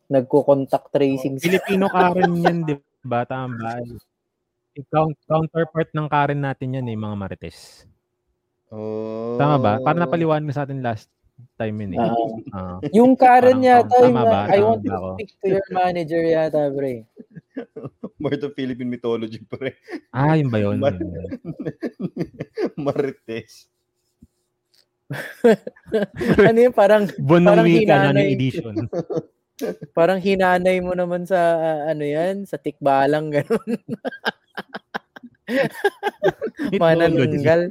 [0.08, 1.60] Nagko-contact tracing sila.
[1.60, 2.74] Filipino Karen yan, di
[3.04, 3.24] ba?
[3.28, 3.80] Tama.
[5.28, 7.84] Counterpart ng Karen natin yan eh, mga Marites.
[8.72, 9.36] Oh.
[9.36, 9.72] Tama ba?
[9.84, 11.12] Para napaliwanag na sa atin last
[11.60, 12.00] time yun eh.
[12.00, 12.14] Ah.
[12.52, 12.78] Ah.
[12.92, 14.40] yung Karen Parang yata, tama yung, ba?
[14.48, 17.04] I want to speak to your manager yata, pre.
[18.22, 19.76] More to Philippine mythology, pre.
[20.12, 20.78] Ah, yun ba yun?
[20.80, 20.98] Mar-?
[22.84, 23.68] Marites.
[26.48, 28.32] ano yun, parang, Parang hinanay.
[28.32, 28.74] edition.
[29.92, 33.70] parang hinanay mo naman sa, ah, ano yan, sa tikbalang, gano'n.
[36.72, 36.80] Mythology.
[36.80, 37.62] Manananggal.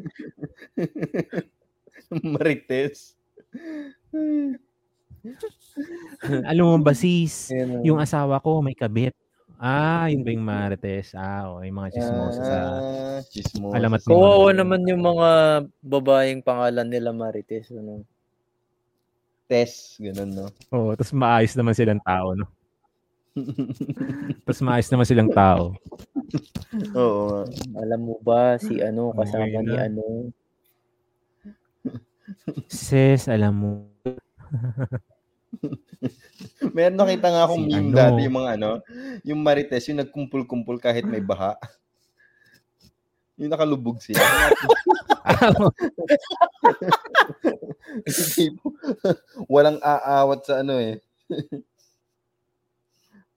[2.21, 3.17] Marites.
[6.45, 7.49] Alam mo ba sis,
[7.81, 9.15] yung asawa ko may kabit.
[9.61, 11.13] Ah, yun ba yung Marites?
[11.13, 13.77] Ah, o, yung mga chismosa sa Ah, chismosa.
[13.77, 14.57] alamat Kawawa Mama.
[14.57, 15.29] naman yung mga
[15.85, 17.69] babaeng pangalan nila Marites.
[17.69, 18.01] Ano?
[19.45, 20.47] Tess, ganun, no?
[20.73, 22.49] Oo, tapos maayos naman silang tao, no?
[24.49, 25.77] Tapos maayos naman silang tao.
[26.97, 27.45] Oo.
[27.77, 30.03] Alam mo ba si ano kasama Okay ni ano?
[32.65, 33.69] Sis, alam mo,
[36.75, 37.97] Meron nakita nga akong Si meme ano?
[37.97, 38.69] dati yung mga ano,
[39.27, 41.57] yung Marites, yung nagkumpul-kumpul kahit may baha.
[43.41, 43.97] Yung nakalubog.
[44.01, 44.21] Tipo,
[49.53, 51.01] Walang aawat sa ano eh.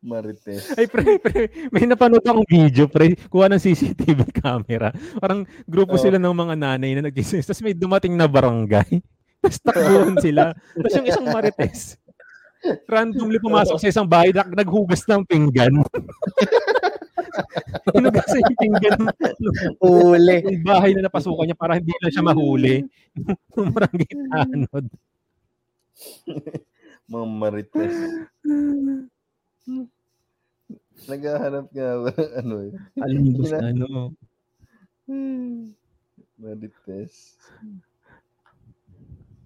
[0.05, 0.77] Marites.
[0.77, 3.17] Ay, pre, pre, may napanood akong video, pre.
[3.33, 4.93] Kuha ng CCTV camera.
[5.17, 6.03] Parang grupo Oo.
[6.03, 7.49] sila ng mga nanay na nag-business.
[7.49, 9.01] Tapos may dumating na barangay.
[9.41, 10.53] Tapos takbuhan sila.
[10.53, 11.97] Tapos yung isang marites,
[12.89, 15.73] randomly pumasok sa isang bahay, nag- naghugas ng pinggan.
[17.95, 18.99] Hinugas yung pinggan
[19.83, 20.39] Uli.
[20.47, 22.87] ng bahay na napasukan niya para hindi na siya mahuli.
[23.59, 24.87] Ng barangay tanod.
[27.11, 27.97] Mga Marites.
[31.11, 32.13] Naghahanap nga ba?
[32.39, 32.73] ano eh.
[32.99, 34.15] Ba sa ano?
[36.39, 37.35] Marites.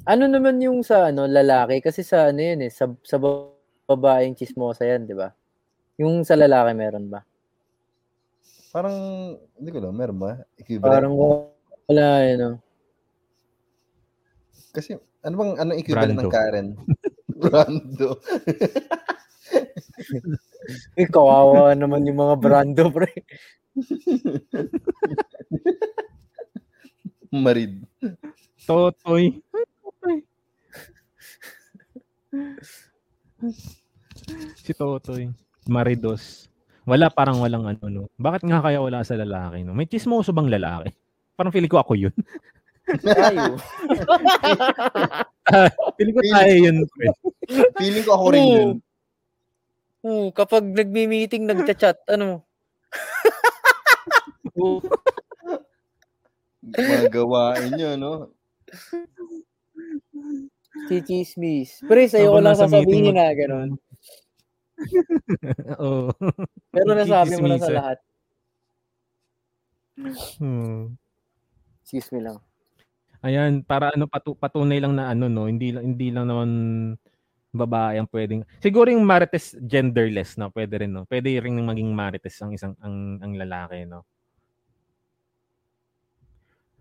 [0.06, 3.18] Ano naman yung sa ano lalaki kasi sa ano yun eh sa sa
[3.88, 5.34] babaeng chismosa yan, 'di ba?
[5.98, 7.24] Yung sa lalaki meron ba?
[8.72, 8.96] Parang,
[9.56, 10.32] hindi ko lang, meron ba?
[10.60, 10.92] Equivalent?
[10.92, 12.60] Parang wala eh, no?
[14.74, 16.32] Kasi, ano bang, ano equivalent ng Brando.
[16.32, 16.66] Karen?
[17.42, 18.08] Brando.
[21.00, 23.08] Eh, kawawa naman yung mga brando, pre.
[27.32, 27.84] Marid.
[28.66, 29.40] Totoy.
[34.58, 35.32] Si Totoy.
[35.68, 36.48] Maridos.
[36.88, 38.02] Wala, parang walang ano, no.
[38.16, 39.76] Bakit nga kaya wala sa lalaki, no?
[39.76, 40.96] May chismoso bang lalaki?
[41.36, 42.14] Parang feeling ko ako yun.
[42.88, 43.60] Tayo.
[46.00, 47.08] feeling ko tayo yun, pre.
[47.76, 48.70] Feeling ko ako rin yun.
[50.00, 52.40] Oo, kapag nagmi-meeting, nagchat-chat, ano?
[54.56, 54.80] Oo.
[56.64, 58.12] Mga gawain nyo, no?
[60.86, 61.82] Si Chismis.
[61.82, 63.70] Pre, sa'yo ko lang sasabihin mo- na gano'n.
[65.82, 66.14] Oo.
[66.70, 67.74] Pero nasabi mo na sa Chichismisan.
[67.74, 67.98] lahat.
[70.38, 70.94] Hmm.
[71.82, 72.38] Excuse me lang.
[73.18, 76.50] Ayan, para ano patu- patunay lang na ano no, hindi lang hindi lang naman
[77.50, 78.46] babae ang pwedeng.
[78.62, 81.02] Siguro yung marites genderless no, pwede rin no.
[81.02, 84.06] Pwede rin maging marites ang isang ang ang lalaki no.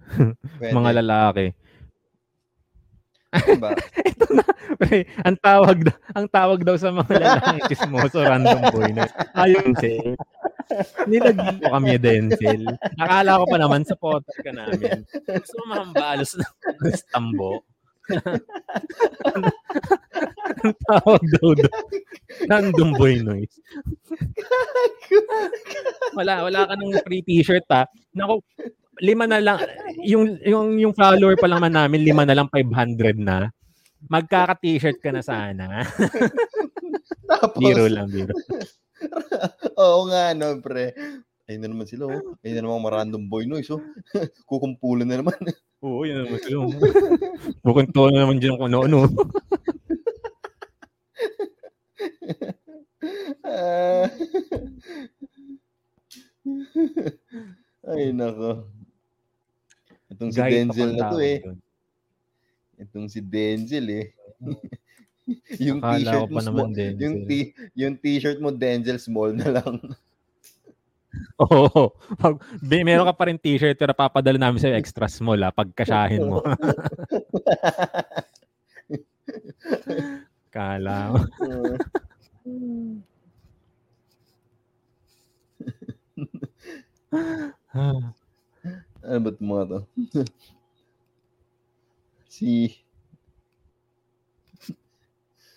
[0.78, 1.46] Mga lalaki.
[3.28, 3.76] Diba?
[4.10, 4.44] Ito na,
[4.80, 9.04] pre, ang tawag daw, ang tawag daw sa mga lalaki chismoso random boy na
[9.36, 10.16] ayun si
[11.08, 12.68] Nilagyan ko kami Denzel.
[13.00, 15.00] Akala ko pa naman sa potter ka namin.
[15.24, 17.64] Gusto mo mahambalos ng stambo.
[20.60, 21.72] ang tawag daw daw.
[22.52, 23.56] Random boy noise.
[26.20, 27.88] wala, wala ka ng free t-shirt ha.
[28.12, 28.44] Naku,
[29.02, 29.58] lima na lang.
[30.04, 33.50] Yung, yung, yung follower pa lang man namin, lima na lang 500 na.
[34.06, 35.84] Magkaka-t-shirt ka na sana.
[37.30, 38.32] Tapos, biro lang, biro.
[39.82, 40.94] oo nga, no, pre.
[41.48, 42.22] Ayun na naman sila, oh.
[42.44, 43.82] Ayun na naman mga random boy noise, oh.
[44.50, 45.38] Kukumpulan na naman.
[45.82, 46.68] Oo, yun naman sila.
[47.66, 49.08] Bukunto na naman dyan kung ano-ano.
[53.48, 54.12] Ah.
[57.88, 58.77] Ay, nako.
[60.08, 61.38] Itong si Denzel na to, eh.
[61.44, 61.60] doon.
[62.78, 64.06] Itong si Denzel, eh.
[65.68, 67.02] yung Akala t-shirt mo small, Denzel.
[67.04, 69.76] yung, t- yung t-shirt mo Denzel small na lang.
[71.44, 71.92] Oo.
[72.18, 76.24] Pag, may, meron ka pa rin t-shirt pero papadala namin sa extra small ha, pagkasyahin
[76.24, 76.42] mo.
[80.56, 81.20] Kala mo.
[89.18, 89.80] Ano ba't mga to?
[92.38, 92.70] si...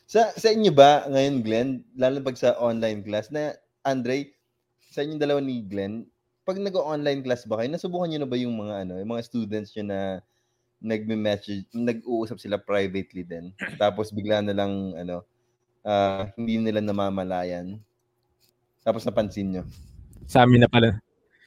[0.09, 3.53] sa sa inyo ba ngayon, Glenn, lalo pag sa online class, na
[3.85, 4.33] Andre,
[4.89, 6.09] sa inyong dalawa ni Glenn,
[6.49, 9.77] pag nag-online class ba kayo, nasubukan niyo na ba yung mga ano, yung mga students
[9.77, 10.25] niyo na
[10.81, 13.53] nagme-message, nag-uusap sila privately din.
[13.77, 15.21] Tapos bigla na lang ano,
[15.85, 17.77] ah, hindi nila namamalayan.
[18.81, 19.63] Tapos napansin niyo.
[20.25, 20.97] sa amin na pala.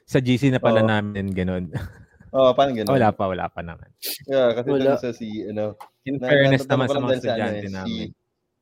[0.05, 0.89] Sa GC na pala Oo.
[0.93, 1.73] namin ganun.
[2.33, 2.89] Oh, parang gano'n.
[2.89, 3.93] wala pa, wala pa naman.
[4.25, 4.83] Yeah, kasi Wala.
[4.83, 7.87] doon sa si ano, In Na- fairness naman sa mga sa ano estudyante eh, namin.
[7.87, 8.13] si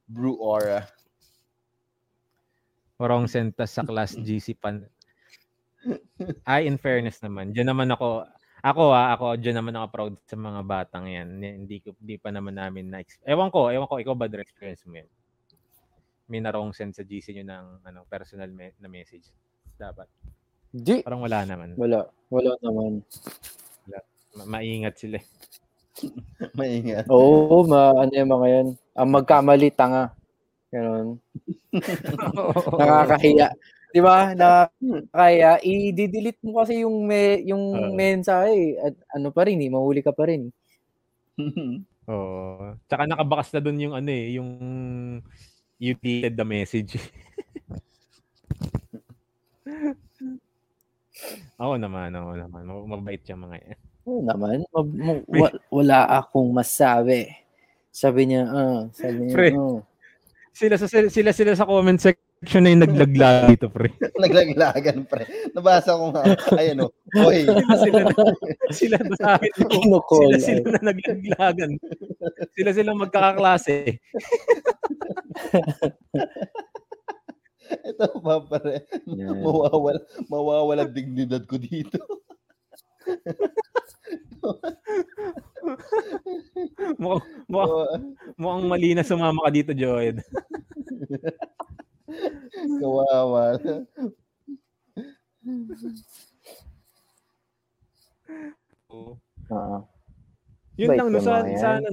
[0.05, 0.83] Brew Aura.
[3.01, 4.85] Wrong sentence sa class GC pan.
[6.45, 7.49] Ay, in fairness naman.
[7.49, 8.27] Diyan naman ako,
[8.61, 11.41] ako ah, ako diyan naman ako proud sa mga batang yan.
[11.41, 14.85] Hindi ko hindi pa naman namin na Ewan ko, ewan ko ikaw ba din experience
[14.85, 15.09] mo yan?
[16.29, 19.25] May na wrong send sa GC nyo ng ano, personal me- na message.
[19.75, 20.05] Dapat.
[20.71, 21.01] Di.
[21.01, 21.73] Parang wala naman.
[21.75, 22.05] Wala.
[22.29, 23.01] Wala naman.
[24.35, 25.19] Ma- maingat sila.
[26.57, 27.05] Maingat.
[27.11, 28.67] Oo, ma, ano yung mga yan.
[28.95, 30.15] Ang magkamali, tanga.
[30.71, 31.19] Ganon.
[32.79, 33.51] Nakakahiya.
[33.91, 34.31] Di ba?
[34.31, 35.59] Nakakahiya.
[35.67, 37.91] I-delete mo kasi yung, me, yung Oo.
[37.91, 38.79] mensahe.
[38.79, 40.47] At ano pa rin, eh, mahuli ka pa rin.
[42.11, 42.75] Oo.
[42.87, 44.49] Tsaka nakabakas na doon yung ano eh, yung
[45.81, 46.97] you deleted the message.
[51.59, 52.63] ako naman, ako naman.
[52.65, 53.79] Mabait yung mga yan.
[54.05, 54.65] Oo naman.
[54.69, 57.29] Mab- mo- wa- wala akong masabi.
[57.91, 59.49] Sabi niya, ah, sabi niya, Pre.
[59.59, 59.83] oh.
[60.51, 63.87] Sila sa sila sila sa comment section na yung naglaglag dito, pre.
[64.23, 65.23] Naglaglagan, pre.
[65.55, 66.27] Nabasa ko nga.
[66.59, 66.91] Ayan o.
[67.23, 68.23] Oy, Sila sila na,
[68.67, 69.51] sila sa akin.
[69.71, 70.35] Kinukol.
[70.35, 71.71] Sila sila na naglaglagan.
[72.51, 73.95] Sila sila magkakaklase.
[77.87, 78.75] ito pa, pre.
[79.07, 79.39] Yan.
[79.39, 81.95] Mawawala, mawawala dignidad ko dito.
[86.97, 87.95] Mukhang, mukhang, Oh,
[88.37, 90.19] mukhang mali na sumama ka dito, Joed.
[92.81, 93.55] Kawawa.
[98.91, 99.15] Oo.
[100.79, 101.87] Yun Bait lang, no, sa, sana,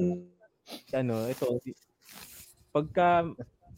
[0.95, 1.45] ano, ito,
[2.71, 3.27] pagka,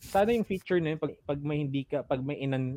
[0.00, 2.76] sana yung feature na yun, pag, pag may hindi ka, pag may inan,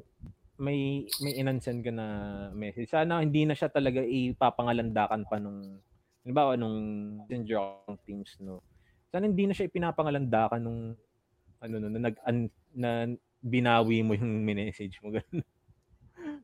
[0.63, 2.07] may, may inansend ka na
[2.55, 5.83] message, sana hindi na siya talaga ipapangalandakan pa nung,
[6.23, 6.77] halimbawa nung
[7.19, 8.63] messenger teams, no,
[9.11, 10.81] sana hindi na siya ipinapangalandakan nung,
[11.59, 12.89] ano, no, na, nag, an, na
[13.43, 15.11] binawi mo yung message mo.
[15.11, 15.43] Ganun.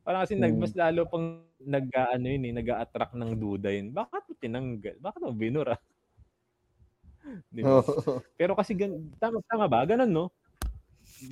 [0.04, 0.56] Parang kasi Hmm.
[0.60, 3.92] mas lalo pang nag, ano yun eh, nag-attract ng duda yun.
[3.92, 4.96] Bakit mo tinanggal?
[5.00, 5.76] Bakit mo binura?
[7.52, 7.80] Di ba?
[8.40, 9.84] Pero kasi gan tama tama ba?
[9.84, 10.24] Ganun no.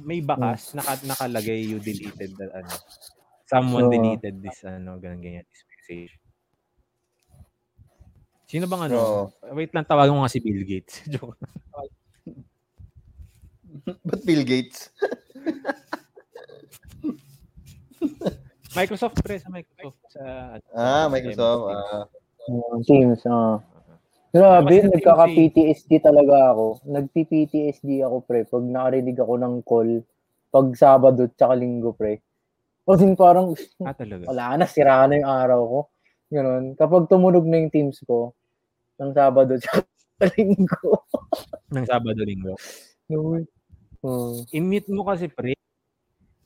[0.04, 2.72] May bakas naka, nakalagay you deleted that ano.
[3.48, 3.92] Someone Oo.
[3.92, 6.12] deleted this ano, ganun ganyan this message.
[8.48, 8.96] Sino bang ano?
[8.96, 9.22] Oo.
[9.56, 11.04] Wait lang, tawagan ko nga si Bill Gates.
[11.12, 11.36] Joke.
[14.08, 14.92] Ba't Bill Gates?
[18.76, 20.22] Microsoft pre sa Microsoft sa
[20.76, 21.64] Ah, sa Microsoft.
[21.72, 22.04] Ah.
[22.48, 23.60] Uh, teams, ah.
[24.28, 26.84] Grabe, nagkaka-PTSD talaga ako.
[26.84, 30.04] Nagpi-PTSD ako, pre, pag nakarinig ako ng call
[30.48, 32.24] pag Sabado at saka Linggo, pre.
[32.88, 33.52] O din parang,
[33.84, 34.24] ah, talaga.
[34.28, 35.80] wala na, sira na yung araw ko.
[36.32, 36.64] Ganun.
[36.76, 38.32] Kapag tumunog na yung teams ko,
[38.98, 39.84] ng Sabado at saka
[40.36, 41.04] Linggo.
[41.72, 42.56] Ng Sabado linggo.
[43.12, 43.44] Yun.
[44.02, 44.40] Hmm.
[44.50, 45.54] I-mute mo kasi pre.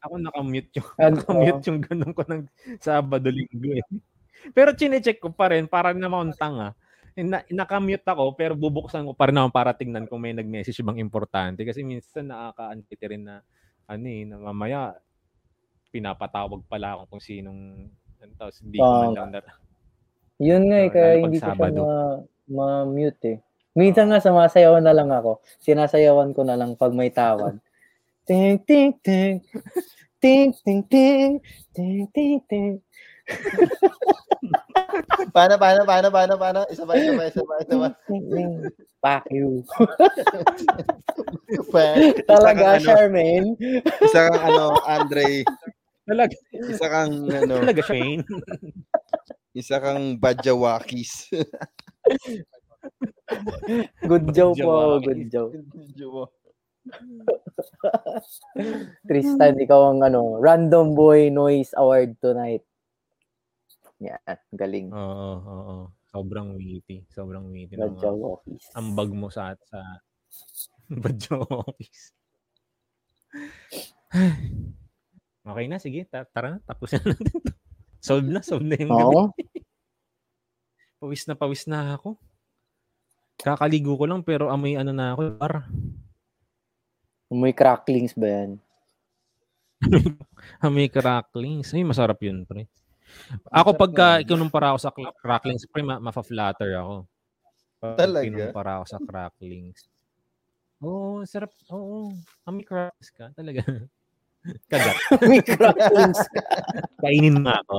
[0.02, 1.14] Ako nakamute yung Ano?
[1.22, 2.42] nakamute yung ganun ko ng
[2.82, 3.86] Sabado linggo eh.
[4.50, 6.74] Pero chine-check ko pa rin para naman tanga.
[7.12, 10.96] Na, nakamute ako pero bubuksan ko pa rin naman para tingnan kung may nag-message bang
[10.96, 13.44] importante kasi minsan nakaka-antiti rin na
[13.84, 14.96] ano eh, na mamaya
[15.92, 17.60] pinapatawag pala ako kung sinong
[18.16, 19.28] ano, tapos hindi ko man Tama.
[19.28, 19.44] lang
[20.40, 23.38] Yun nga eh, Oo, kaya pag hindi ko siya ma- ma-mute eh.
[23.72, 25.40] Minsan nga sumasayawan na lang ako.
[25.64, 27.56] Sinasayawan ko na lang pag may tawag.
[28.28, 29.40] ting, ting, ting.
[30.20, 31.32] Ting, ting, ting.
[31.72, 32.72] Ting, ting, ting.
[35.30, 36.60] Paano, paano, paano, paano, paano?
[36.68, 37.88] Isa pa, isa pa, isa pa, isa pa.
[39.02, 39.62] Fuck you.
[41.52, 43.48] Isa Talaga, kang, ano, Charmaine.
[44.02, 45.46] isa kang, ano, Andre,
[46.06, 46.34] talaga,
[46.70, 47.82] isa kang, ano, talaga.
[47.86, 48.22] Shane.
[49.54, 51.30] isa kang Badjawakis.
[54.02, 54.98] Good joke po.
[54.98, 55.06] Jawaki.
[55.30, 56.34] Good joke.
[59.06, 62.66] Tristan, ikaw ang ano, Random Boy Noise Award tonight.
[64.02, 64.18] Yan,
[64.50, 64.90] galing.
[64.90, 64.98] Oo,
[65.38, 65.76] oo, oo.
[66.04, 67.06] Sobrang witty.
[67.08, 67.74] Sobrang witty.
[67.74, 68.66] Good ng mga- job, office.
[68.74, 69.78] ambag mo sa sa
[71.02, 72.12] Badyo office.
[75.46, 76.04] okay na, sige.
[76.04, 77.40] Ta- tara na, tapos na natin to.
[78.02, 79.46] Solve na, solve na yung gabi.
[81.00, 82.18] Pawis na pawis na ako.
[83.38, 85.38] Kakaligo ko lang pero amoy ano na ako.
[85.38, 85.70] Par.
[87.30, 88.50] May cracklings ba yan?
[90.60, 91.70] Amoy cracklings.
[91.72, 92.66] Ay, masarap yun, pre.
[93.48, 96.94] Ako pagka ikinumpara ako sa cra- cracklings, pre, ma- mafa-flatter ako.
[97.82, 98.24] Pag Talaga?
[98.26, 99.80] Ikinumpara ako sa cracklings.
[100.82, 101.50] Oo, sarap.
[101.70, 102.10] Oo,
[102.46, 103.30] amoy cracklings ka.
[103.34, 103.62] Talaga.
[104.70, 104.96] Kagat.
[105.30, 106.20] May cracklings.
[107.02, 107.78] Kainin mo ako.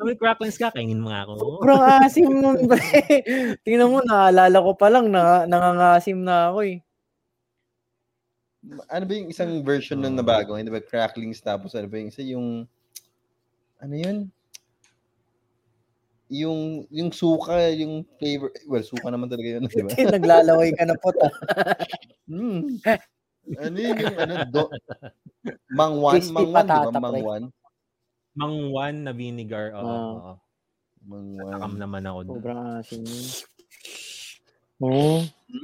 [0.00, 1.32] Amoy cracklings ka, kainin mo ako.
[1.38, 3.22] Sobrang asim nun, pre.
[3.62, 6.76] Tingnan mo, naalala ko pa lang, na, nangangasim na ako eh.
[8.88, 10.54] Ano ba yung isang version nun na bago?
[10.54, 12.64] Hindi ba cracklings tapos ano ba yung isa yung
[13.82, 14.18] ano yun?
[16.32, 19.90] Yung yung suka, yung flavor, well, suka naman talaga yun, di ba?
[20.16, 21.12] Naglalaway ka na po.
[21.12, 21.28] ta.
[22.24, 22.80] Mm.
[23.58, 24.62] Ano yun yung ano, do,
[25.68, 26.90] mangwan, Crispy mangwan, di ba?
[26.96, 27.42] Mangwan.
[28.32, 29.76] Mangwan na vinegar.
[29.76, 29.84] Oo.
[29.84, 30.32] Oo.
[31.02, 31.76] Takam Mangwan.
[31.76, 32.18] naman ako.
[32.32, 33.26] Sobrang asim yun.
[34.80, 35.14] Oo.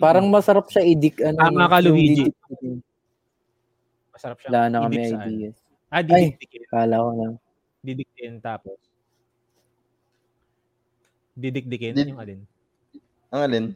[0.02, 1.22] Parang masarap siya idik.
[1.24, 2.28] Ano, Tama ka, Luigi.
[4.12, 4.48] Masarap siya.
[4.52, 5.28] Wala na kami Idip saan?
[5.32, 5.50] idea.
[5.88, 6.62] Ah, didikdikin.
[6.68, 7.32] Kala ko lang.
[8.18, 8.74] Didikdikin tapos.
[11.38, 11.94] Didikdikin?
[11.94, 12.42] Did- yung alin?
[13.30, 13.66] Ang alin?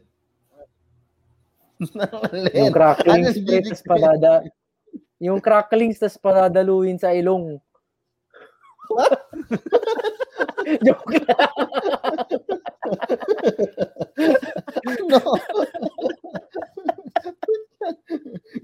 [1.95, 2.51] Ang alin?
[2.51, 4.43] Yung cracklings, Ano, tas padada.
[5.23, 7.55] Yung cracklings, tas padadaluin sa ilong.
[10.83, 11.55] Joke lang.
[15.07, 15.39] no.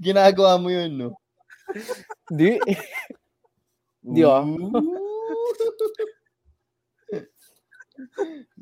[0.03, 1.15] Ginagawa mo yun, no?
[2.27, 2.59] Di.
[4.03, 4.43] Di ah.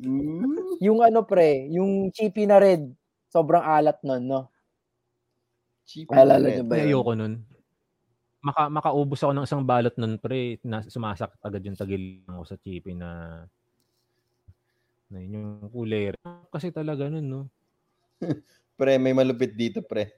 [0.08, 0.78] Ooh.
[0.82, 2.90] Yung ano pre, yung chippy na red,
[3.30, 4.42] sobrang alat nun, no?
[5.88, 6.68] Cheap Alala red.
[6.68, 6.88] ba yun?
[6.92, 7.34] ayoko nun.
[8.44, 10.60] Maka, makaubos ako ng isang balot nun, pre.
[10.64, 13.42] Na, sumasakit agad yung tagil ko sa chippy na
[15.08, 16.12] na yun yung kulay.
[16.52, 17.42] Kasi talaga nun, no?
[18.78, 20.14] Pre, may malupit dito, pre.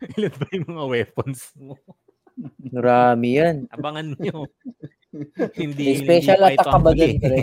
[0.16, 1.76] Ilan ba yung mga weapons mo?
[2.72, 3.56] Marami yan.
[3.68, 4.48] Abangan nyo.
[5.60, 7.40] hindi, special hindi attack ka ba dun, pre?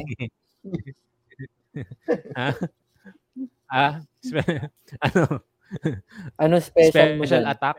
[2.35, 2.49] ha?
[3.69, 4.65] Ah, spe-
[5.05, 5.45] ano?
[6.41, 7.53] Ano special, mo Special dyan?
[7.53, 7.77] attack?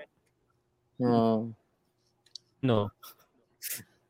[1.02, 1.50] Oo.
[2.62, 2.94] No.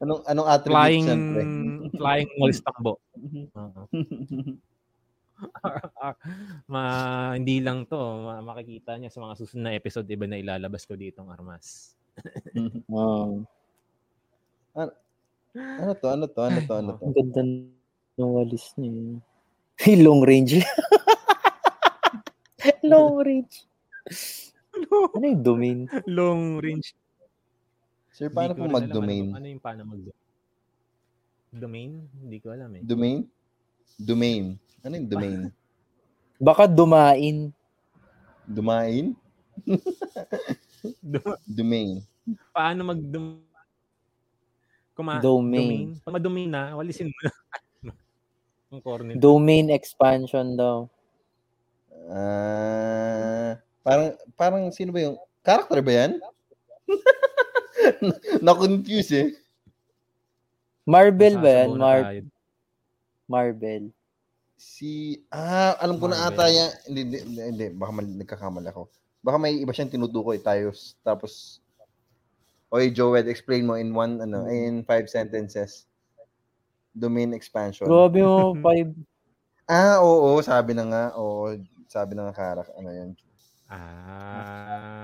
[0.05, 1.45] Anong anong attribute Flying, yan, pre?
[1.97, 3.01] flying walis takbo.
[3.57, 3.81] Oo.
[6.69, 6.83] ma,
[7.33, 7.97] hindi lang to.
[8.29, 11.97] Ma, makikita niya sa mga susunod na episode, iba na ilalabas ko ditong armas.
[12.91, 13.43] Oh,
[15.55, 16.07] ano to?
[16.07, 16.41] Ano to?
[16.47, 16.75] Ano to?
[16.79, 17.03] Ano to?
[17.03, 18.91] ang ganda ng walis niya.
[18.93, 19.19] eh.
[20.01, 20.63] Long range.
[22.87, 23.57] Long range.
[25.17, 25.79] Ano yung domain?
[26.07, 26.95] Long range.
[28.15, 29.27] Sir, paano alam mag-domain?
[29.33, 30.01] Ano, ano yung paano mag
[31.51, 32.07] Domain?
[32.15, 32.83] Hindi ko alam eh.
[32.87, 33.27] Domain?
[33.99, 34.55] Domain.
[34.87, 35.41] Ano yung domain?
[36.39, 37.51] Baka dumain.
[38.47, 39.19] Dumain?
[41.03, 42.01] Do- Domain.
[42.53, 43.01] paano mag
[45.01, 45.97] Kuma- Domain.
[46.05, 47.33] Pag ma-domain na, walisin mo na.
[48.85, 49.17] Corner.
[49.19, 50.87] Domain expansion daw.
[52.11, 54.09] Ah, parang
[54.39, 56.13] parang sino ba yung character ba yan?
[58.45, 59.29] Na-confuse eh.
[60.85, 61.69] Marvel ba yan?
[61.75, 62.23] Na Mar- tayo.
[63.31, 63.83] Marvel.
[64.61, 66.35] Si ah, alam ko na Marvel.
[66.37, 66.71] ata yan.
[66.87, 68.83] Hindi, hindi, hindi, baka mal, nagkakamali ako.
[69.21, 70.73] Baka may iba siyang tinutukoy tayo
[71.05, 71.61] tapos
[72.71, 75.91] Oy, Joed, explain mo in one ano, in five sentences.
[76.95, 77.91] Domain expansion.
[77.91, 78.95] Grabe mo, five.
[79.67, 81.05] Ah, oo, sabi na nga.
[81.19, 81.51] Oo,
[81.91, 83.11] sabi na nga karak ano 'yan.
[83.67, 84.95] Ah.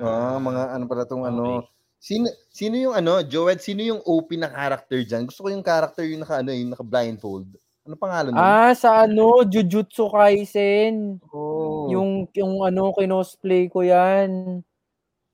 [0.00, 1.60] Ah, mga ano pala tong ano.
[1.60, 1.68] Okay.
[1.96, 5.28] Sino sino yung ano, Joed, sino yung OP na character diyan?
[5.28, 7.52] Gusto ko yung character yung naka ano, yung naka blindfold.
[7.86, 8.42] Ano pangalan nun?
[8.42, 11.22] Ah, sa ano, Jujutsu Kaisen.
[11.30, 11.86] oh.
[11.86, 14.60] Yung, yung ano, kinosplay ko yan.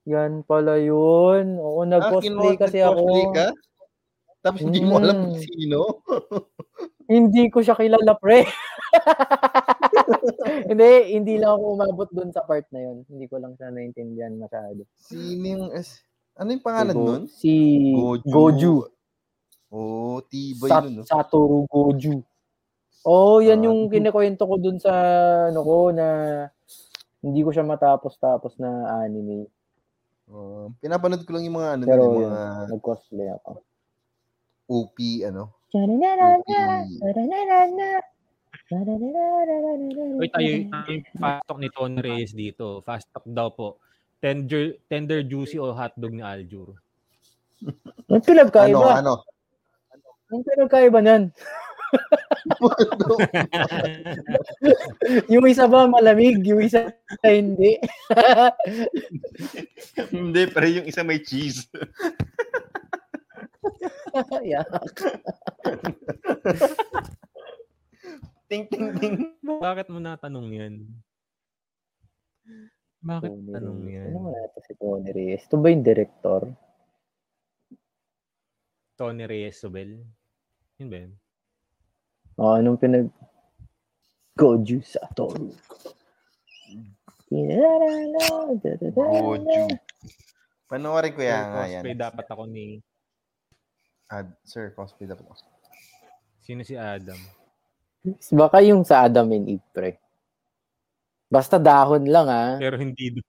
[0.04, 1.56] Yan pala yun.
[1.56, 3.02] Oo, nag-cosplay kasi ako.
[3.08, 3.46] Ah, Ka?
[4.42, 5.22] Tapos hindi mo alam Mm.
[5.24, 5.78] kung sino.
[7.12, 8.46] Hindi ko siya kilala, pre.
[10.70, 13.04] hindi, hindi lang ako umabot dun sa part na yun.
[13.04, 14.88] Hindi ko lang siya naintindihan masyado.
[14.96, 15.64] Sino yung
[16.32, 17.22] ano yung pangalan Go- nun?
[17.28, 17.52] Si
[17.92, 18.24] Goju.
[18.24, 18.74] Goju.
[19.68, 20.94] Oh, tibay Sat- nun.
[20.96, 21.04] No?
[21.04, 22.24] Satoru Goju.
[23.02, 23.64] Oh, yan Ah.
[23.66, 24.92] yung kinikwento ko dun sa
[25.50, 26.06] ano ko na
[27.18, 29.46] hindi ko siya matapos-tapos na anime.
[30.30, 32.30] Oh, pinapanood ko lang yung mga ano, Pero yung yun.
[32.30, 33.50] mga Nag-cosplay ako.
[34.70, 34.96] OP
[35.26, 35.42] ano.
[40.20, 42.80] Uy, tayo, tayo yung fast talk ni Tony Reyes dito.
[42.80, 43.76] Fast talk daw po.
[44.22, 46.78] Tender, tender juicy o hotdog ni Aljur.
[48.08, 49.02] Ang pinagkaiba.
[49.02, 49.26] Ano, ano?
[50.30, 51.22] Ang pinagkaiba niyan.
[55.32, 56.93] yung isa ba malamig, yung isa
[57.24, 57.78] hindi.
[60.12, 61.69] Hindi, pero yung isa may cheese.
[68.48, 69.35] ting, ting, ting.
[69.43, 70.86] Bakit mo natanong yan?
[73.02, 73.98] Bakit Tony tanong Reyes.
[73.98, 74.14] yan?
[74.14, 75.43] Ano nga ito si Tony Reyes?
[75.51, 76.55] Ito ba yung director?
[78.94, 80.06] Tony Reyes Sobel?
[80.78, 81.12] Yun ba yun?
[82.43, 83.06] O, anong pinag...
[84.35, 85.55] Goju Satoru.
[88.90, 89.62] Goju.
[90.66, 91.85] Panoorin ko yan yan.
[91.86, 92.82] Cosplay dapat ako ni...
[94.10, 95.39] Ad, sir, cosplay dapat ako.
[96.43, 97.16] Sino si Adam?
[98.35, 100.02] Baka yung sa Adam and Eve, pre.
[101.31, 102.59] Basta dahon lang, ah.
[102.59, 103.23] Pero hindi.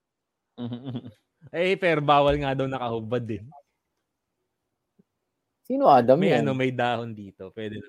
[1.54, 3.44] Eh, pero bawal nga daw nakahubad eh.
[5.62, 6.40] Sino Adam May yan?
[6.42, 7.52] ano, may dahon dito.
[7.54, 7.88] Pwede na.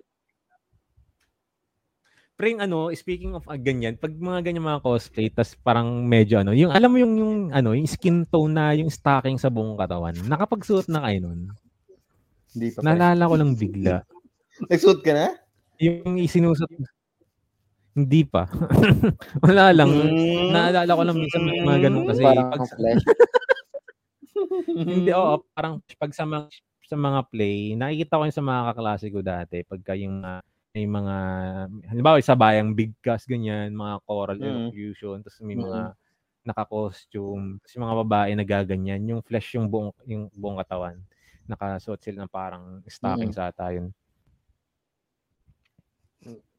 [2.35, 6.51] Pring ano, speaking of ah, ganyan, pag mga ganyan mga cosplay, tas parang medyo ano,
[6.51, 10.11] yung alam mo yung yung ano, yung skin tone na yung stocking sa buong katawan.
[10.27, 11.55] Nakapagsuot na kayo nun.
[12.51, 12.83] Hindi pa.
[12.83, 12.85] pre.
[12.91, 14.03] Naalala ko lang bigla.
[14.71, 15.27] Nagsuot ka na?
[15.79, 16.67] Yung isinusot
[17.95, 18.43] hindi pa.
[19.47, 19.87] Wala lang.
[19.87, 20.51] Mm.
[20.51, 22.67] Naalala ko lang minsan mga ganun kasi Parang pag,
[24.91, 26.51] hindi oo, parang pag sa mga
[26.85, 30.43] sa mga play, nakikita ko yun sa mga kaklase ko dati pagka yung mga
[30.75, 31.15] may mga
[31.87, 34.43] halimbawa sa bayang big cast ganyan, mga choral Mm.
[34.67, 35.95] elocution, tapos may mga
[36.43, 40.99] naka-costume, tapos yung mga babae nagaganyan, yung flesh yung buong yung buong katawan.
[41.47, 43.37] Nakasuot sila ng parang stocking Mm.
[43.39, 43.95] sa ata yun.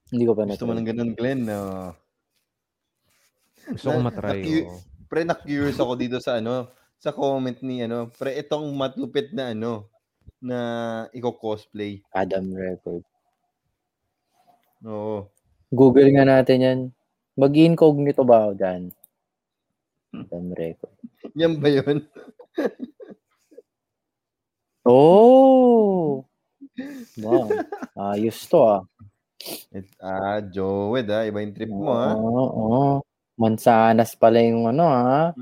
[0.06, 1.92] Hindi ko pa Gusto mo na ng ganun, Glenn, no?
[3.68, 4.40] Gusto ko Na- matry.
[4.40, 4.78] naki- oo.
[5.06, 9.90] Pre, na-curious ako dito sa ano, sa comment ni ano, pre, itong matlupit na ano,
[10.40, 10.58] na
[11.12, 12.00] iko-cosplay.
[12.14, 13.02] Adam Record.
[14.86, 15.26] Oo.
[15.74, 16.80] Google nga natin yan.
[17.34, 18.82] Mag-incognito ba ako dyan?
[20.14, 20.94] Adam Record.
[21.34, 21.98] Yan ba yun?
[24.86, 26.22] Oh!
[27.18, 27.50] Wow.
[27.98, 28.86] Ayos to ah.
[29.74, 31.26] It, ah, Joed, ah.
[31.26, 32.14] Iba yung trip mo, Oo, ha?
[32.14, 33.02] oo.
[33.34, 35.34] Mansanas pala yung ano ha.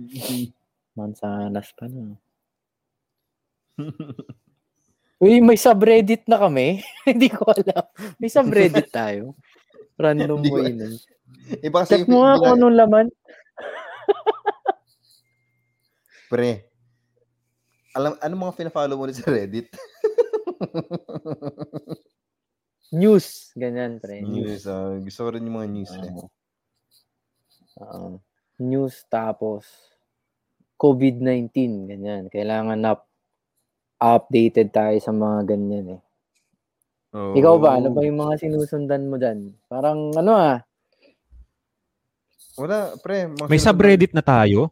[0.96, 2.16] Mansanas pala.
[5.24, 6.84] Uy, may subreddit na kami.
[7.08, 7.88] Hindi ko alam.
[8.20, 9.32] May subreddit tayo.
[9.96, 10.92] Random way na.
[11.64, 13.06] Iba kasi Check mo nga kung anong laman.
[16.28, 16.68] Pre.
[17.96, 19.70] Alam, ano mga pina-follow mo sa Reddit?
[23.00, 23.54] News.
[23.56, 24.20] Ganyan, pre.
[24.20, 24.60] News.
[24.60, 24.64] news.
[24.68, 24.92] ah.
[25.00, 25.92] gusto ko rin yung mga news.
[25.94, 26.04] Eh.
[26.04, 26.28] Oo.
[27.80, 28.20] Oo.
[28.60, 29.64] news tapos
[30.78, 31.50] COVID-19.
[31.90, 32.28] Ganyan.
[32.28, 33.00] Kailangan na
[34.04, 36.02] updated tayo sa mga ganyan eh.
[37.14, 37.32] Oh.
[37.32, 37.78] Ikaw ba?
[37.78, 39.54] Ano ba yung mga sinusundan mo dyan?
[39.70, 40.58] Parang ano ah.
[42.58, 43.30] Wala, pre.
[43.30, 44.70] mga May subreddit na tayo.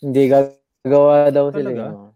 [0.00, 1.70] Hindi gagawa daw sila.
[1.70, 1.84] Talaga?
[1.84, 2.12] eh, no?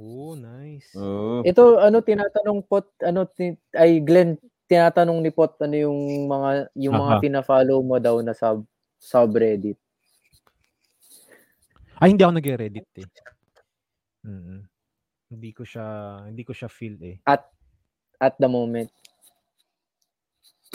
[0.00, 0.96] Oh, nice.
[0.96, 1.44] Oo.
[1.44, 6.96] Ito, ano, tinatanong Pot, ano, ti- ay, Glenn, tinatanong ni Pot, ano yung mga, yung
[6.96, 7.22] mga Aha.
[7.22, 8.64] pina-follow mo daw na sub,
[8.96, 9.76] subreddit.
[12.00, 13.08] Ay, hindi ako nag-reddit eh.
[14.24, 14.69] Mm.
[15.30, 15.86] Hindi ko siya,
[16.26, 17.22] hindi ko siya feel eh.
[17.22, 18.90] At the moment.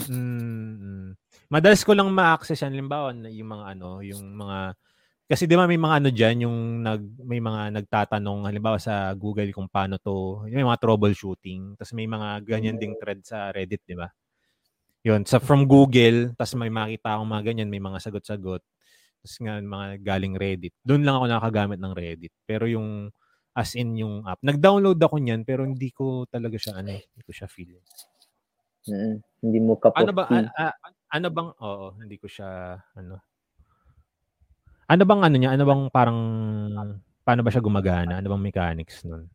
[0.07, 1.15] Mm.
[1.51, 2.73] Madalas ko lang ma-access yan.
[2.73, 4.73] Limbawa, na yung mga ano, yung mga,
[5.27, 9.51] kasi di ba may mga ano dyan, yung nag, may mga nagtatanong, halimbawa sa Google
[9.51, 13.97] kung paano to, may mga troubleshooting, tapos may mga ganyan ding thread sa Reddit, di
[13.97, 14.07] ba?
[15.05, 18.61] Yun, sa from Google, tapos may makita akong mga ganyan, may mga sagot-sagot,
[19.21, 20.73] tapos nga mga galing Reddit.
[20.81, 22.33] Doon lang ako nakagamit ng Reddit.
[22.45, 23.09] Pero yung,
[23.55, 27.31] as in yung app, nag-download ako niyan, pero hindi ko talaga siya, ano, hindi ko
[27.31, 27.79] siya feel.
[28.85, 29.97] Mm, hindi mo kapot.
[29.97, 30.77] Ano ba a- a-
[31.15, 33.17] ano bang oo, hindi ko siya ano.
[34.85, 35.57] Ano bang ano niya?
[35.57, 36.19] Ano bang parang
[37.25, 38.21] paano ba siya gumagana?
[38.21, 39.25] Ano bang mechanics nun?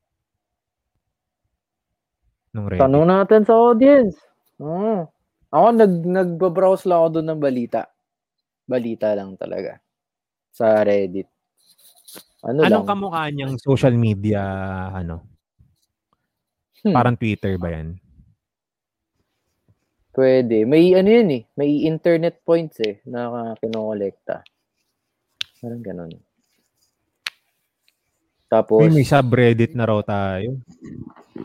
[2.55, 2.83] Nung Reddit.
[2.87, 4.15] Tanong natin sa audience.
[4.63, 5.07] Oo.
[5.51, 7.91] Ako, nag, nagbabrowse lang ako doon ng balita.
[8.71, 9.83] Balita lang talaga.
[10.55, 11.27] Sa Reddit.
[12.41, 12.89] Ano Anong lang?
[12.89, 14.41] kamukha niyang social media
[14.91, 15.21] ano?
[16.81, 16.97] Hmm.
[16.97, 18.01] Parang Twitter ba 'yan?
[20.11, 20.65] Pwede.
[20.65, 21.43] May ano yun eh.
[21.55, 24.43] May internet points eh na kinokolekta.
[25.61, 26.13] Parang ganun.
[28.51, 30.59] Tapos, Uy, may subreddit na raw tayo.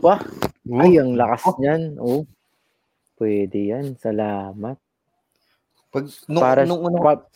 [0.02, 0.18] wah,
[0.82, 2.02] ay, ang lakas niyan.
[2.02, 2.26] Oh.
[3.14, 3.94] Pwede yan.
[4.02, 4.82] Salamat.
[5.94, 7.30] Pag, nung, para, nung unang, pa-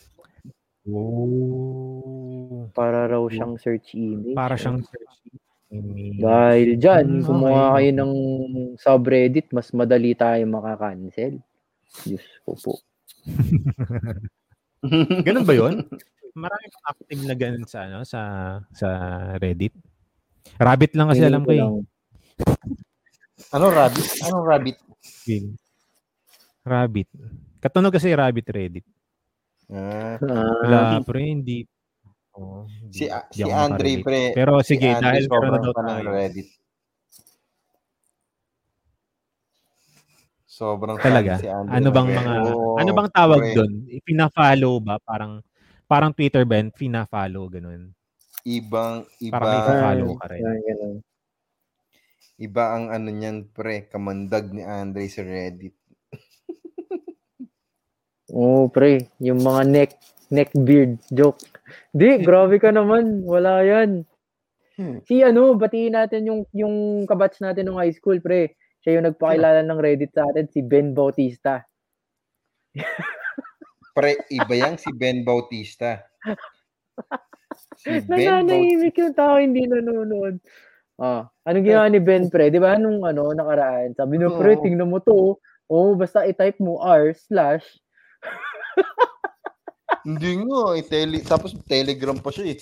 [0.92, 2.68] Oh.
[2.70, 4.38] para raw siyang search image.
[4.38, 5.14] Para siyang search
[5.70, 6.18] image.
[6.18, 7.74] Dahil dyan, Hmm, kumuha okay.
[7.74, 8.12] kayo ng
[8.78, 11.42] subreddit, mas madali tayo makakancel.
[12.06, 12.72] Diyos ko po.
[15.26, 15.82] Ganun ba 'yon?
[16.32, 18.20] Marami pang active na ganun sa ano sa
[18.70, 18.88] sa
[19.36, 19.74] Reddit.
[20.56, 21.60] Rabbit lang kasi Feeling alam ko eh.
[23.54, 24.06] ano, rabbit?
[24.24, 24.76] Anong rabbit?
[26.64, 27.08] Rabbit.
[27.60, 28.86] Katunog kasi Rabbit Reddit.
[29.70, 31.62] Ah, Wala pre, hindi.
[32.34, 34.22] Oh, hindi- si, hindi si Andre, pre.
[34.34, 36.10] Pero si sige, Andre dahil meron na daw tayo.
[36.10, 36.48] Reddit.
[40.50, 41.38] Sobrang Talaga?
[41.40, 41.72] si Andre.
[41.72, 42.32] Ano bang ng mga.
[42.52, 43.54] Oo, ano bang tawag pre.
[43.56, 43.72] doon?
[44.02, 44.98] Pina-follow ba?
[45.00, 45.40] Parang
[45.86, 46.60] parang Twitter ba?
[46.68, 47.94] Pina-follow ganun.
[48.40, 50.40] Ibang, iba, Para may follow ka rin.
[50.42, 50.96] ah, ganun.
[52.40, 55.76] iba ang ano niyan, pre, kamandag ni Andre sa Reddit.
[58.34, 59.10] Oo, pre.
[59.18, 59.92] Yung mga neck
[60.30, 61.42] neck beard joke.
[61.90, 63.26] Di, grabe ka naman.
[63.26, 64.06] Wala yan.
[65.04, 68.56] Si ano, batiin natin yung yung kabatch natin ng high school, pre.
[68.80, 71.60] Siya yung nagpakilala ng Reddit sa atin, si Ben Bautista.
[73.90, 76.00] Pre, iba yang si Ben Bautista.
[77.76, 78.08] Si Ben.
[78.08, 80.40] Nananahimik yung tao, hindi nanonood.
[80.96, 82.48] Ah, anong ginawa ni Ben, pre?
[82.48, 85.36] Di ba, nung ano, nakaraan, sabi niya, pre, tingnan mo to.
[85.68, 87.66] Oh, basta i-type mo r slash.
[90.06, 92.58] Hindi nga, eh, tele, tapos telegram pa siya eh.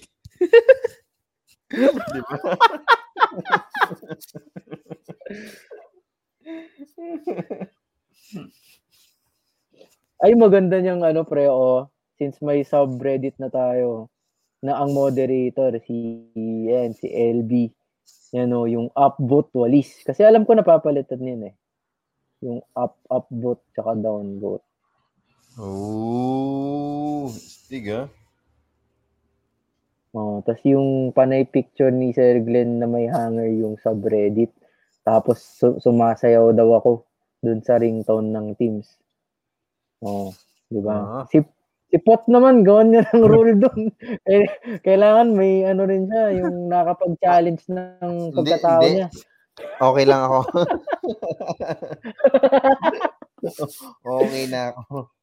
[1.70, 2.36] Di ba?
[10.18, 11.86] Ay, maganda niyang ano, pre, oh.
[12.18, 14.10] Since may subreddit na tayo,
[14.58, 16.26] na ang moderator, si,
[16.66, 17.70] yan, si LB.
[18.34, 20.02] Yan o, yung upvote walis.
[20.02, 21.54] Kasi alam ko napapalitan yun eh.
[22.44, 24.67] Yung up, upvote, tsaka downvote.
[25.58, 28.06] Oh, stig ah.
[30.14, 34.54] Oh, tas yung panay picture ni Sir Glenn na may hanger yung subreddit.
[35.02, 37.02] Tapos su- sumasayaw daw ako
[37.42, 38.86] dun sa ringtone ng Teams.
[39.98, 40.30] Oh,
[40.70, 41.22] di ba?
[41.22, 41.24] Ah.
[41.26, 41.42] Si
[41.90, 43.90] si Pot naman gawin niya ng rule doon.
[44.30, 44.46] eh,
[44.86, 48.94] kailangan may ano rin siya, yung nakapag-challenge ng pagkatao hindi.
[49.02, 49.08] niya.
[49.82, 50.38] Okay lang ako.
[54.22, 55.17] okay na ako.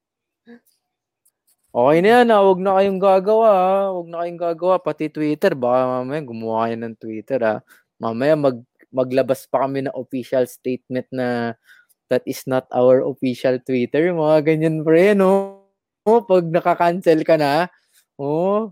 [1.76, 2.40] Okay na yan, ah.
[2.40, 3.48] huwag na kayong gagawa.
[3.52, 3.86] ah.
[3.92, 4.76] Huwag na kayong gagawa.
[4.80, 7.40] Pati Twitter, baka mamaya gumawa kayo ng Twitter.
[7.44, 7.60] Ah.
[8.00, 8.64] Mamaya mag,
[8.96, 11.60] maglabas pa kami ng official statement na
[12.08, 14.08] that is not our official Twitter.
[14.16, 15.68] Mga ganyan pre, no?
[16.08, 17.68] Oh, pag nakakancel ka na,
[18.16, 18.72] oh,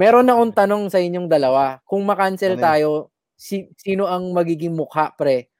[0.00, 1.84] meron na akong tanong sa inyong dalawa.
[1.84, 2.90] Kung makancel Ano tayo,
[3.36, 5.52] si, sino ang magiging mukha, pre?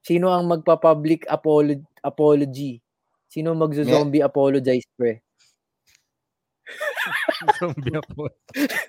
[0.00, 2.80] Sino ang magpa-public apolo- apology?
[3.28, 5.25] Sino magzo-zombie apologize, pre?
[7.58, 8.28] Zombie ako.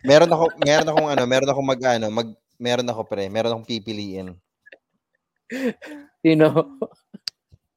[0.04, 3.70] Meron ako, meron akong ano, meron akong mag ano, mag meron ako pre, meron akong
[3.70, 4.34] pipiliin.
[6.26, 6.48] Sino?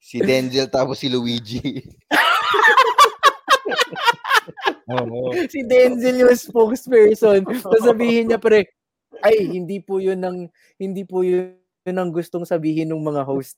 [0.00, 1.60] Si Denzel tapos si Luigi.
[5.46, 7.46] Si Denzel yung spokesperson.
[7.62, 8.74] Sasabihin niya, pre,
[9.22, 10.50] ay, hindi po yun ang,
[10.82, 11.54] hindi po yun,
[11.86, 13.54] yun ang gustong sabihin ng mga host.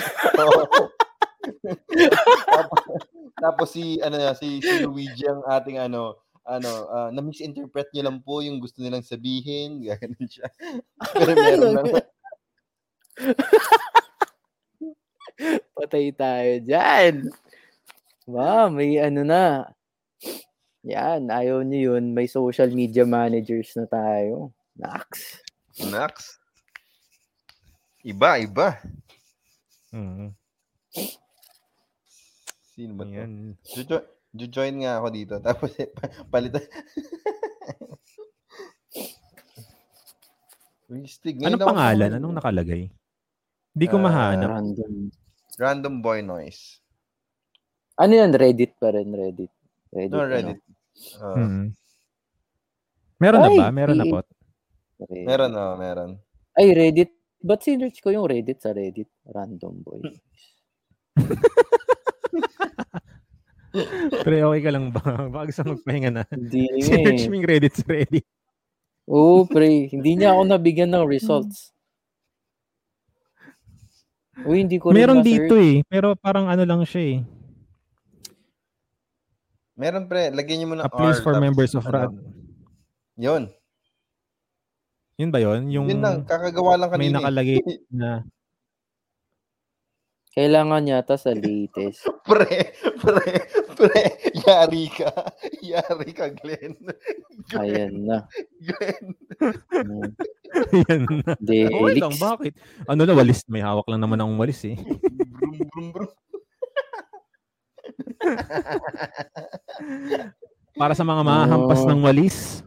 [3.36, 6.18] Tapos, si ano si, si Luigi ang ating ano
[6.50, 10.48] ano ah, na misinterpret niya lang po yung gusto nilang sabihin, gano'n siya.
[11.14, 11.86] Pero meron lang.
[15.76, 17.30] Patay tayo dyan.
[18.28, 19.70] Wow, may ano na.
[20.84, 22.12] Yan, ayaw niyo yun.
[22.16, 24.52] May social media managers na tayo.
[24.76, 25.40] Nax.
[25.92, 26.40] Nax.
[28.00, 28.80] Iba, iba.
[29.92, 30.32] Mm.
[32.80, 33.12] Sino ba to?
[33.12, 33.32] Ayan.
[33.76, 35.34] Jo- jo- join nga ako dito.
[35.44, 36.64] Tapos eh, pa- palitan.
[41.06, 42.10] Stig, ngayon Anong ako- pangalan?
[42.16, 42.82] Anong nakalagay?
[43.70, 44.48] Hindi ko Ah, mahanap.
[44.50, 44.92] Random.
[45.54, 46.80] Random Boy Noise.
[47.94, 48.32] Ano yan?
[48.32, 49.52] Reddit pa rin, Reddit.
[49.92, 50.10] Reddit.
[50.10, 50.32] No, ano?
[50.32, 50.60] Reddit.
[51.20, 51.66] Ah, Mm.
[53.20, 53.68] Meron na Ay, ba?
[53.70, 54.18] Meron na po.
[54.98, 55.26] Reddit.
[55.28, 56.10] Meron, oh, meron.
[56.56, 57.12] Ay, Reddit.
[57.38, 59.12] Ba't sinerch ko yung Reddit sa Reddit?
[59.26, 60.00] Random boy.
[64.20, 65.00] Pre, okay ka lang ba?
[65.32, 66.22] Baka gusto magpahinga na.
[66.28, 67.28] Hindi nga Search eh.
[67.28, 68.26] mo yung Reddit sa Reddit.
[69.06, 69.90] Oo, pre.
[69.90, 71.74] Hindi niya ako nabigyan ng results.
[74.42, 75.82] Uy, hindi ko rin Meron dito eh.
[75.84, 77.18] Pero parang ano lang siya eh.
[79.74, 82.12] Meron pre, lagyan niyo muna A place R, for tapos members of ano, RAD.
[83.16, 83.42] Yun.
[85.16, 85.60] Yun ba yun?
[85.68, 87.12] Yung Yun lang, kakagawa lang may kanina.
[87.12, 87.16] eh.
[87.20, 87.58] nakalagay
[87.92, 88.24] na
[90.30, 92.06] Kailangan yata sa latest.
[92.30, 92.46] Pre,
[93.02, 93.30] pre,
[93.74, 94.02] pre,
[94.46, 95.10] yari ka.
[95.58, 96.78] Yari ka, Glenn.
[97.50, 98.22] Glenn, Ayan na.
[98.70, 99.04] Glenn.
[99.74, 100.06] Hmm.
[100.86, 101.34] yan na.
[101.34, 102.22] Okay lang, Delix.
[102.22, 102.54] bakit?
[102.86, 103.42] Ano na, walis.
[103.50, 104.78] May hawak lang naman akong walis eh.
[104.78, 106.10] Brum, brum, brum.
[110.78, 111.88] Para sa mga mahampas Oh.
[111.90, 112.62] ng walis.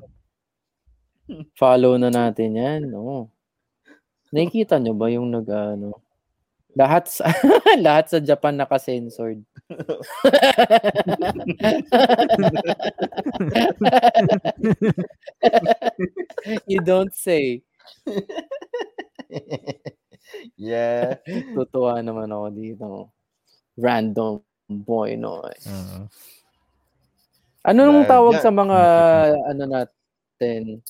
[1.56, 2.82] Follow na natin yan.
[2.92, 3.32] Oo.
[4.36, 6.03] Nakikita nyo ba yung nag ano?
[6.74, 7.30] Lahat sa
[7.86, 9.46] lahat sa Japan naka-censored.
[16.70, 17.62] you don't say.
[20.58, 21.22] yeah.
[21.54, 23.14] Tutuwa naman ako dito.
[23.78, 25.70] Random boy noise.
[25.70, 26.10] Oo.
[27.64, 28.80] Ano nung tawag sa mga
[29.48, 30.84] ano natin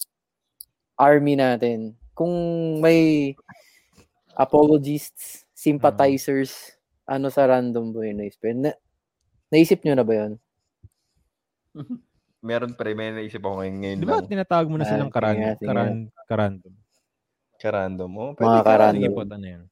[0.97, 1.95] army natin?
[2.15, 2.33] Kung
[2.81, 3.33] may
[4.37, 6.75] apologists, sympathizers,
[7.07, 8.35] ano sa random boy noise.
[8.35, 8.71] Pero na,
[9.47, 10.31] naisip nyo na ba yun?
[12.43, 14.27] Meron pre, may naisip ako ngayon, ngayon Di ba lang.
[14.27, 15.91] tinatawag mo na Ah, silang sige karan, nga, sige karan,
[16.27, 16.73] karandom?
[17.55, 18.25] Karandom mo.
[18.27, 18.67] Mga Pwede ka.
[18.67, 18.99] karandom.
[18.99, 19.63] Sige po, ano yun?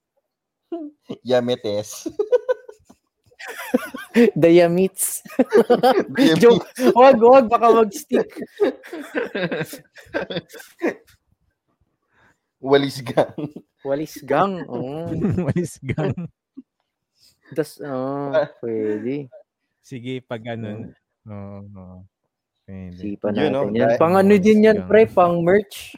[1.22, 1.89] Yametes.
[4.31, 5.19] Diamits.
[6.15, 6.39] Yametes.
[6.39, 6.63] Joke.
[6.95, 8.31] Wag, wag, baka mag-stick.
[12.61, 13.33] Walis gang.
[13.88, 14.61] Walis gang.
[14.69, 15.09] Oh.
[15.49, 16.13] walis gang.
[17.51, 18.29] Das, oh,
[18.61, 19.27] pwede.
[19.81, 20.93] Sige, pag ano.
[21.25, 21.59] Oo.
[21.65, 21.97] oo.
[22.63, 22.95] Pwede.
[22.95, 23.61] Sipan Yun, natin no?
[23.73, 23.81] yan.
[23.89, 25.97] Dahil- Pang ano din yan, pre, pang merch.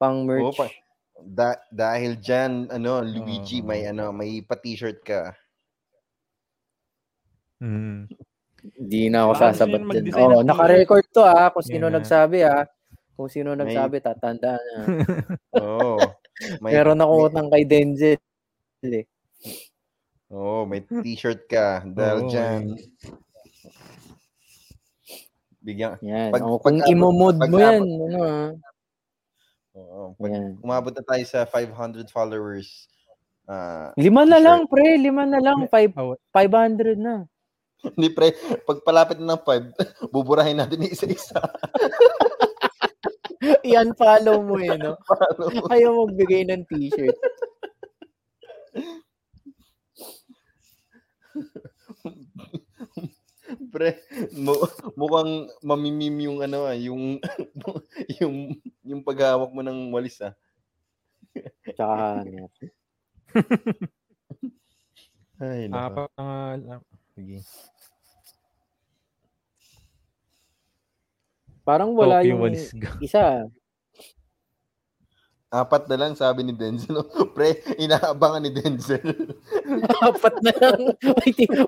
[0.00, 0.48] Pang merch.
[0.48, 0.72] Oo, pa-
[1.18, 3.68] Da- dahil dyan, ano, Luigi, Oo.
[3.68, 5.34] may ano, may pa-t-shirt ka.
[7.58, 8.06] Mm.
[8.78, 11.50] Hindi na ako sasabat mag-design Oh, naka-record to ah.
[11.50, 11.98] Kung sino Yan na.
[12.00, 12.62] nagsabi ah.
[13.18, 14.78] Kung sino May- nagsabi, tatandaan na.
[15.58, 15.98] Oo.
[16.62, 18.14] May, Meron ako may, utang kay Denzel
[18.84, 19.06] eh.
[20.30, 21.82] Oo, may t-shirt ka.
[21.84, 22.62] Dahil Oo, dyan.
[25.58, 25.98] Bigyan.
[26.00, 26.30] Yan.
[26.30, 28.48] Pag- oh, kung pag- imo-mod pag- mo yan, ano ah.
[29.74, 30.02] Oo.
[30.14, 30.54] Pag Yan.
[30.60, 32.86] umabot na tayo sa 500 followers,
[33.44, 34.44] ah, Lima na t-shirt.
[34.44, 34.86] lang, pre.
[34.96, 35.66] Lima na lang.
[35.66, 37.26] Five, Oh, 500 na.
[37.78, 39.74] Hindi pre, pag palapit na ng 5,
[40.08, 41.38] buburahin natin isa-isa.
[43.64, 44.96] Yan, follow mo eh, no?
[45.72, 47.18] Ayaw magbigay ng t-shirt.
[53.72, 53.96] pre,
[54.36, 54.68] mu-
[54.98, 57.16] mukhang mamimim yung ano ah, yung
[58.20, 60.34] yung yung paghawak mo ng walis ah.
[61.72, 62.52] Tsaka hanep.
[65.38, 66.10] Ay, nako.
[66.18, 66.82] Na nga lang.
[67.14, 67.38] Sige.
[71.68, 72.96] Parang wala Tokyo yung walis ga.
[73.04, 73.44] isa.
[75.52, 76.96] Apat na lang sabi ni Denzel.
[77.36, 79.04] Pre, inaabangan ni Denzel.
[80.08, 80.80] Apat na lang.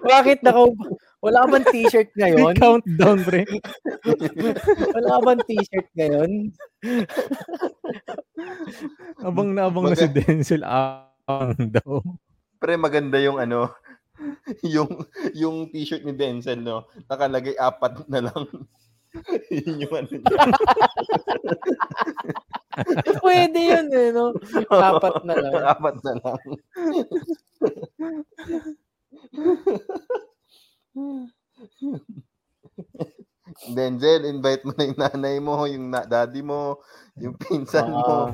[0.01, 0.73] Bakit naka...
[1.21, 2.57] Wala ka bang t-shirt ngayon?
[2.57, 3.45] Countdown, pre.
[4.97, 6.31] Wala ka bang t-shirt ngayon?
[9.21, 10.65] Abang na abang na si Denzel.
[10.65, 12.01] Abang daw.
[12.57, 13.69] Pre, maganda yung ano,
[14.65, 14.89] yung
[15.37, 16.89] yung t-shirt ni Denzel, no?
[17.05, 18.49] Nakalagay apat na lang.
[19.51, 20.39] Yun yung ano niya.
[23.19, 24.31] Pwede yun eh, no?
[24.71, 25.63] Apat na lang.
[25.75, 26.39] apat na lang.
[33.75, 36.79] Denzel, invite mo na yung nanay mo, yung na- daddy mo,
[37.19, 38.31] yung pinsan mo.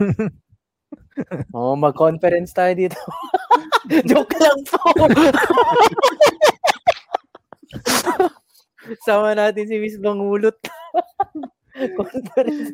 [1.56, 3.00] Oo, oh, mag-conference tayo dito.
[4.04, 4.84] Joke lang po.
[9.06, 10.56] Sama natin si Miss Bangulot.
[11.76, 12.72] conference.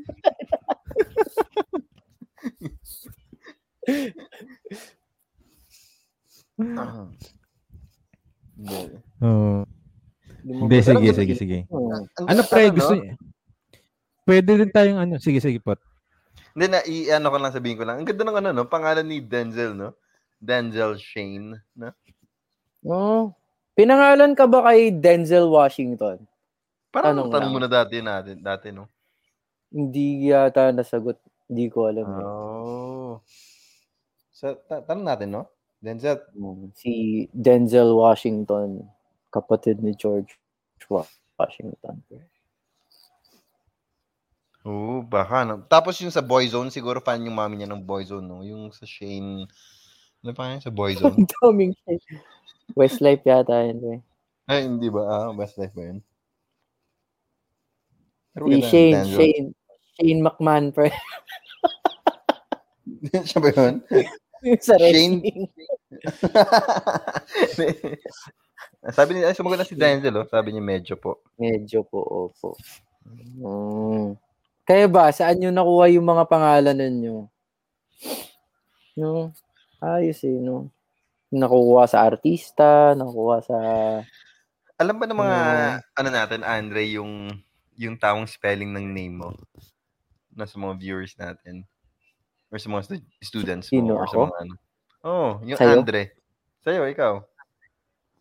[6.62, 7.10] Ah.
[8.54, 8.78] Hindi.
[9.24, 9.66] Oo.
[10.42, 11.58] Hindi, sige, sige, sige.
[11.70, 12.74] Ano, ganda, pre, no?
[12.78, 13.14] gusto niya?
[14.22, 15.14] Pwede din tayong ano.
[15.18, 15.78] Sige, sige, pot.
[16.54, 18.02] Hindi na, i-ano ko lang, sabihin ko lang.
[18.02, 18.64] Ang ganda ng ano, no?
[18.70, 19.98] Pangalan ni Denzel, no?
[20.38, 21.90] Denzel Shane, no?
[22.86, 23.34] Oo.
[23.72, 26.24] Pinangalan ka ba kay Denzel Washington?
[26.92, 27.54] Parang Tanong tanong, lang.
[27.56, 28.84] mo na dati natin, dati, no?
[29.72, 31.16] Hindi yata nasagot.
[31.48, 32.04] Hindi ko alam.
[32.04, 32.20] eh.
[32.20, 33.14] Oh.
[34.30, 35.44] Sa, ta- tanong natin, no?
[35.80, 36.92] Denzel, Mm, Si
[37.32, 38.84] Denzel Washington,
[39.32, 40.36] kapatid ni George
[40.86, 42.04] Wa- Washington.
[44.62, 45.42] Oo, baka.
[45.42, 45.64] No?
[45.66, 48.44] Tapos yung sa Boyzone, siguro fan yung mami niya ng Boyzone, no?
[48.46, 49.48] Yung sa Shane,
[50.22, 50.60] ano pa yun?
[50.62, 51.16] Sa Boyzone?
[51.18, 51.98] Ang daming shit.
[52.74, 53.78] Westlife yata yun.
[53.92, 54.00] eh.
[54.48, 55.02] Ay, hindi ba?
[55.06, 56.00] Ah, best life ba yun?
[58.32, 59.04] Pero Si Shane.
[59.06, 59.48] Shane,
[60.00, 60.88] Shane McMahon, pre.
[63.28, 63.74] Siya ba yun?
[64.66, 65.22] sa Shane-
[68.96, 70.26] sabi niya, ay, sumagot na si Denzel, oh.
[70.26, 71.22] Sabi niya, medyo po.
[71.38, 72.56] Medyo po, opo.
[73.38, 74.18] Mm.
[74.62, 77.26] Kaya ba, saan nyo nakuha yung mga pangalan ninyo?
[78.98, 79.32] No,
[79.80, 80.70] ayos eh, no?
[81.32, 83.56] Nakuha sa artista, nakuha sa...
[84.76, 85.80] Alam ba ng mga, Ano?
[85.96, 87.32] ano natin, Andre, yung
[87.72, 89.30] yung tamang spelling ng name mo?
[90.36, 91.64] Na sa mga viewers natin?
[92.52, 93.74] Or sa mga stu- students mo?
[93.80, 94.22] Sino, or sa ako?
[94.28, 94.54] mga ano?
[95.02, 95.80] Oh, yung Sa'yo?
[95.82, 96.02] Andre.
[96.62, 97.24] Sa'yo, ikaw.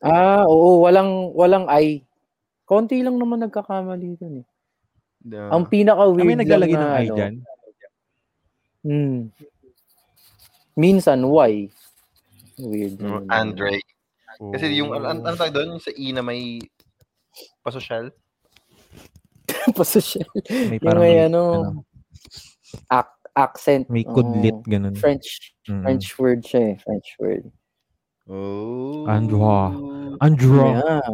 [0.02, 2.02] Ah, oo, walang, walang I.
[2.66, 4.48] Konti lang naman nagkakamali dun eh.
[5.22, 7.34] The, Ang pinaka-weird Kami naglalagay ng I ano, dyan.
[8.82, 9.20] Hmm.
[10.74, 11.70] Minsan, why?
[12.62, 13.02] Weird.
[13.28, 13.82] Andre.
[14.40, 15.36] Kasi yung, ano, ano Oh.
[15.36, 15.76] tawag doon?
[15.76, 16.62] Yung sa E na may
[17.62, 18.10] pasosyal?
[19.78, 20.26] Pasosyal.
[20.50, 21.42] May Yung parang may may, ano,
[22.90, 23.86] ac- accent.
[23.88, 24.68] may kudlit, Oo.
[24.68, 24.96] ganun.
[24.96, 25.54] French.
[25.68, 25.84] Mm.
[25.84, 26.76] French word siya eh.
[26.82, 27.44] French word.
[28.26, 29.06] Oh.
[29.06, 29.76] Andra.
[30.20, 30.66] Andra.
[30.66, 31.10] Yeah.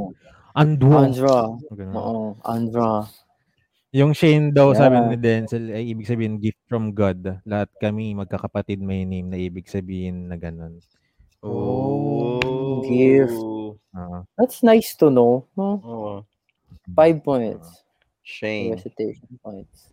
[0.53, 0.95] Andra.
[1.03, 1.37] Andra.
[1.93, 2.37] Oo.
[2.43, 3.09] Andra.
[3.95, 5.09] Yung Shane daw, sabi Yeah.
[5.09, 7.41] ni Denzel, ay ibig sabihin gift from God.
[7.43, 10.77] Lahat kami magkakapatid may name na ibig sabihin na ganun.
[11.43, 12.81] Oh.
[12.85, 13.37] Gift.
[13.93, 14.23] Ah.
[14.37, 15.45] That's nice to know.
[15.53, 15.81] No?
[15.83, 16.13] Oo.
[16.95, 17.83] Five points.
[18.23, 18.75] Shane.
[18.75, 19.91] Recitation points.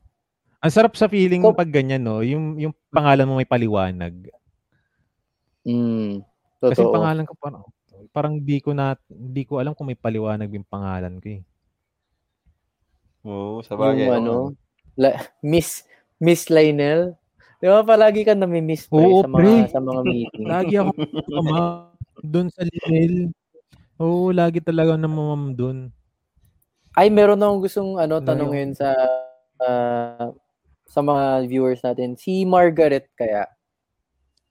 [0.64, 2.24] Ang sarap sa feeling So- pag ganyan, no?
[2.24, 4.32] Yung, yung pangalan mo may paliwanag.
[5.64, 6.24] Mm.
[6.60, 6.92] Kasi Totoo.
[6.96, 7.64] pangalan ko parang,
[8.12, 11.42] parang di ko na, di ko alam kung may paliwanag yung pangalan ko eh.
[13.24, 14.04] Oo, sa bagay.
[14.04, 14.34] yung ano,
[15.00, 15.84] la, Miss
[16.20, 17.16] Miss Lionel.
[17.64, 19.52] Di ba palagi ka nami-miss pre, Oo, sa mga pre.
[19.72, 20.44] sa mga meeting.
[20.44, 20.90] Lagi ako
[21.32, 21.56] kama
[22.20, 23.32] doon sa Linel.
[23.96, 25.88] Oo, lagi talaga namamam doon.
[26.92, 28.28] Ay, meron akong gustong ano Layo.
[28.28, 28.92] tanungin sa
[29.64, 30.28] ah,
[30.84, 32.20] sa mga viewers natin.
[32.20, 33.48] Si Margaret kaya.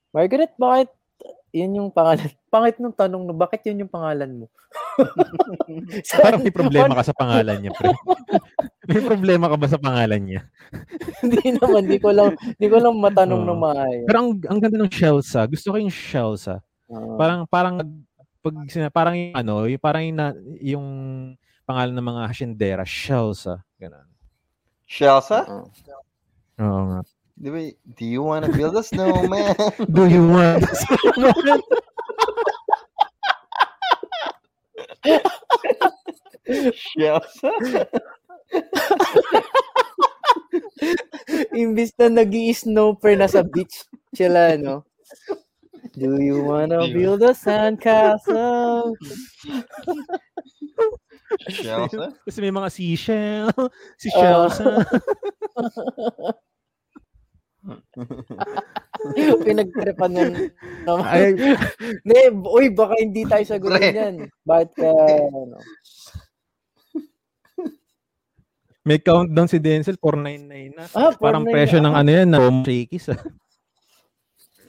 [0.09, 0.89] Margaret, bakit
[1.53, 2.33] yun yung pangalan?
[2.49, 4.45] Pangit nung tanong no, bakit yun yung pangalan mo?
[6.17, 7.93] Parang may problema ka sa pangalan niya, pre.
[8.83, 10.41] May problema ka ba sa pangalan niya?
[11.23, 13.49] Hindi naman, di ko lang, di ko lang matanong Oo.
[13.49, 14.05] ng maayos.
[14.05, 15.47] Pero ang, ang ganda ng Shelsa.
[15.47, 16.59] Gusto ko yung Shelsa.
[16.91, 17.75] Ah, Parang parang
[18.43, 20.85] pag sina- parang yung ano, yung parang yung, na- yung
[21.63, 23.63] pangalan ng mga hasyendera, Shelsa.
[23.79, 24.03] Ganun.
[24.83, 25.47] Shelsa?
[26.59, 26.99] Oo nga.
[27.33, 27.59] Di ba,
[27.97, 29.57] do you wanna build a snowman?
[29.95, 30.61] Do you want
[36.73, 37.51] Shelsa?
[41.57, 44.85] Imbis na nag snow pre nasa beach, Sila, no?
[45.93, 48.93] Do you wanna build a sandcastle?
[51.49, 51.93] Shells?
[52.25, 53.49] Kasi may mga seashell.
[54.01, 54.61] Si shells.
[54.61, 54.85] ah.
[59.47, 60.31] Pinagtripan yan
[60.83, 61.07] naman.
[61.07, 61.31] Ay,
[62.03, 64.15] Ne, uy, baka hindi tayo sagutin yan.
[64.43, 65.57] Bakit ka, ano?
[68.83, 70.83] May countdown si Denzel, 499 na.
[70.91, 73.07] Ah, Parang 499 presyo ng ano yan, na shakies.
[73.11, 73.21] Ah.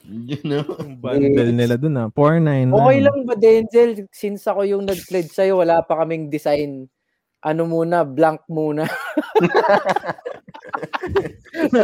[0.04, 0.62] You know?
[0.84, 2.08] Yung bundle nila dun ah.
[2.12, 2.76] 499.
[2.76, 3.90] Okay lang ba, Denzel?
[4.14, 6.86] Since ako yung nag-pledge sa'yo, wala pa kaming design.
[7.44, 8.88] Ano muna, blank muna.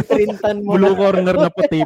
[0.09, 0.99] Printan mo Blue na.
[0.99, 1.85] corner na puti.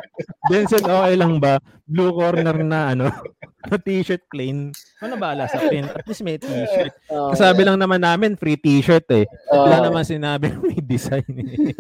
[0.49, 1.59] Denzel, okay lang ba?
[1.85, 3.11] Blue corner na ano,
[3.69, 4.71] na t-shirt plain.
[5.03, 5.91] Ano ba sa print?
[5.91, 6.95] At least may t-shirt.
[7.13, 7.35] Oo.
[7.35, 9.27] Kasabi lang naman namin, free t-shirt eh.
[9.53, 9.67] Oo.
[9.69, 11.75] Wala naman sinabi may design eh.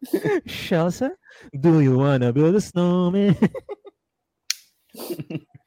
[0.48, 1.12] Shelsa,
[1.52, 3.36] do you wanna build a snowman?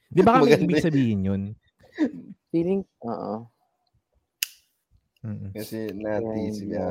[0.09, 1.41] Di ba kami Maganda ibig sabihin yun?
[2.53, 3.49] Feeling, oo.
[5.23, 5.55] Mm-mm.
[5.55, 6.81] Kasi nati sila.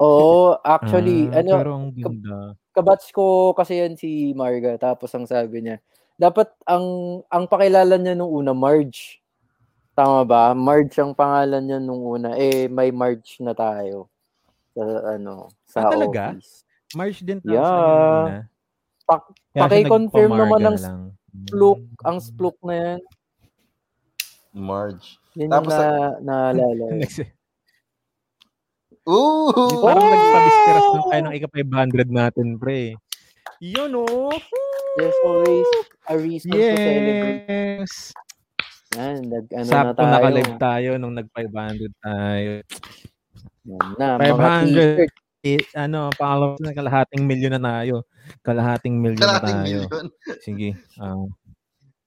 [0.00, 2.56] Oo, actually, Ah, ano, Pero ang ganda.
[2.76, 5.80] kabats ko kasi yan si Marga tapos ang sabi niya
[6.20, 6.84] dapat ang
[7.32, 9.24] ang pakilala niya nung una Marge
[9.96, 14.08] tama ba Marge ang pangalan niya nung una eh may Marge na tayo
[14.76, 14.82] sa
[15.16, 16.32] ano sa Ah, talaga?
[16.32, 16.64] office
[16.96, 17.68] March din tayo Yeah.
[17.68, 17.76] sa
[18.08, 18.48] una.
[19.58, 21.00] Paki-confirm nagpa-Marga naman ng lang.
[21.44, 22.06] Splook Mm.
[22.06, 23.00] ang splook na yan
[24.56, 25.20] Marge.
[25.36, 25.84] yun Tapos yung
[26.24, 26.84] na, naalala
[29.06, 29.52] Ooh!
[29.84, 30.10] Parang Oh!
[30.10, 32.98] nagpa-discuss lang tayo ng ika-500 natin, pre.
[33.60, 34.32] Yun, oh!
[34.96, 35.68] there's always
[36.08, 37.92] a reason to celebrate Yes!
[38.90, 42.52] yan nag ano na Sakto tayo naka-live tayo nung nag-500 tayo.
[43.66, 44.32] Yan na 500.
[44.32, 45.12] mga t-shirt
[45.46, 48.02] Eh, ano, pangalawa na kalahating milyon na tayo.
[48.42, 49.78] Kalahating milyon na Kalating tayo.
[49.86, 50.06] million.
[50.46, 50.68] Sige.
[50.98, 51.14] ah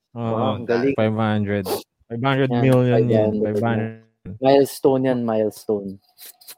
[0.09, 1.69] Wow, Oo, ang galing 500.
[2.09, 3.31] 500 Yan, million yan.
[3.37, 4.01] 500.
[4.25, 4.41] 500.
[4.41, 5.89] milestone yan milestone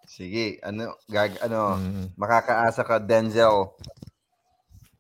[0.08, 2.06] Sige, ano, gag, ano, Mm.
[2.16, 3.76] makakaasa ka, Denzel.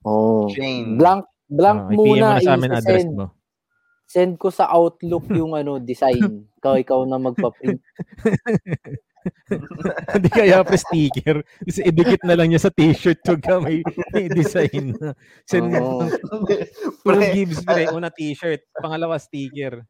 [0.04, 0.52] Oh.
[0.52, 0.96] Shane.
[0.96, 3.12] Blank blank mo muna na sa amin address i-send.
[3.14, 3.26] mo.
[4.06, 6.48] Send ko sa Outlook yung ano design.
[6.60, 7.80] ikaw ikaw na magpa-print.
[10.16, 11.46] Hindi kaya pa sticker.
[11.64, 13.86] Kasi idikit na lang niya sa t-shirt ka may,
[14.16, 14.96] may design.
[15.46, 16.08] Send Oo.
[16.08, 16.10] mo.
[17.06, 17.90] Full Pre, gives pre.
[17.92, 18.66] Una t-shirt.
[18.80, 19.86] Pangalawa sticker.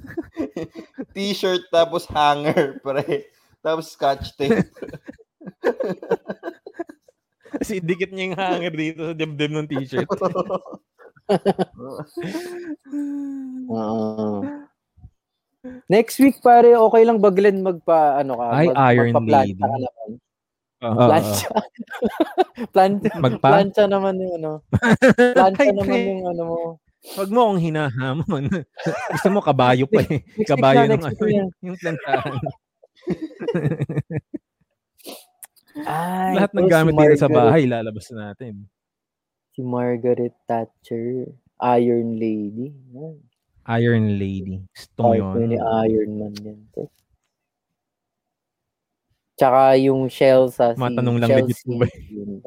[1.14, 3.28] T-shirt tapos hanger, pre.
[3.60, 4.64] Tapos scotch tape.
[7.50, 10.08] Kasi idikit niya yung hanger dito sa dibdib ng t-shirt.
[13.70, 14.46] Oo.
[15.92, 18.46] Next week pare, okay lang ba Glenn magpa ano ka?
[18.48, 18.66] Ay,
[18.96, 19.60] Iron magpa-planta Lady.
[19.60, 20.10] ka naman.
[20.80, 21.50] Oo, Plancha.
[22.72, 23.48] Plan- Magpa?
[23.52, 24.50] plancha naman yung ano.
[25.36, 26.58] Plancha Ay, naman yung ano mo.
[27.20, 28.44] Wag mo akong hinahamon.
[29.12, 30.24] Gusto mo kabayo pa eh.
[30.44, 32.40] Kabayo na, ng ano, yung, yung plantahan.
[35.80, 38.68] Ay, Lahat ng gamit si dito sa bahay, lalabas na natin.
[39.52, 41.28] Si Margaret Thatcher,
[41.76, 42.72] Iron Lady.
[42.96, 43.16] Yan.
[43.78, 44.58] Iron Lady.
[44.74, 45.62] Gusto mo Ito ni yun.
[45.86, 46.58] Iron Man yan.
[49.38, 52.42] Tsaka yung shell sa si Matanong lang legit po ba Yun.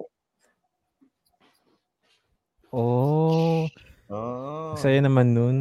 [2.74, 3.70] Oh,
[4.10, 4.74] Oh.
[4.78, 5.58] saya naman nun.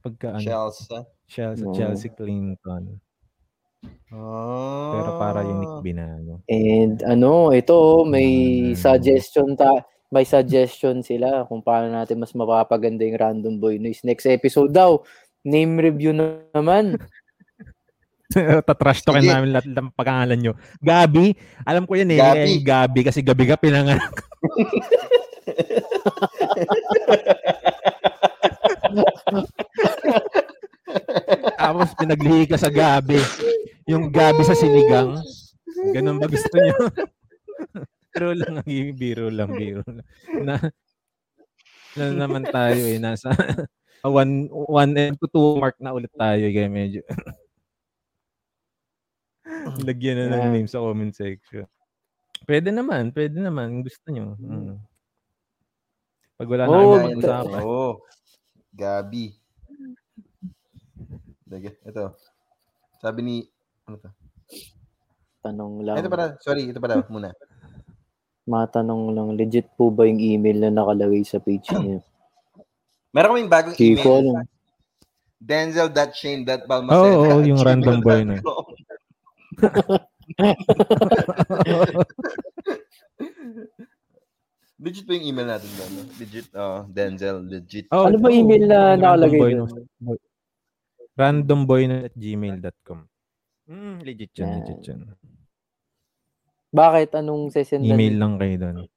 [0.00, 1.00] Pagka ano, Chelsea.
[1.26, 1.72] Chelsea, Oo.
[1.74, 3.00] Chelsea Clinton.
[4.08, 4.92] Oh.
[4.96, 6.40] Pero para yung Nick Binago.
[6.48, 8.28] And ano, ito may
[8.72, 8.76] Mm.
[8.76, 9.84] suggestion ta
[10.14, 14.06] may suggestion sila kung paano natin mas mapapaganda yung Random Boy Noise.
[14.06, 15.02] Next episode daw,
[15.42, 17.02] name review na naman.
[18.66, 20.54] Tatrash talkin namin lahat ng pagkangalan nyo.
[20.78, 21.34] Gabi,
[21.66, 22.22] alam ko yan eh.
[22.22, 22.62] Gabi.
[22.62, 23.98] Gabi, Gabi kasi gabi ka pinangalan.
[31.58, 33.18] Tapos pinaglihi ka sa Gabi.
[33.90, 35.18] Yung Gabi sa sinigang.
[35.90, 36.86] Ganun ba gusto nyo?
[38.14, 40.06] Biro lang, ang biro lang, biro lang.
[40.46, 40.54] Na,
[41.98, 43.02] na naman tayo eh.
[43.02, 43.34] Nasa
[44.06, 46.46] one, one and to two mark na ulit tayo.
[46.46, 47.02] Kaya medyo
[49.88, 50.52] lagyan na ng Yeah.
[50.54, 51.66] name sa comment section.
[52.44, 53.82] Pwede naman, pwede naman.
[53.82, 54.36] Gusto nyo.
[54.38, 54.76] Mm.
[56.36, 57.60] Pag wala na Oh, pag-usapan.
[57.64, 57.94] Oh.
[58.74, 59.32] Gabi.
[61.86, 62.18] Ito.
[62.98, 63.36] Sabi ni,
[63.86, 64.10] ano to?
[65.44, 65.96] Tanong lang.
[66.00, 67.30] Ito pala, sorry, ito pala muna.
[68.44, 72.04] Matanong lang, legit po ba yung email na nakalagay sa page niya?
[73.14, 74.36] Meron kaming bagong Hindi ko email.
[74.36, 74.44] alam.
[75.44, 76.96] Denzel.shane.balmaceda.
[76.98, 78.36] Oo, oo, yung random boy na.
[84.74, 85.90] Legit ba yung email natin doon?
[85.94, 86.02] no?
[86.18, 87.86] Legit, oh, Denzel, legit.
[87.94, 90.18] Oh, Ano ba email na nakalagay Randomboy doon?
[91.14, 93.00] Randomboy at gmail.com.
[93.64, 94.56] Mm, legit yun, Yan.
[94.60, 95.00] legit yun.
[96.74, 97.22] Bakit?
[97.22, 97.94] Anong sesendan?
[97.94, 98.90] Email lang kayo doon.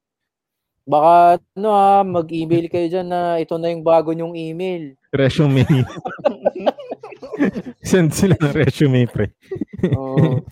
[0.88, 4.98] Baka, ano ha, mag-email kayo dyan na ito na yung bago nyong email.
[5.14, 5.68] Resume.
[7.86, 9.30] Send sila ng resume, pre.
[9.94, 10.42] Oo.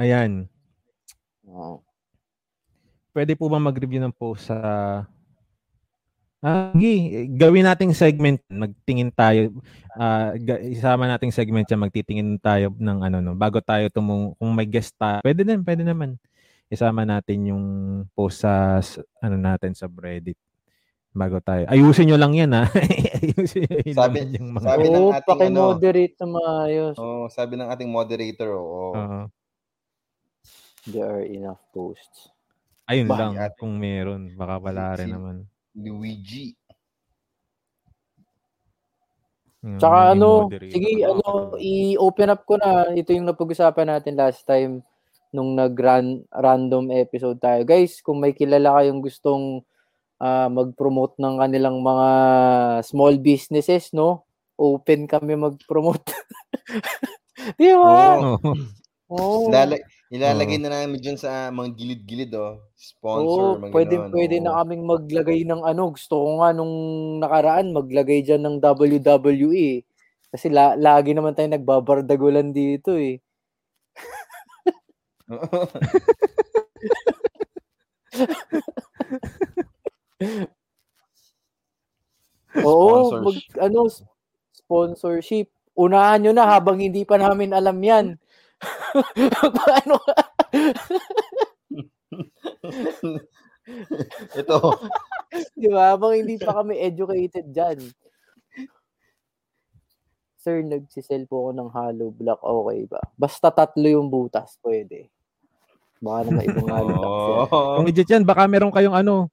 [0.00, 0.48] Ayan.
[1.44, 1.84] Oo.
[3.12, 4.56] Pwede po ba mag-review ng post sa...
[6.38, 6.94] Ah, gi,
[7.32, 8.38] gawin nating segment.
[8.46, 9.50] Magtingin tayo.
[9.92, 11.80] ah ga- isama nating segment yan.
[11.80, 13.34] Magtitingin tayo ng ano no.
[13.34, 15.18] Bago tayo tumung kung may guest tayo.
[15.20, 16.14] Pwede din, pwede naman.
[16.68, 17.64] Isama natin yung
[18.12, 18.78] post sa
[19.18, 20.38] ano natin sa Reddit.
[21.10, 21.66] Bago tayo.
[21.66, 22.70] Ayusin nyo lang yan ha.
[23.18, 24.66] Ayusin nyo yung Sabi- yung mga...
[24.68, 26.94] sabi ng Oo, ating pakimoderate na maayos.
[26.94, 28.94] Oh, sabi ng ating moderator, oh.
[28.94, 29.20] Oo.
[30.86, 32.30] There are enough posts.
[32.86, 33.32] ayun Bah, lang.
[33.36, 33.58] ate.
[33.58, 34.30] Kung meron.
[34.32, 35.36] Baka wala rin Si- naman.
[35.78, 36.52] Luigi.
[39.62, 40.70] Yung Tsaka ano, moderator.
[40.70, 41.28] sige, ano,
[41.58, 42.94] i-open up ko na.
[42.94, 44.82] Ito yung napag-usapan natin last time
[45.34, 47.66] nung nag-random episode tayo.
[47.66, 49.60] Guys, kung may kilala kayong gustong
[50.22, 52.08] ah, mag-promote ng kanilang mga
[52.86, 54.24] small businesses, no?
[54.58, 56.06] Open kami mag-promote.
[57.58, 58.18] Di ba?
[58.18, 58.52] Oo.
[59.10, 59.46] Oo.
[59.50, 62.56] Lala- ilalagay na namin dyan sa mga gilid-gilid, oh.
[62.56, 64.44] Oo, Sponsor, mga pwede, ganon, pwede oh.
[64.44, 65.82] na kaming maglagay ng ano.
[65.92, 66.74] Gusto ko nga nung
[67.20, 69.84] nakaraan, maglagay dyan ng WWE.
[70.32, 73.20] Kasi la- lagi naman tayo nagbabardagulan dito eh.
[82.64, 83.88] Oo, mag, ano,
[84.52, 85.48] sponsorship.
[85.78, 88.18] Unahan nyo na habang hindi pa namin alam yan.
[89.58, 89.96] Paano?
[94.34, 94.56] Ito,
[95.52, 95.92] Di ba?
[95.94, 97.78] Habang hindi pa kami educated dyan.
[100.38, 102.40] Sir, nagsisell po ako ng hollow block.
[102.40, 103.02] Okay ba?
[103.18, 105.10] Basta tatlo yung butas, pwede.
[105.98, 107.74] Baka naman ibang hollow block oh.
[107.82, 109.28] Kung legit yan, baka meron kayong ano,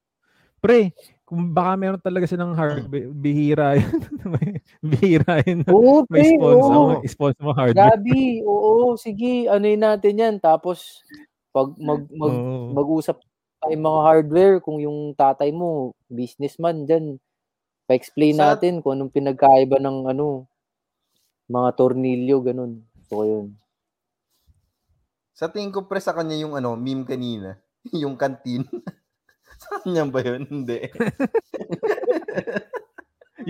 [0.58, 0.92] pre,
[1.26, 3.98] kung baka meron talaga silang hard, bi- bihira yun.
[4.22, 5.66] May- bihira yun.
[5.66, 6.88] Oo, May sponsor, oo.
[7.02, 7.98] may sponsor mo hardware.
[7.98, 10.34] Gabi, oo, sige, ano yun natin yan.
[10.38, 11.02] Tapos,
[11.50, 12.30] pag mag, mag,
[12.78, 13.18] mag-usap
[13.58, 17.18] tayo mga hardware, kung yung tatay mo, businessman dyan,
[17.90, 20.46] pa-explain Sa- natin kung anong pinagkaiba ng ano,
[21.50, 22.86] mga tornilyo, ganun.
[23.10, 23.58] So, yun.
[25.34, 27.58] Sa tingin ko, pre, sa kanya yung ano, meme kanina.
[28.02, 28.62] yung kantin.
[29.70, 30.42] Kanya ba yun?
[30.46, 30.78] Hindi.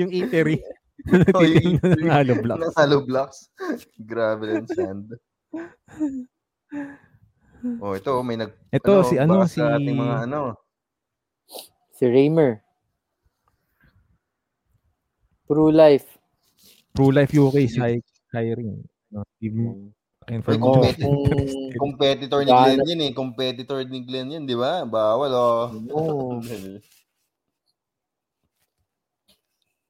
[0.00, 0.60] yung eatery.
[1.06, 2.10] Oh, yung eatery.
[2.10, 2.58] hollow block.
[2.58, 3.46] Ng hollow blocks.
[3.94, 5.06] Grabe din, sand.
[7.78, 8.50] Oh, ito, may nag...
[8.74, 9.62] Ito, si ano, si...
[9.62, 10.58] Ating mga ano.
[11.94, 12.58] Si Raymer.
[15.46, 16.10] True Life.
[16.90, 18.02] True Life UK hi-
[18.34, 18.82] hiring.
[19.14, 19.22] No,
[20.28, 20.96] information.
[20.98, 23.12] Competitor, kung, competitor ni Glenn yun eh.
[23.14, 24.82] Competitor ni Glenn yun, di ba?
[24.82, 25.66] Bawal, oh.
[25.94, 26.42] Oo.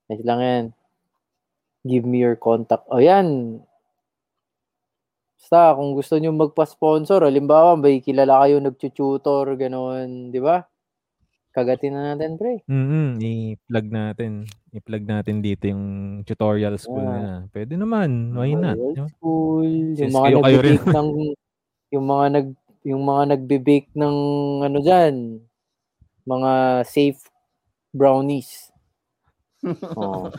[0.06, 0.64] nice lang yan.
[1.86, 2.84] Give me your contact.
[2.92, 3.60] O yan.
[5.46, 10.66] Basta, kung gusto nyo magpa-sponsor, halimbawa, may kilala kayo nag-tutor, gano'n, di ba?
[11.56, 12.60] Kagatin na natin, pre.
[12.68, 14.44] Mm i-plug natin.
[14.76, 15.84] I-plug natin dito yung
[16.28, 17.16] tutorial school Ah.
[17.16, 17.32] na.
[17.48, 18.36] Pwede naman.
[18.36, 18.76] Why not?
[19.16, 19.64] School,
[19.96, 21.08] yung mga nagbe-bake ng
[21.96, 22.48] yung mga nag
[22.84, 24.16] yung mga nagbe-bake ng
[24.68, 25.14] ano diyan,
[26.28, 26.52] mga
[26.84, 27.24] safe
[27.96, 28.68] brownies.
[29.96, 30.30] Oh.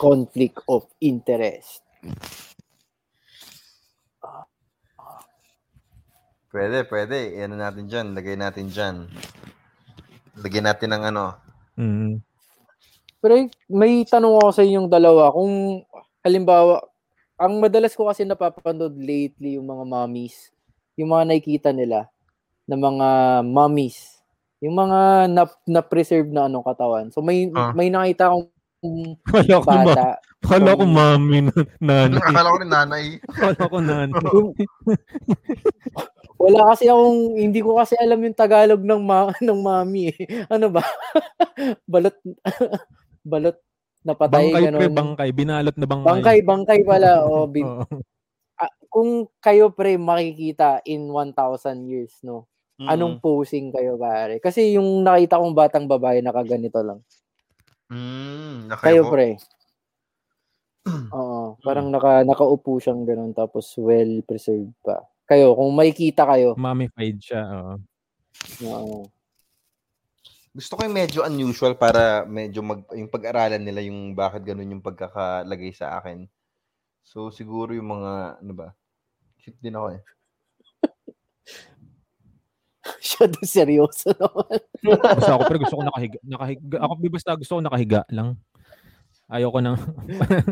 [0.00, 1.82] Conflict of interest.
[6.50, 7.30] Pwede, pwede.
[7.38, 8.06] Ano natin dyan.
[8.12, 9.06] Lagay natin dyan.
[10.34, 11.24] Lagyan natin ng ano.
[11.78, 12.18] Mm.
[13.20, 13.32] Pero
[13.68, 15.84] may tanong ako sa inyong dalawa kung
[16.24, 16.80] halimbawa
[17.36, 20.52] ang madalas ko kasi napapanood lately yung mga mommies,
[20.96, 22.08] yung mga nakikita nila
[22.64, 23.08] na mga
[23.44, 24.20] mommies,
[24.60, 27.06] yung mga na, na preserve na anong katawan.
[27.12, 27.72] So may Ah.
[27.72, 28.48] may nakita akong
[29.28, 30.08] Kala ko, ma- bata.
[30.40, 31.52] kala ko mami na
[31.84, 32.16] nanay.
[32.32, 33.04] Akala ko rin nanay.
[33.28, 34.20] Kala ko nanay.
[36.40, 40.08] Wala kasi akong hindi ko kasi alam yung Tagalog ng ma, ng mami.
[40.08, 40.48] eh.
[40.48, 40.80] Ano ba?
[41.92, 42.16] balot
[43.30, 43.56] balot
[44.00, 44.96] na patay Bangkay pre, ganun.
[44.96, 45.28] bangkay.
[45.36, 46.08] Binalot na bangkay.
[46.08, 47.28] Bangkay, bangkay pala.
[47.28, 47.84] O, bin, Oo.
[48.56, 51.36] ah, kung kayo pre makikita in 1,000
[51.84, 52.48] years, no?
[52.80, 52.88] Mm.
[52.88, 54.40] Anong posing kayo pare?
[54.40, 57.04] Kasi yung nakita kong batang babae nakaganito lang.
[57.92, 59.12] Mm, Kayo nakaibo.
[59.12, 59.28] pre.
[61.12, 65.04] Oo, parang naka nakaupo siyang gano'n tapos well preserved pa.
[65.30, 66.58] Kayo, kung makikita kayo.
[66.58, 67.74] Mummified siya, oo.
[68.66, 68.96] Oo.
[70.50, 74.82] Gusto ko yung medyo unusual para medyo mag, yung pag-aralan nila yung bakit ganun yung
[74.82, 76.26] pagkakalagay sa akin.
[77.06, 78.68] So, siguro yung mga, ano ba?
[79.38, 80.02] Shit din ako eh.
[83.06, 84.58] Siya doon seryoso naman.
[85.14, 86.18] Basta ako, pero gusto ko nakahiga.
[86.26, 86.76] nakahiga.
[86.82, 88.34] Ako, basta gusto ko nakahiga lang.
[89.30, 89.78] Ayoko nang...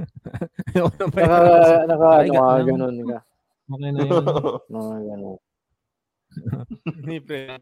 [0.70, 1.38] Ayoko nang Naka,
[1.82, 2.66] naka, ano Nakahiga ka, lang.
[2.70, 3.18] ganun ka.
[3.68, 4.24] Okay na yun.
[4.72, 5.38] Mga ganun.
[6.88, 7.60] Hindi, pre.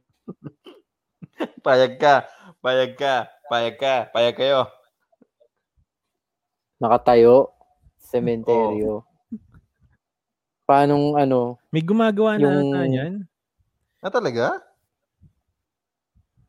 [1.67, 2.15] Payag ka.
[2.63, 3.15] Payag ka.
[3.51, 3.95] Payag ka.
[4.15, 4.61] Payag kayo.
[6.79, 7.51] Nakatayo.
[7.99, 9.03] Sementeryo.
[10.67, 11.59] Paanong ano?
[11.75, 13.15] May gumagawa na Yung- ata yan.
[14.03, 14.63] Ah, talaga?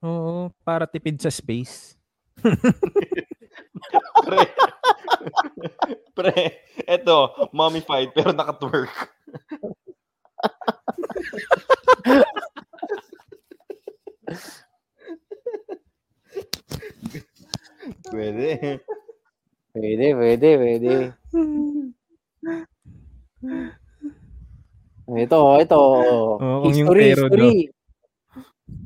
[0.06, 1.98] Oo, para tipid sa space.
[4.28, 4.42] Pre.
[6.14, 6.38] Pre.
[6.86, 9.17] Eto, mummified pero nakatwerk.
[18.12, 18.80] Pwede.
[19.72, 20.94] Pwede, pwede, pwede.
[25.08, 25.82] Ito, ito.
[26.42, 27.72] yung history, pero, history.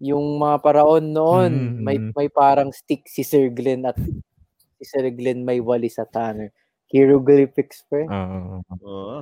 [0.02, 2.14] Yung mga paraon noon, Mm, may mm.
[2.14, 3.98] may parang stick si Sir Glenn at
[4.78, 6.54] si Sir Glenn may wali sa Tanner.
[6.94, 8.06] Hieroglyphics, pre.
[8.06, 8.62] Oo.
[8.82, 9.20] Oo.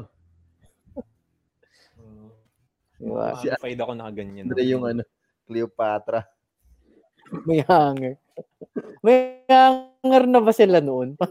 [2.99, 3.31] Diba?
[3.39, 4.45] Si- Mummified ako nakaganyan.
[4.45, 5.01] Siyempre yung ano,
[5.47, 6.19] Cleopatra.
[7.47, 8.15] May hanger.
[9.01, 9.17] May
[9.47, 11.15] hanger na ba sila noon?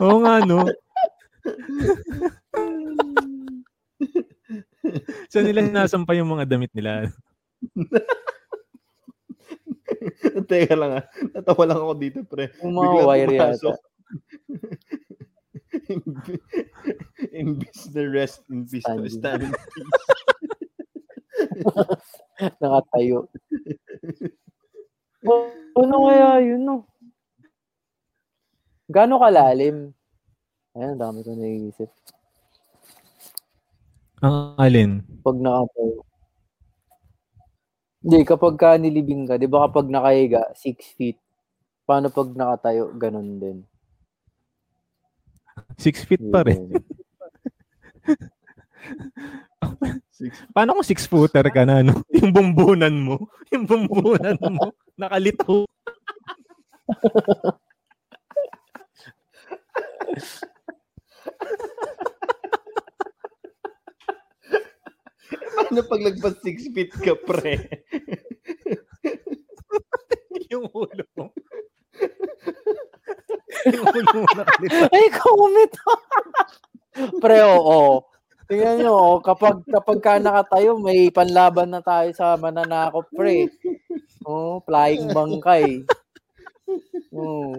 [0.00, 0.64] Oo nga, no?
[5.30, 7.06] Saan nila sinasampa yung mga damit nila?
[10.50, 11.04] Teka lang ah.
[11.36, 12.48] Natawa lang ako dito, pre.
[12.64, 13.76] Yung mga Biglang wire pumasok.
[13.76, 13.88] yata.
[17.40, 19.14] Imbis na rest in peace to Standing.
[19.18, 19.92] stand in peace.
[22.62, 23.28] Nakatayo.
[25.26, 25.32] O,
[25.76, 26.76] ano kaya yun, no?
[28.90, 29.76] Gano'ng kalalim?
[30.74, 31.90] Ayan, dami ko naiisip.
[34.24, 34.90] Ang alin?
[35.22, 36.02] Pag nakatayo.
[38.00, 41.20] Hindi, kapag ka nilibing ka, di ba kapag nakahiga, 6 feet.
[41.84, 43.58] Paano pag nakatayo, ganun din.
[45.80, 46.68] Six feet pa rin.
[50.52, 52.04] Paano kung six-footer ka na, no?
[52.20, 53.32] Yung bumbunan mo.
[53.48, 54.76] Yung bumbunan mo.
[55.00, 55.64] Nakalito.
[65.56, 67.56] Paano pag lagpas 6 feet ka, pre?
[70.50, 71.14] yung ulo mo.
[71.14, 71.50] yung ulo mo nakalito.
[74.94, 75.74] Ay, comment!
[77.20, 78.08] Pre, oo.
[78.50, 83.46] Tingnan nyo, oh, kapag, kapag ka nakatayo, may panlaban na tayo sa mananakop, pre.
[84.26, 85.86] Oh, flying bangkay.
[87.14, 87.54] Oh.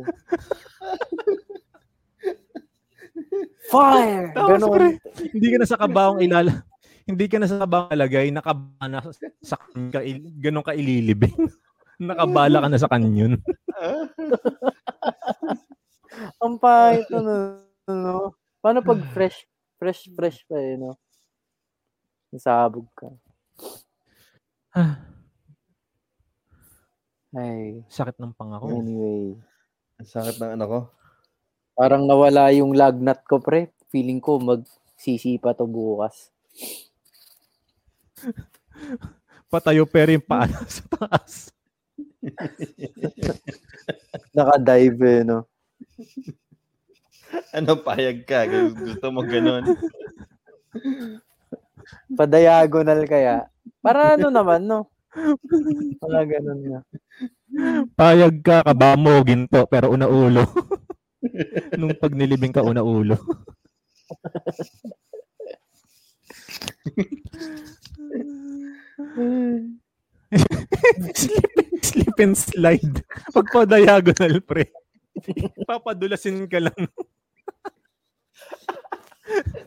[3.71, 4.35] Fire!
[4.35, 4.71] Tapos, Ganon.
[4.75, 4.87] pre,
[5.31, 6.59] hindi ka na sa kabaong ilala.
[7.07, 9.11] Hindi ka na sa kabaong alagay, nakabala na
[9.41, 9.99] sa ka,
[10.43, 11.33] ganun ka ililibing.
[12.01, 13.37] Nakabala ka na sa kanyon.
[16.43, 18.35] Ang pahit ano, no?
[18.59, 19.47] Paano pag fresh,
[19.79, 20.99] fresh, fresh pa eh, no?
[22.31, 23.07] Nasabog ka.
[27.31, 28.75] Ay, Sakit ng pangako.
[28.75, 29.39] anyway.
[29.99, 30.79] Ang sakit ng ano ko.
[31.79, 33.71] Parang nawala yung lagnat ko, pre.
[33.87, 36.27] Feeling ko magsisi pa to bukas.
[39.51, 41.51] Patayo pero yung paa sa taas.
[44.35, 45.47] Nakadive eh, no?
[47.55, 48.43] Ano, payag ka?
[48.75, 49.63] Gusto, mo ganun?
[52.17, 53.47] Pa-diagonal kaya.
[53.79, 54.91] Para ano naman, no?
[55.99, 56.79] Wala ganun na.
[57.95, 60.47] Payag ka, kaba mo, ginto, pero una ulo.
[61.79, 63.19] Nung pag nilibing ka, una ulo.
[71.15, 71.51] slip,
[71.83, 73.03] slip and slide.
[73.35, 74.71] Pag pa diagonal, pre.
[75.69, 76.75] Papadulasin ka lang.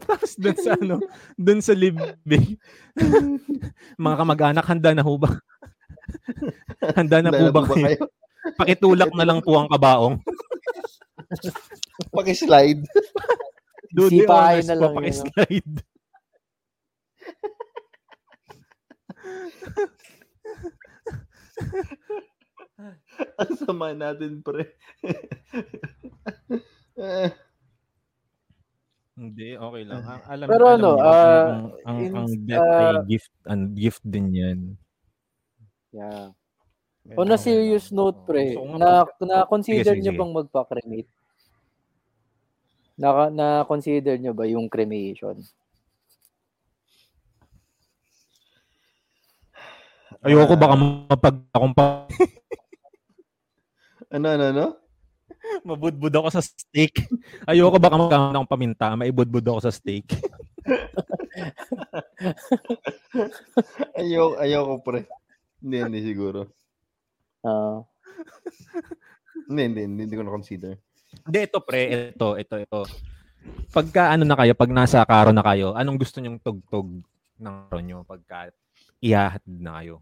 [0.04, 1.00] Tapos dun sa ano,
[1.38, 2.60] dun sa libing.
[4.04, 5.40] Mga kamag-anak, handa na ho ba?
[6.98, 8.04] handa na po ba po kayo?
[8.60, 10.20] Pakitulak na lang po ang kabaong.
[12.12, 12.84] Paki-slide.
[13.94, 15.76] Do the Sipahin honors na po, lang yun, pakislide.
[23.40, 24.74] Ang Sama natin, pre.
[26.98, 27.30] Eh,
[29.14, 30.02] Hindi, okay lang.
[30.02, 33.32] Ang, alam, Pero alam ano, niyo, ah, ang, ang, in- ang death ay ah, gift,
[33.46, 34.60] and gift din yan.
[35.94, 36.34] Yeah.
[37.14, 40.18] On a serious note, pre, So, kung na, na-consider Sige, nyo sige.
[40.18, 41.10] bang magpa-cremate?
[42.98, 45.38] Na, na-consider nyo ba yung cremation?
[50.24, 52.08] Ayoko baka mapag akong pa
[54.14, 54.66] Ano, ano, ano?
[55.66, 57.08] mabudbud ako sa steak.
[57.50, 60.06] Ayoko baka magkaroon akong paminta, maibudbud ako sa steak.
[63.98, 65.10] Ayoko, ayoko, pre.
[65.58, 66.46] Hindi, hindi siguro.
[67.42, 67.82] Ah,
[69.50, 70.78] Hindi, hindi, hindi, hindi ko na-consider.
[71.26, 72.80] Hindi, ito pre, ito, ito, ito.
[73.74, 76.88] Pagka ano na kayo, pag nasa karo na kayo, anong gusto nyong tugtog
[77.42, 78.54] ng karo nyo pagka
[79.02, 80.00] ihahatid na kayo?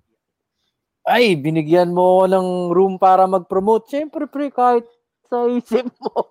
[1.03, 3.91] Ay, binigyan mo ako ng room para mag-promote.
[3.91, 4.87] Siyempre, pre, kahit
[5.27, 6.13] sa isip mo.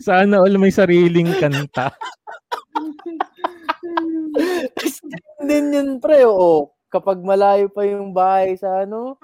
[0.00, 1.92] Sana all may sariling kanta.
[5.44, 6.72] din yun, pre, oo.
[6.88, 9.20] Kapag malayo pa yung bahay sa ano,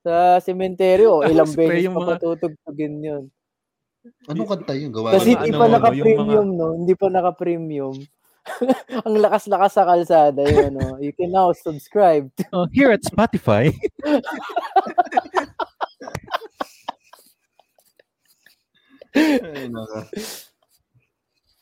[0.00, 3.24] sa sementeryo, ilang beses pa mga- patutugtugin yun.
[4.30, 4.88] Anong kanta yun?
[4.94, 6.72] Gawa Kasi hindi ano, pa ano, naka-premium, no?
[6.72, 7.92] Hindi pa naka-premium.
[9.06, 10.98] Ang lakas-lakas sa kalsada yun, no?
[11.00, 12.30] You can now subscribe.
[12.52, 13.72] Oh, here at Spotify.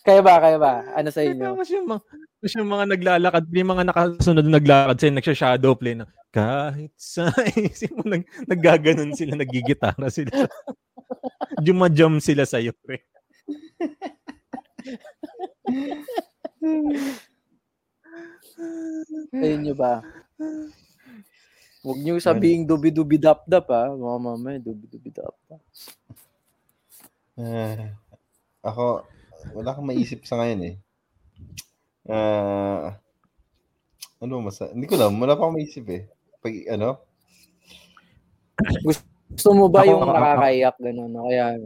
[0.08, 0.88] Kaya ba, kaya ba?
[0.96, 1.52] Ano sa inyo?
[1.52, 2.00] Tapos yung mga,
[2.40, 7.28] tapos yung mga naglalakad, yung mga nakasunod na naglalakad sa'yo, nagsha-shadow play na, kahit sa
[7.56, 10.48] isip mo, nag, naggaganon sila, nagigitara sila.
[11.60, 13.04] Jumajam sila sa'yo, pre.
[19.32, 20.02] Sa inyo ba?
[21.86, 23.88] Huwag niyo sabihin dubi-dubi-dap-dap, ha?
[23.94, 25.62] Mga mamaya, dubi-dubi-dap-dap.
[27.38, 27.94] Ah,
[28.66, 29.06] ako,
[29.54, 30.76] wala kang maisip sa ngayon eh.
[32.10, 32.98] Ah,
[34.18, 34.74] ano masa?
[34.74, 36.10] Hindi ko alam, wala pa akong maisip eh.
[36.42, 36.98] Pag ano?
[38.82, 41.10] Gusto mo ba Ako- yung nakakaiyak, gano'n?
[41.14, 41.30] No?
[41.30, 41.62] Kaya,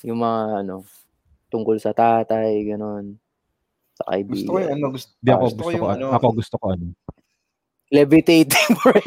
[0.00, 0.76] yung mga, ano,
[1.52, 3.20] tungkol sa tatay, gano'n.
[3.96, 4.36] Sa kaibigan.
[4.36, 6.06] Gusto ko yung ano, gusto, Di ako gusto gusto, ko ko, yung ano.
[6.12, 6.84] ako gusto ko ano.
[7.88, 9.00] Levitating, pre.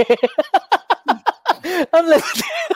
[1.91, 2.74] Ang levitating.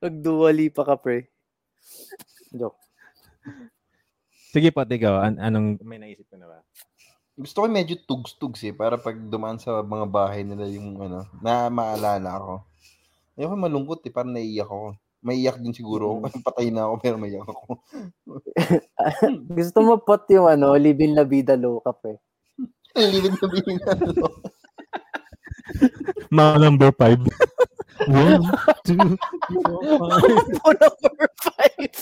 [0.00, 1.28] Nagduwali pa ka, pre.
[2.50, 2.80] Joke.
[4.50, 6.58] Sige pa, ikaw, an- anong may naisip ka na ba?
[7.36, 11.68] Gusto ko medyo tugs-tugs eh, para pag dumaan sa mga bahay nila yung ano, na
[11.68, 12.54] maalala ako.
[13.36, 14.96] Ayoko malungkot eh, parang naiiyak ako.
[15.26, 16.38] Maiiyak din siguro ako.
[16.46, 17.82] Patay na ako, pero maiiyak ako.
[19.58, 22.22] Gusto mo pot yung ano, Living La Vida Loca, pre.
[22.94, 23.98] Ang libid na binigyan.
[26.30, 27.20] Mga number five.
[28.06, 28.44] One,
[28.84, 29.58] two, three,
[30.62, 30.94] four, five.
[31.02, 31.94] Number five.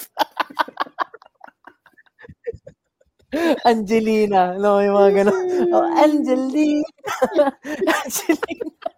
[3.65, 4.59] Angelina.
[4.59, 5.39] No, yung mga gano'n.
[5.71, 6.87] Oh, Angelina.
[7.89, 8.91] Angelina.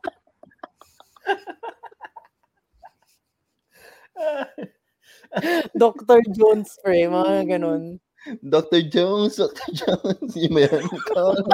[5.80, 6.20] Dr.
[6.32, 7.06] Jones, pre.
[7.06, 8.00] Mga gano'n.
[8.42, 8.82] Dr.
[8.90, 9.70] Jones, Dr.
[9.72, 10.34] Jones.
[10.34, 10.84] Yung ba yan?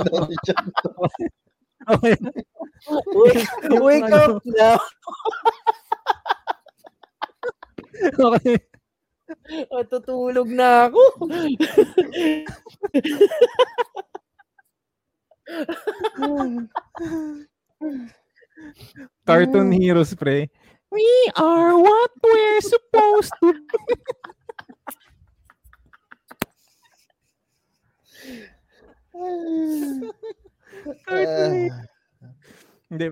[0.08, 0.36] Dr.
[0.46, 0.80] Jones.
[3.12, 3.48] Wake,
[3.82, 4.78] wake up now.
[8.18, 8.56] okay.
[9.72, 11.02] Matutulog na ako.
[19.26, 20.48] Cartoon heroes, pre.
[20.92, 21.08] We
[21.40, 23.94] are what we're supposed to be.
[31.08, 31.16] Ah,
[32.92, 33.06] Hindi.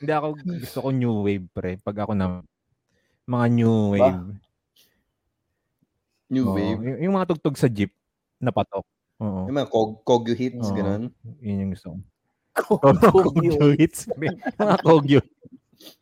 [0.00, 1.76] Hindi ako gusto ko new wave, pre.
[1.80, 2.40] Pag ako na
[3.28, 3.96] mga new Ba?
[3.96, 4.24] wave.
[6.32, 6.80] new Oo, wave.
[6.80, 7.92] yung, yung mga tugtog sa jeep
[8.40, 8.84] na patok.
[9.20, 9.48] Oo.
[9.48, 10.76] Yung mga kog, kogyo hits, Oo.
[10.76, 11.02] ganun.
[11.44, 11.98] Yun yung gusto ko.
[12.56, 13.52] Kogyo.
[13.80, 14.08] Hits.
[14.16, 15.20] Mga kogyo.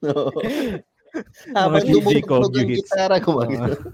[1.56, 1.92] Habang DJ
[2.24, 2.90] dumutugtog hits.
[2.90, 3.76] gitara, gumagano.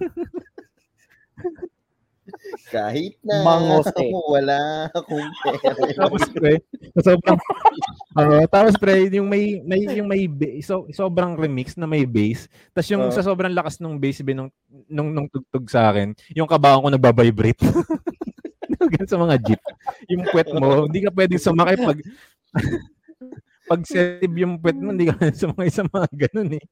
[2.70, 3.90] Kahit na Mangose.
[4.30, 5.74] wala akong pera.
[5.98, 6.62] tapos pre,
[7.02, 7.38] sobrang
[8.14, 10.30] Oo, tapos pre, yung may, may yung may
[10.62, 12.46] so, sobrang remix na may bass.
[12.70, 13.12] Tapos yung Oo.
[13.12, 14.50] sa sobrang lakas ng bass bin nung,
[14.86, 17.66] nung, nung tugtog sa akin, yung kabaong ko nagbabibrate.
[18.94, 19.60] Ganun sa mga jeep.
[20.06, 21.98] Yung puwet mo, hindi ka pwedeng sumakay pag
[23.70, 26.64] pag save yung puwet mo, hindi ka sumakay sa mga ganun eh.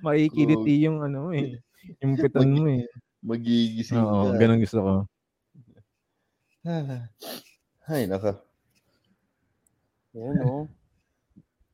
[0.00, 1.60] Makikiliti yung ano eh.
[2.00, 2.88] Yung puwetan mo eh.
[3.20, 4.40] Magigising Oo, ka.
[4.40, 4.94] ganun gusto ko.
[7.92, 8.40] Ay, naka.
[10.16, 10.64] Yun, oh.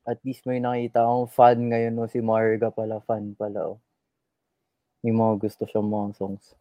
[0.03, 2.11] At least may nakita akong fan ngayon, no?
[2.11, 3.79] Si Marga pala, fan pala, oh.
[5.07, 6.59] May mga gusto siyang mga songs.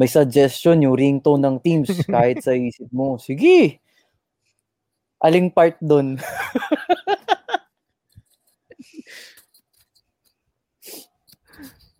[0.00, 3.20] May suggestion, yung ringtone ng teams, kahit sa isip mo.
[3.20, 3.84] Sige!
[5.20, 6.16] Aling part doon?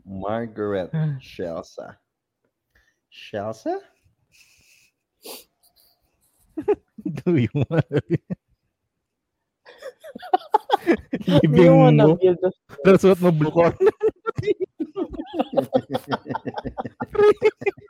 [0.08, 0.88] Margaret
[1.20, 2.00] Shelsa.
[3.12, 3.76] Shelsa?
[7.24, 7.84] Do you want
[11.44, 11.92] Hindi Libing mo mo.
[11.92, 12.48] nag-feel to.
[12.84, 13.92] Tapos suot mo blue corner.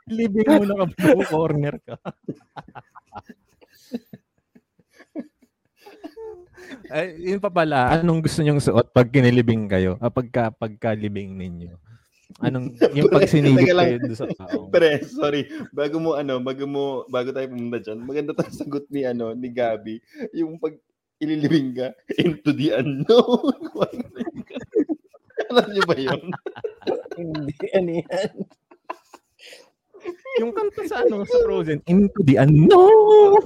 [0.09, 1.95] Libing mo naka blue corner ka.
[6.89, 9.97] Ay, yun pa pala, anong gusto nyong suot pag kinilibing kayo?
[10.01, 11.88] Ah, pagka, pagkalibing ninyo?
[12.39, 13.85] Anong, yung pag sinilip Teka lang.
[13.91, 14.71] kayo doon sa tao?
[14.71, 15.41] Pre, sorry.
[15.75, 19.51] Bago mo ano, bago mo bago tayo pumunta diyan, maganda tong sagot ni ano, ni
[19.51, 19.99] Gabi,
[20.31, 20.79] yung pag
[21.19, 23.59] ililibing ka into the unknown.
[25.49, 26.21] Alam niyo ba yun?
[27.17, 28.31] Hindi, ano yan?
[30.39, 33.43] Yung kanta sa ano, sa Frozen, Into the Unknown!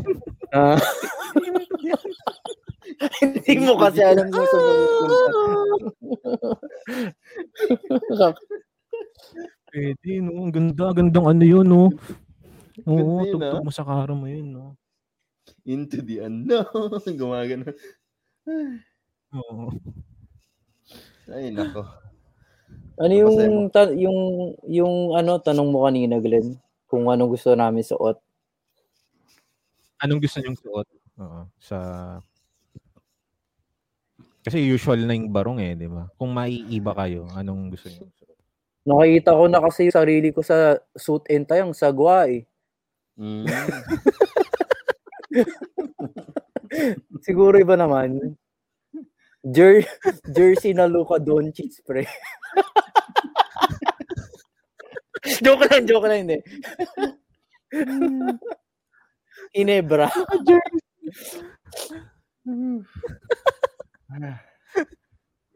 [0.53, 0.77] Ah.
[3.23, 5.41] Hindi mo kasi alam kung saan mapupunta.
[9.73, 10.45] Pwede, no?
[10.45, 11.89] Ang ganda, gandang ano yun, no?
[12.85, 13.65] Oo, yun, tugtog ah.
[13.65, 14.77] mo sa karo mo yun, no?
[15.65, 17.01] Into the unknown.
[17.19, 17.73] Gumagano.
[19.37, 19.73] Oo.
[21.31, 21.87] Ay, nako.
[23.01, 26.61] Ano yung, ta- yung, yung ano, tanong mo kanina, Glenn?
[26.85, 28.21] Kung anong gusto namin suot.
[29.97, 30.87] Anong gusto nyong suot?
[31.17, 31.77] Oo, sa...
[34.43, 36.05] Kasi usual na yung barong eh, di ba?
[36.19, 38.11] Kung maiiba kayo, anong gusto niyo?
[38.83, 42.43] Nakita ko na kasi yung sarili ko sa suit and tie, ang sagwa eh.
[43.15, 43.47] Mm.
[47.25, 48.35] Siguro iba naman.
[49.43, 49.87] Jer-
[50.27, 52.07] jersey na Luka Doncic, pre.
[55.43, 56.39] joke lang, joke lang, hindi.
[59.55, 60.11] Inebra.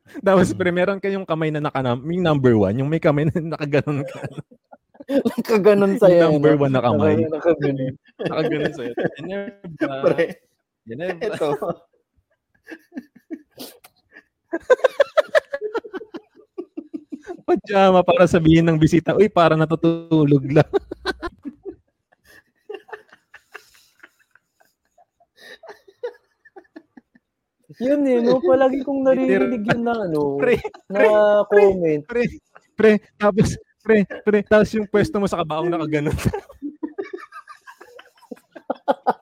[0.25, 4.03] Tapos pre, meron kayong kamay na naka yung number one, yung may kamay na nakaganon
[4.07, 4.19] ka.
[5.47, 6.23] Kaganon Yung sa'yo.
[6.35, 6.67] number no?
[6.67, 7.15] one na kamay.
[7.31, 7.93] Nakaganon.
[8.19, 8.93] Nakaganon sa'yo.
[9.15, 9.95] Ginebra.
[10.03, 10.25] Pre,
[10.84, 11.27] Ginebra.
[11.31, 11.49] ito.
[17.47, 20.67] Pajama para sabihin ng bisita, uy, para natutulog lang.
[27.77, 28.41] Yun eh, no?
[28.41, 30.57] Palagi kong naririnig yun na, ano, Pre,
[30.89, 30.99] na
[31.45, 32.01] comment.
[32.09, 32.25] pre,
[32.73, 33.53] pre, tapos,
[33.85, 36.13] pre, pre, tapos yung pwesto mo sa kabaong nakaganon.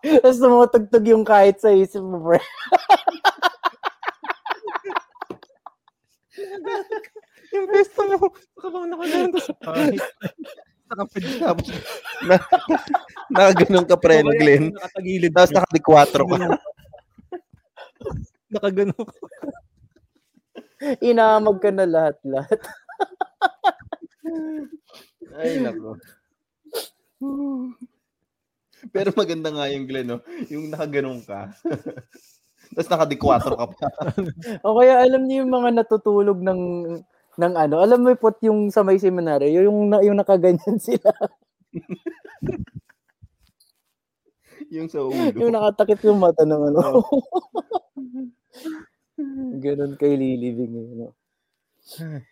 [0.06, 2.38] Tapos tumutugtog yung kahit sa isip mo, pre.
[7.58, 9.34] yung pwesto mo sa kabaong nakaganon.
[9.34, 10.00] Tapos, kahit,
[10.86, 11.68] nakapag- Tapos,
[12.24, 12.36] na,
[13.34, 14.70] nakaganon ka pre, no, Glenn.
[14.72, 15.34] Nakatagilid.
[15.34, 16.38] Tapos nakadikwatro ka.
[18.52, 19.14] Nakaganon ka.
[21.10, 22.60] Inamag ka na lahat-lahat.
[25.40, 25.98] Ay, nako.
[28.94, 30.22] Pero maganda nga yung Glenn, no?
[30.52, 31.50] Yung nakaganon ka.
[32.76, 33.88] Tapos nakadikwatro ka pa.
[34.62, 36.62] O kaya alam niyo yung mga natutulog ng
[37.36, 41.12] ng ano, alam mo po yung sa may seminary, yung na- yung nakaganyan sila,
[44.72, 45.36] yung sa ulo.
[45.36, 47.04] yung nakatakip yung mata ng ano.
[49.64, 51.08] Ganun kay lilibing eh, no?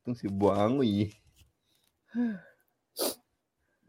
[0.00, 1.10] Itong si Buangoy.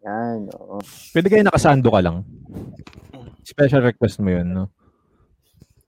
[0.05, 0.81] Yan, oo.
[1.13, 2.25] Pwede kayo nakasando ka lang.
[3.45, 4.65] Special request mo yun, no?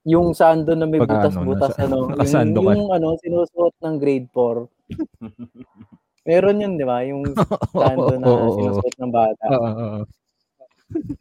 [0.06, 2.76] Yung sando na may Pag ano, butas-butas, nasa- ano, nakasando yung, ka.
[2.76, 4.68] yung ano, sinusuot ng grade 4.
[6.28, 7.02] Meron yun, di ba?
[7.08, 7.24] Yung
[7.74, 9.44] sando na sinusuot ng bata.
[9.50, 10.02] Oo, oo, oo.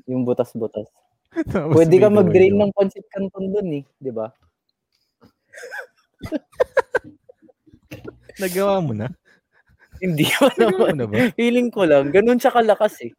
[0.05, 0.85] Yung butas-butas.
[1.53, 4.30] Tapos Pwede ka mag-drain ng pancit canton dun eh, di ba?
[8.41, 9.07] Nagawa mo na?
[10.01, 10.97] Hindi ko Nagawa naman.
[10.97, 11.15] mo na ba?
[11.34, 13.14] Feeling ko lang, ganun siya kalakas eh.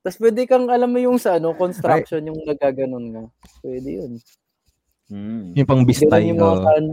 [0.00, 3.24] Tapos pwede kang, alam mo yung sa ano, construction, yung nagaganon nga.
[3.60, 4.12] Pwede yun.
[5.08, 5.52] Hmm.
[5.56, 6.28] Yung pang bistay.
[6.28, 6.64] yung mga oo.
[6.64, 6.84] kan,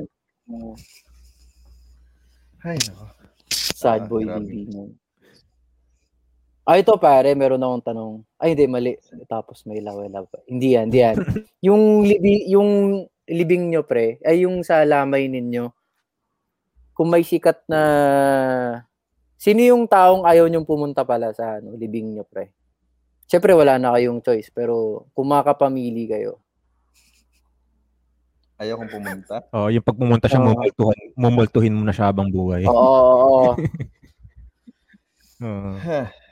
[2.65, 3.05] Ay, nako.
[3.51, 4.41] sad Ah, boy grabe.
[4.41, 4.67] living.
[4.73, 4.83] mo.
[6.65, 8.13] Ah, ito pare, meron akong tanong.
[8.41, 8.97] Ay, hindi, mali.
[9.29, 10.25] Tapos may lawa-lawa.
[10.49, 11.17] Hindi yan, hindi yan.
[11.69, 12.69] yung, libi, yung
[13.29, 15.69] libing nyo, pre, ay yung sa lamay ninyo,
[16.97, 17.81] kung may sikat na...
[19.37, 22.49] Sino yung taong ayaw nyong pumunta pala sa ano, libing nyo, pre?
[23.29, 24.49] Siyempre, wala na kayong choice.
[24.49, 26.41] Pero kung makapamili kayo,
[28.55, 29.43] Ayaw kong pumunta.
[29.55, 30.47] Oh, yung pag pumunta siya, Oo.
[30.47, 32.63] mumultuhin, mumultuhin mo na siya habang buhay.
[32.63, 33.53] Oo, oo, oo.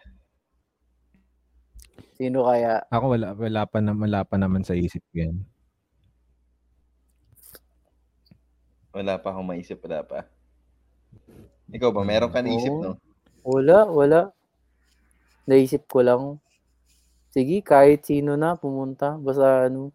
[2.24, 2.80] Sino kaya?
[2.88, 5.44] Ako wala wala pa na wala pa naman sa isip ko yan.
[8.96, 10.24] Wala pa akong maisip, wala pa.
[11.68, 12.96] Ikaw ba, meron ka naisip, no?
[13.44, 14.32] Wala, wala.
[15.44, 16.40] Naisip ko lang.
[17.36, 19.20] Sige, kahit sino na pumunta.
[19.20, 19.92] Basta ano.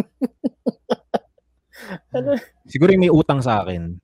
[2.72, 4.00] Siguro yung may utang sa akin.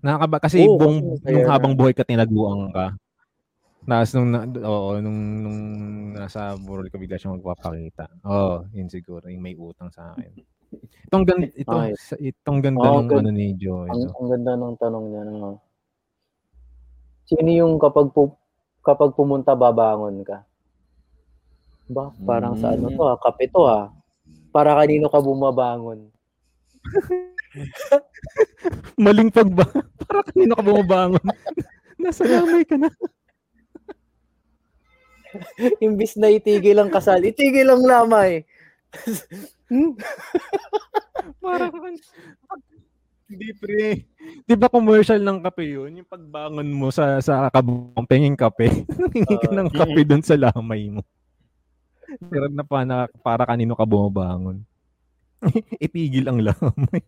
[0.00, 2.96] Nakakaba kasi Oo, buong, nung habang buhay ka tinaguan ka.
[3.88, 5.60] Nas nung na, oo, nung nung
[6.12, 8.04] nasa burol ka bigla siya magpapakita.
[8.28, 10.28] Oo, yun siguro yung may utang sa akin.
[11.08, 11.96] Itong gan ito Okay.
[11.96, 13.88] sa- itong ganda Oo, ng ano ni Joe.
[13.88, 14.12] Ang, Ito.
[14.12, 15.22] ang ganda ng tanong niya.
[15.24, 15.64] No?
[17.24, 18.36] Sino yung kapag pu-
[18.84, 20.44] kapag pumunta babangon ka?
[21.88, 23.88] Ba, parang sa ano to ha, kape to ha.
[24.52, 26.12] Para kanino ka bumabangon?
[29.00, 29.64] Maling pagba.
[30.04, 31.24] Para kanino ka bumabangon?
[32.04, 32.92] Nasa lamay ka na.
[35.84, 38.44] Imbis na itigil ang kasal, itigil ang lamay.
[39.68, 39.92] Hmm?
[41.44, 41.94] Para kan
[43.28, 44.08] Hindi pre.
[44.48, 46.00] Di ba commercial ng kape yun?
[46.00, 48.88] Yung pagbangon mo sa sa kabong penging kape.
[48.88, 51.04] Nangingi ka ng kape doon sa lamay mo.
[52.32, 54.64] Pero na pa na para kanino ka bumabangon.
[55.84, 57.04] Itigil ang lamay.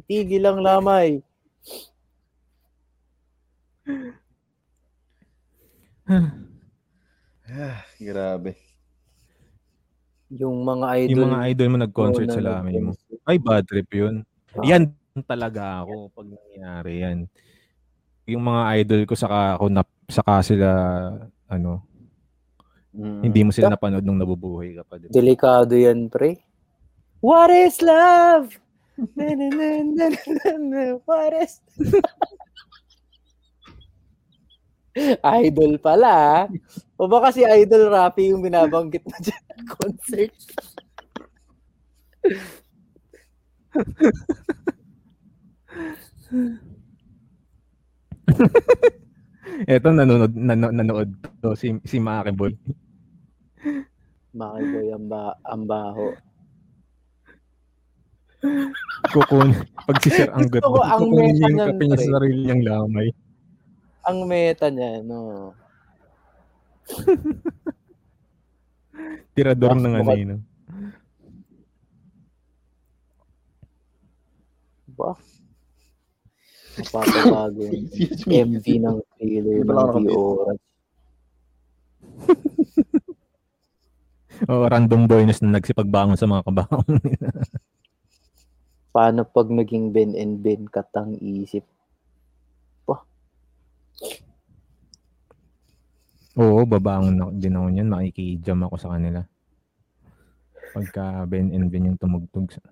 [0.00, 1.20] Itigil ang lamay.
[7.50, 8.54] Ah, grabe.
[10.30, 11.10] Yung mga idol.
[11.10, 12.94] Yung mga idol mo nag-concert na sa lamay mo.
[13.26, 14.22] Ay, bad trip yun.
[14.54, 14.62] Ah.
[14.62, 14.94] Yan
[15.26, 17.18] talaga ako pag nangyayari yan.
[18.30, 20.68] Yung mga idol ko saka ako na, saka sila
[21.50, 21.82] ano,
[22.90, 23.22] Mm.
[23.22, 24.98] hindi mo sila napanood nung nabubuhay ka pa.
[24.98, 25.14] Diba?
[25.14, 26.42] Delikado yan, pre.
[27.22, 28.50] What is love?
[29.16, 31.62] Na, na, na, na, na, na, What is...
[35.40, 36.10] idol pala.
[36.10, 36.44] ah.
[37.00, 40.34] O baka si Idol Rafi yung binabanggit mo dyan sa concert.
[49.68, 51.10] Eto nanonood nanonood, nanood
[51.42, 52.52] to si si Makibol.
[54.30, 56.14] Makiboy ang, ba ang baho.
[59.12, 59.52] Kukun
[59.84, 61.46] pag si Sir ang Gusto ko ang meta
[61.76, 61.86] pre.
[61.98, 63.08] sa sarili niyang lamay.
[64.08, 65.52] Ang meta niya, no.
[69.36, 70.28] Tirador ng ano yun.
[70.28, 70.38] no?
[74.96, 75.12] Ba?
[76.80, 77.84] Napapagago yun.
[77.88, 78.32] Excuse me.
[78.44, 80.12] MV ng trailer ng nakapit.
[80.12, 80.58] oras.
[84.48, 87.28] O random boyness na nagsipagbangon sa mga kabaong nila.
[88.88, 91.60] Paano pag naging Ben and Ben katang isip?
[96.38, 97.88] Oo, babangon ako din ako niyan.
[97.90, 99.20] Makikijam ako sa kanila.
[100.70, 102.48] Pagka Ben and Ben yung tumugtog.
[102.54, 102.62] sa-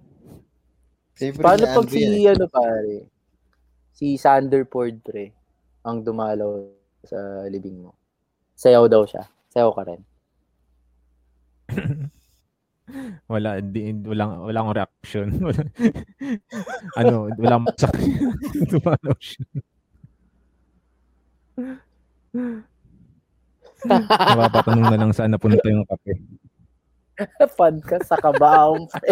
[1.18, 2.30] Favorite Paano pag si, eh.
[2.30, 2.96] ano pare,
[3.90, 5.34] si Sanderford pre,
[5.82, 6.62] ang dumalaw
[7.02, 7.98] sa libing mo?
[8.54, 9.26] Sayaw daw siya.
[9.50, 10.00] Sayaw ka rin.
[13.28, 15.26] Wala, di, walang, wala akong reaction.
[15.44, 15.60] Wala,
[16.96, 17.92] ano, wala sa
[18.72, 19.44] Dumalaw siya.
[23.86, 26.22] Napapatanong na lang saan napunta yung kape.
[27.82, 29.10] Ka sa kabaong pre.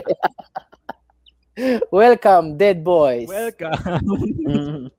[1.90, 3.27] Welcome, dead boys.
[3.27, 4.93] Welcome!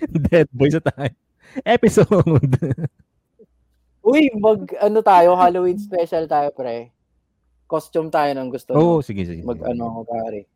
[0.32, 1.12] Dead boy sa tayo.
[1.60, 2.56] Episode!
[4.00, 6.88] Uy, mag, ano tayo, Halloween special tayo, pre.
[7.68, 9.44] Costume tayo ng gusto Oo, oh, sige, sige.
[9.44, 9.68] Mag, sige.
[9.68, 10.48] ano pare.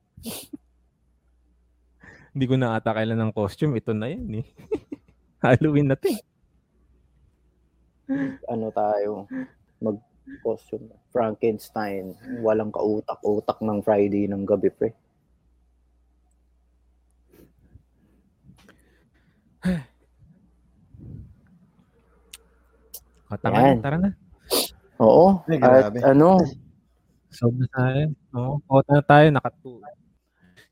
[2.33, 3.79] Hindi ko na ata kailan ng costume.
[3.79, 4.47] Ito na yan eh.
[5.45, 6.21] Halloween na to eh.
[8.49, 9.29] Ano tayo,
[9.85, 10.01] mag
[10.41, 10.89] costume.
[11.13, 12.17] Frankenstein.
[12.41, 14.91] Walang kautak-utak ng Friday ng gabi, pre.
[23.25, 23.81] O, tama na, Yan.
[23.81, 24.11] tara na.
[25.01, 25.43] Oo.
[25.49, 25.99] Ay, At grabe.
[26.05, 26.39] ano,
[27.35, 28.03] Solve na tayo.
[28.39, 29.27] Oo, oh, na tayo.
[29.35, 29.83] Nakatu.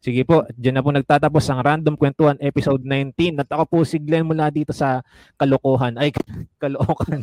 [0.02, 3.38] Sige po, dyan na po nagtatapos ang Random Kwentuhan episode 19.
[3.38, 4.98] At ako po si Glenn mula dito sa
[5.38, 5.94] Kalokohan.
[5.94, 6.10] Ay,
[6.60, 7.22] Kalookan.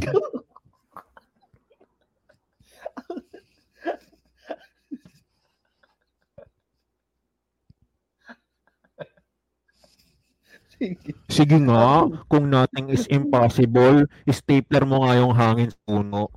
[10.79, 11.11] Sige.
[11.27, 16.31] Sige nga, kung nothing is impossible, stapler mo nga yung hangin sa puno.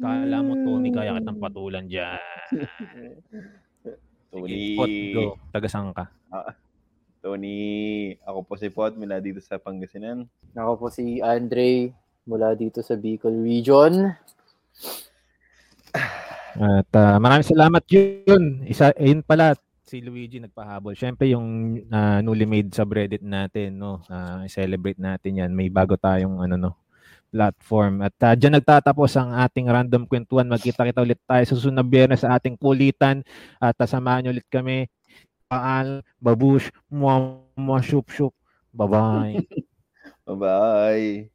[0.00, 2.16] Kala mo, Tony, kaya kitang patulan dyan.
[4.42, 5.14] Sige, Pot, Tony.
[5.14, 5.22] go.
[5.54, 6.04] Taga saan ka?
[7.22, 7.58] Tony.
[8.26, 10.26] Ako po si Pot, mula dito sa Pangasinan.
[10.52, 11.94] Ako po si Andre
[12.24, 14.12] mula dito sa Bicol Region.
[16.54, 18.62] At ah, maraming salamat yun.
[18.68, 20.96] Isa, yun pala, si Luigi nagpahabol.
[20.96, 24.00] Siyempre yung ah, newly made subreddit natin, no?
[24.10, 25.50] Ah, celebrate natin yan.
[25.52, 26.72] May bago tayong ano, no?
[27.34, 28.06] Platform.
[28.06, 30.46] At uh, dyan nagtatapos ang ating random kwentuhan.
[30.46, 33.26] Magkita-kita ulit tayo susunod na biyernes sa ating kulitan.
[33.58, 34.86] At uh, samahan niyo ulit kami.
[35.50, 38.30] Paal, babush, muwa, muwa, shup, shup.
[38.70, 39.42] Bye-bye.
[40.30, 41.33] Bye-bye.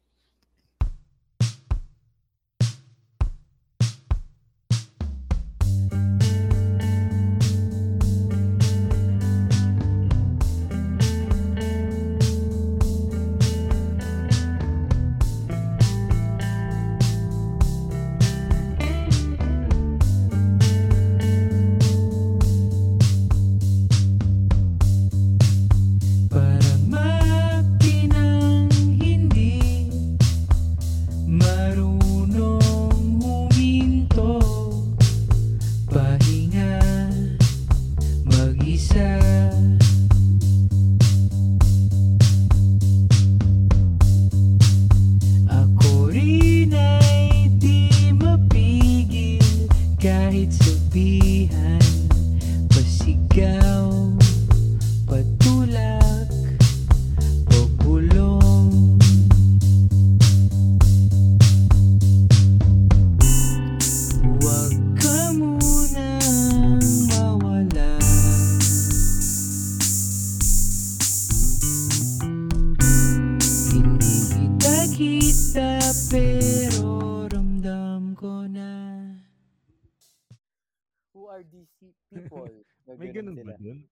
[81.80, 82.46] These people?
[82.86, 83.84] Na May ganun ba dun?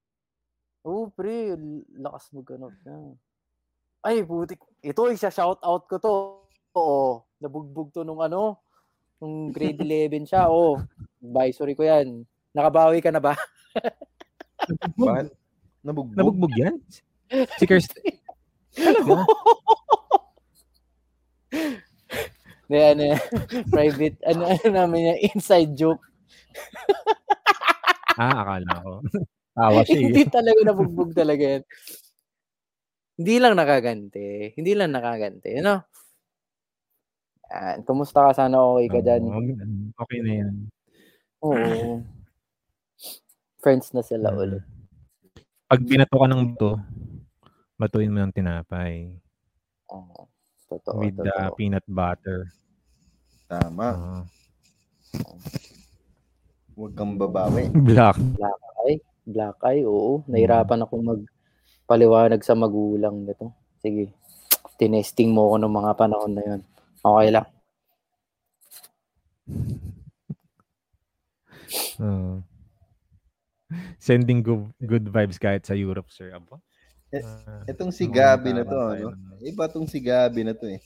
[0.84, 1.52] Oo, pre.
[1.52, 3.12] l- Lakas maghanap na.
[4.00, 4.62] Ay, putik.
[4.80, 6.14] Ito, isa-shout out ko to.
[6.72, 7.24] Oo.
[7.38, 8.58] Nabugbog to nung ano,
[9.18, 10.48] nung grade 11 siya.
[10.48, 10.78] Oo.
[11.18, 12.22] Advisory ko yan.
[12.54, 13.34] Nakabawi ka na ba?
[14.98, 15.34] Bakit?
[15.82, 16.16] Nabugbog.
[16.16, 16.74] Nabugbog yan?
[17.56, 18.18] Si Kirsty?
[18.72, 19.24] Talaga?
[22.68, 23.20] Hindi, ano yan.
[23.68, 26.04] Private, ano, ano namin yan, inside joke.
[28.18, 28.92] Ah, akala ko.
[29.58, 29.98] Tawa siya.
[30.06, 30.30] Hindi eh.
[30.30, 31.62] talaga nabugbog talaga yan.
[33.18, 34.54] Hindi lang nakaganti.
[34.54, 35.50] Hindi lang nakaganti.
[35.58, 35.82] Ano?
[37.50, 37.82] Yan.
[37.82, 38.46] Kumusta ka?
[38.46, 39.22] Sana okay ka dyan.
[39.98, 40.54] Okay na yan.
[41.42, 42.06] Oo.
[43.58, 44.62] Friends na sila ulit.
[45.66, 46.78] Pag binato ka ng bato,
[47.74, 49.18] batuin mo ng tinapay.
[49.90, 50.30] Oo.
[50.68, 51.56] Totoo, with the totoo.
[51.56, 52.52] peanut butter.
[53.48, 53.88] Tama.
[53.96, 54.20] Oo.
[56.78, 57.66] Huwag kang babawi.
[57.74, 58.14] black.
[59.28, 60.22] Black eye, oo.
[60.24, 63.50] Nahirapan akong magpaliwanag sa magulang nito.
[63.76, 64.14] Sige.
[64.78, 66.60] Tinesting mo ako ng mga panahon na yun.
[67.02, 67.46] Okay lang.
[71.98, 72.40] Oo.
[74.00, 76.32] Sending good, good vibes kahit sa Europe, sir.
[76.32, 76.56] Aba?
[77.10, 79.12] Eh, Ah, Itong si Gabi na to, ano?
[79.40, 80.80] Iba tong si Gabi na to eh.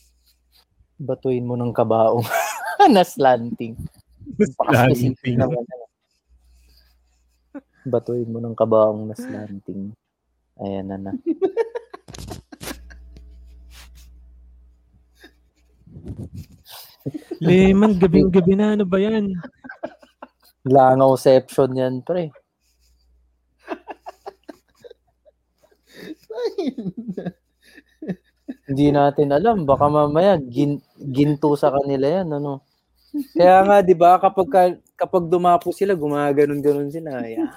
[0.96, 2.22] Batuin mo ng kabaong
[2.94, 3.74] na slanting.
[4.38, 5.14] Slanting.
[5.34, 5.62] naman.
[7.82, 9.90] Batuin mo ng kabaong na slanting.
[10.62, 11.12] Ayan na na.
[17.42, 18.78] Lemon, gabing-gabi na.
[18.78, 19.34] Ano ba yan?
[20.62, 22.30] Langaw-ception yan, pre.
[28.70, 29.66] Hindi natin alam.
[29.66, 32.28] Baka mamaya gin, ginto sa kanila yan.
[32.30, 32.62] Ano?
[33.34, 37.18] Kaya nga, di ba, kapag, ka- kapag dumapo sila, gumaganon-ganon sila.
[37.26, 37.50] Ayan.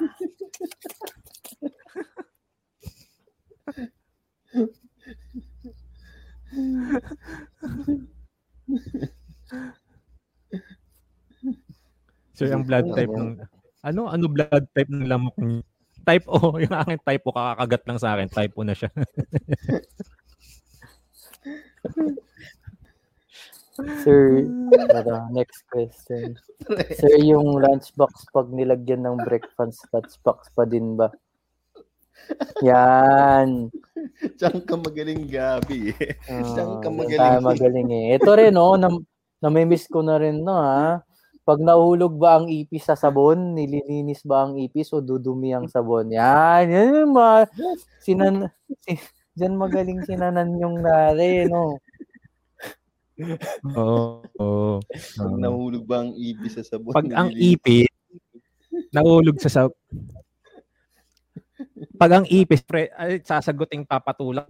[12.33, 13.37] Sir, ang blood type ng...
[13.85, 14.09] Ano?
[14.09, 15.61] Ano blood type ng lamok niyo?
[16.05, 16.37] Type O.
[16.63, 18.27] Yung aking type O, kakakagat lang sa akin.
[18.33, 18.89] Type O na siya.
[23.75, 24.47] Sir,
[24.87, 26.39] tara, next question.
[26.95, 31.11] Sir, yung lunchbox pag nilagyan ng breakfast lunchbox pa din ba?
[32.63, 33.67] Yan.
[34.39, 36.15] Diyan ka magaling Gabi eh.
[36.23, 37.19] Diyan ka Ah, magaling.
[37.19, 38.05] tayo magaling eh.
[38.15, 38.87] Ito rin, no, na,
[39.43, 41.03] namimiss ko na rin, no, ha?
[41.45, 46.09] Pag nahulog ba ang ipis sa sabon, nililinis ba ang ipis o dudumi ang sabon?
[46.15, 47.51] Yan, yan yung mga,
[48.01, 48.35] sinan,
[48.87, 48.95] si,
[49.35, 51.77] dyan magaling sinanan yung nare, no?
[53.75, 54.21] Oo.
[54.39, 54.75] oo.
[55.15, 55.39] Pag Oo.
[55.39, 56.91] nahulog ba ang ibis sa sabon?
[56.91, 57.91] Pag ang ipit,
[58.91, 59.61] nahulog sa sa
[61.95, 64.47] pag ang ipis, pre, ay, sasaguting papatulak.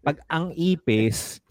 [0.00, 1.44] Pag ang ipis,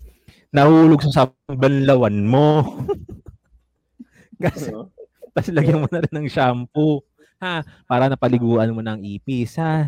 [0.50, 2.66] nahulog sa banlawan mo.
[4.44, 4.90] Kasi, Ano?
[5.32, 7.06] tapos lagyan mo na rin ng shampoo.
[7.38, 7.62] Ha?
[7.86, 9.86] Para napaliguan mo ng ipis, ha?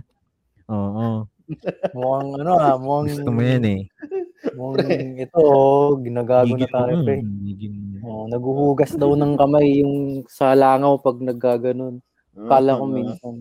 [0.69, 1.25] Oo.
[1.95, 3.81] Mukhang ano ah, mukhang, Gusto mo yan eh.
[4.53, 7.17] Mukhang ito, oh, ginagago na tayo, mo, pre.
[7.21, 7.95] gigil mo.
[8.07, 11.99] Oh, naguhugas daw ng kamay yung sa langaw pag naggaganon.
[12.37, 13.35] Kala ko Ah, minsan.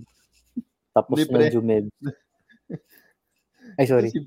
[0.97, 1.53] Tapos Hindi, na pre.
[1.53, 1.85] Jumeb.
[3.79, 4.09] Ay, sorry.
[4.09, 4.25] Si,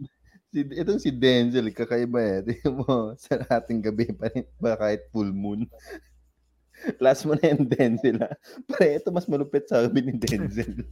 [0.53, 2.37] si, itong si Denzel, kakaiba eh.
[2.45, 2.93] Tingnan mo,
[3.23, 5.65] sa ating gabi pa rin, ba kahit full moon.
[7.03, 8.31] Last mo na yung Denzel ha.
[8.69, 10.85] Pre, ito mas malupit sa sabi ni Denzel.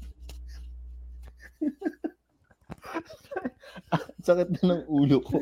[4.27, 5.39] Sakit na ng ulo ko.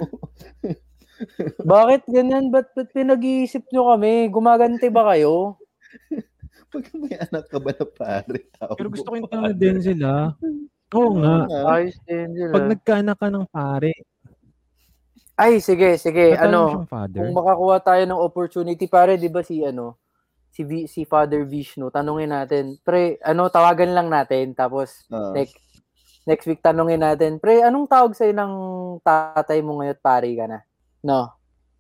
[1.74, 2.54] Bakit ganyan?
[2.54, 4.30] Ba't, ba't pinag-iisip nyo kami?
[4.30, 5.58] Gumaganti ba kayo?
[6.70, 8.40] Pag may anak ka ba na pare?
[8.52, 10.36] Pero gusto ko yung tanong din sila.
[10.94, 11.50] Oo nga.
[11.50, 11.62] nga.
[11.80, 12.30] Ayos din.
[12.52, 13.96] Pag nagkaanak ka ng pare,
[15.36, 16.32] Ay, sige, sige.
[16.40, 20.00] Ano, kung makakuha tayo ng opportunity, pare, di ba si, ano,
[20.48, 25.60] si, v, si Father Vishnu, tanungin natin, pre, ano, tawagan lang natin, tapos, Ah, next,
[26.26, 28.54] next week, tanungin natin, pre, anong tawag sa'yo ng
[29.02, 30.60] tatay mo ngayon, pare ka na?
[31.02, 31.30] No,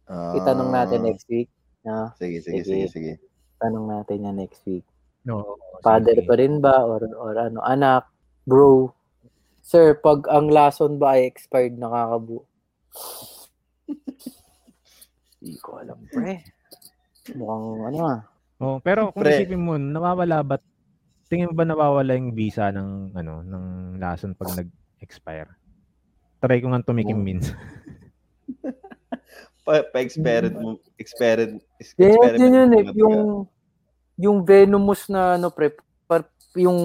[0.06, 1.50] ah, itanong natin next week.
[1.82, 2.86] No, Sige, sige, Sige.
[2.86, 3.14] sige, sige.
[3.58, 4.86] tanong natin yan next week.
[5.26, 6.26] No, Father sige.
[6.26, 8.06] pa rin ba or or ano anak
[8.46, 8.94] bro
[9.66, 12.46] sir pag ang lason ba ay expired nakakabu
[15.42, 16.46] Hindi ko alam pre
[17.34, 18.22] mukhang ano ah
[18.56, 19.36] Oh, pero kung Pre.
[19.36, 20.56] isipin mo, nawawala ba
[21.26, 23.66] tingin mo ba nawawala yung visa ng ano, ng
[23.98, 25.50] lason pag nag-expire?
[26.40, 27.26] Try ko nga tumikim Oh.
[27.26, 27.58] minsan.
[29.66, 30.70] Pa, pa-experiment mo,
[31.02, 32.84] experiment, Yes, experiment yun yun eh.
[32.86, 33.18] na Yung,
[34.16, 35.74] yung venomous na ano pre,
[36.06, 36.78] par, yung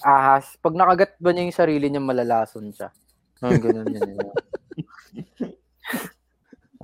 [0.00, 2.88] ahas, pag nakagat ba niya yung sarili niya, malalason siya.
[3.44, 4.08] Ah, ganun yun.
[4.08, 4.32] yun.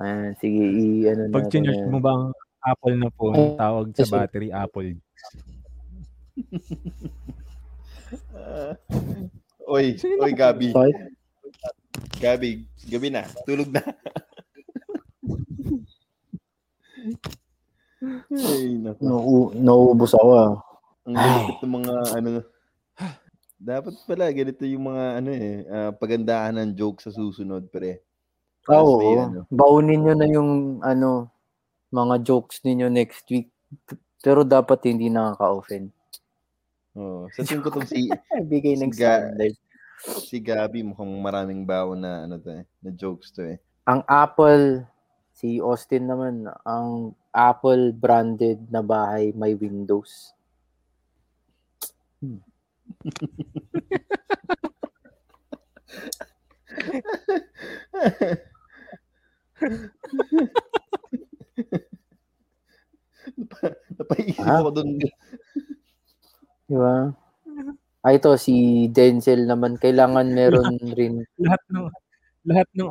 [0.01, 1.89] Ayan, sige, i, ano Pag chinerge yan.
[1.89, 2.25] mo ba ang
[2.61, 5.01] Apple na phone, tawag sa battery Apple.
[8.35, 8.75] Ah.
[9.71, 10.75] oy, Sino oy Gabi.
[10.75, 10.91] Sorry?
[12.19, 13.23] Gabi, gabi na.
[13.47, 13.83] Tulog na.
[18.31, 19.03] Ay, naku.
[19.05, 20.53] Nau- nauubos ako ah.
[21.07, 22.29] Ang galipit ng mga ano.
[23.61, 28.01] Dapat pala ganito yung mga ano eh, ah, pagandahan ng joke sa susunod pre.
[28.65, 29.21] Ah, Tapos may Oo.
[29.21, 29.41] ano.
[29.53, 30.51] Baunin nyo na yung
[30.81, 31.29] ano,
[31.93, 33.53] mga jokes ninyo next week.
[34.21, 35.93] Pero dapat hindi nakaka-offend.
[36.93, 38.11] Oh, sa tingin ko tong si
[38.51, 39.31] Bigay ng Si Ga-
[40.01, 43.57] si Gabi mukhang maraming baon na ano to eh, na jokes to eh.
[43.85, 44.83] Ang Apple,
[45.31, 50.33] si Austin naman, ang Apple branded na bahay may Windows.
[63.99, 64.61] Napaisip Ah.
[64.63, 64.89] ako dun.
[66.71, 67.11] Di ba?
[68.07, 71.27] Ah, ito, si Denzel naman, kailangan meron rin.
[71.43, 71.91] Lahat ng
[72.47, 72.89] lahat ng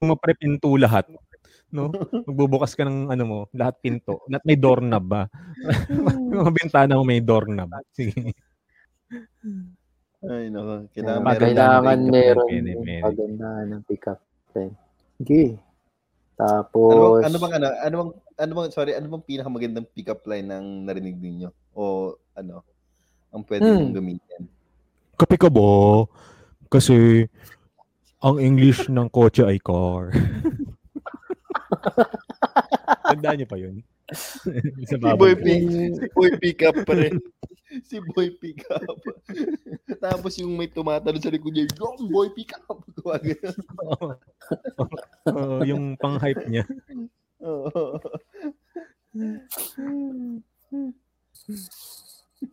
[0.00, 1.04] mo pre pinto lahat.
[1.68, 1.92] No?
[2.28, 4.24] Magbubukas ka ng ano mo, lahat pinto.
[4.32, 5.22] Lahat may doorknob ba?
[5.92, 7.68] Yung mga bintana mo may doorknob.
[7.96, 8.32] Sige.
[10.24, 10.88] Ay, nako.
[10.96, 12.48] Kailangan Ah, meron kailangan meron
[13.04, 14.20] pagandahan ng pick-up
[14.56, 14.74] line.
[15.20, 15.60] Sige.
[16.38, 20.22] Ano Tapos, bang, ano bang, ano, ano bang, ano bang, sorry, ano bang pinakamagandang pick-up
[20.26, 21.50] line ng narinig ninyo?
[21.74, 22.62] O, ano,
[23.30, 23.76] ang pwede Hmm.
[23.78, 24.42] mong gamitin?
[25.14, 26.04] Kape ka ba?
[26.68, 27.26] Kasi
[28.18, 30.12] ang English ng kotse ay car.
[33.04, 33.76] Tandaan niyo pa yun?
[34.88, 35.62] Si Boy, pick,
[36.00, 37.20] si Boy Pickup pa rin.
[37.84, 38.96] si Boy Pickup.
[40.00, 42.80] Tapos yung may tumatalon sa likod niya, yung Boy Pickup.
[42.96, 43.52] Gumagano.
[45.28, 46.64] Oo, yung pang-hype niya.
[47.44, 48.00] Oo.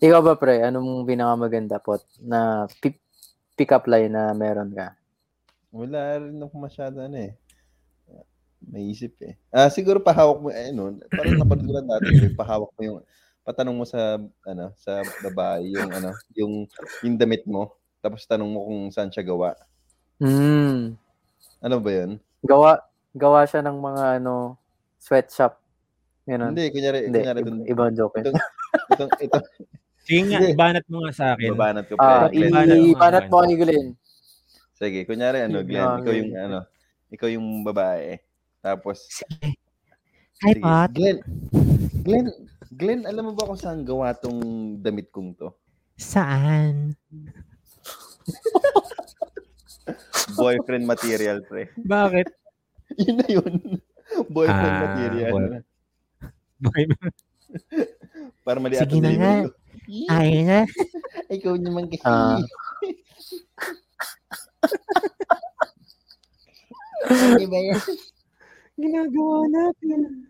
[0.01, 3.01] Ikaw ba pre, anong pinakamaganda po na pi-
[3.53, 4.97] pick-up line na meron ka?
[5.75, 7.33] Wala rin ako masyado ano eh.
[8.65, 9.37] Maisip eh.
[9.53, 11.37] Ah, siguro pahawak mo, eh, no, parang
[11.69, 12.97] lang dati, eh, pahawak mo yung,
[13.45, 16.53] patanong mo sa, ano, sa babae, yung, ano, yung,
[17.05, 19.53] yung damit mo, tapos tanong mo kung saan siya gawa.
[20.17, 20.97] Hmm.
[21.61, 22.17] Ano ba yun?
[22.41, 22.81] Gawa,
[23.13, 24.57] gawa siya ng mga ano,
[24.97, 25.61] sweatshop.
[26.25, 26.57] Ganun.
[26.57, 28.17] Hindi, kunyari, Hindi, kunyari, dun, ibang joke.
[28.17, 28.37] itong,
[28.97, 29.37] itong, ito,
[30.05, 30.53] Sige nga, Sige.
[30.53, 31.49] ibanat mo nga sa akin.
[31.51, 32.29] babanat ko pa.
[32.29, 32.47] Glenn.
[32.47, 33.87] ibanat ibanat mo kay Glenn.
[34.71, 36.57] Sige, kunyari, ano, Glenn, ikaw yung, ano,
[37.09, 38.17] ikaw yung babae.
[38.61, 38.97] Tapos,
[40.43, 40.89] Hi, sige, Pot.
[40.91, 41.17] Glenn,
[42.01, 42.25] Glenn,
[42.69, 44.37] Glenn, alam mo ba kung saan gawa tong
[44.77, 45.49] damit kong to?
[45.95, 46.91] Saan?
[50.35, 51.69] Boyfriend material, pre.
[51.77, 52.27] Bakit?
[53.01, 53.53] Yun na yun.
[54.27, 55.31] Boyfriend Ah, material.
[55.31, 55.63] boy-
[56.57, 56.87] Boy-
[58.45, 59.31] Para mali Sige na nga.
[60.09, 60.65] Ay na.
[61.35, 62.05] Ikaw naman kasi.
[62.05, 62.41] Ah.
[67.05, 67.77] Ano ba yan?
[68.81, 70.25] Ginagawa natin.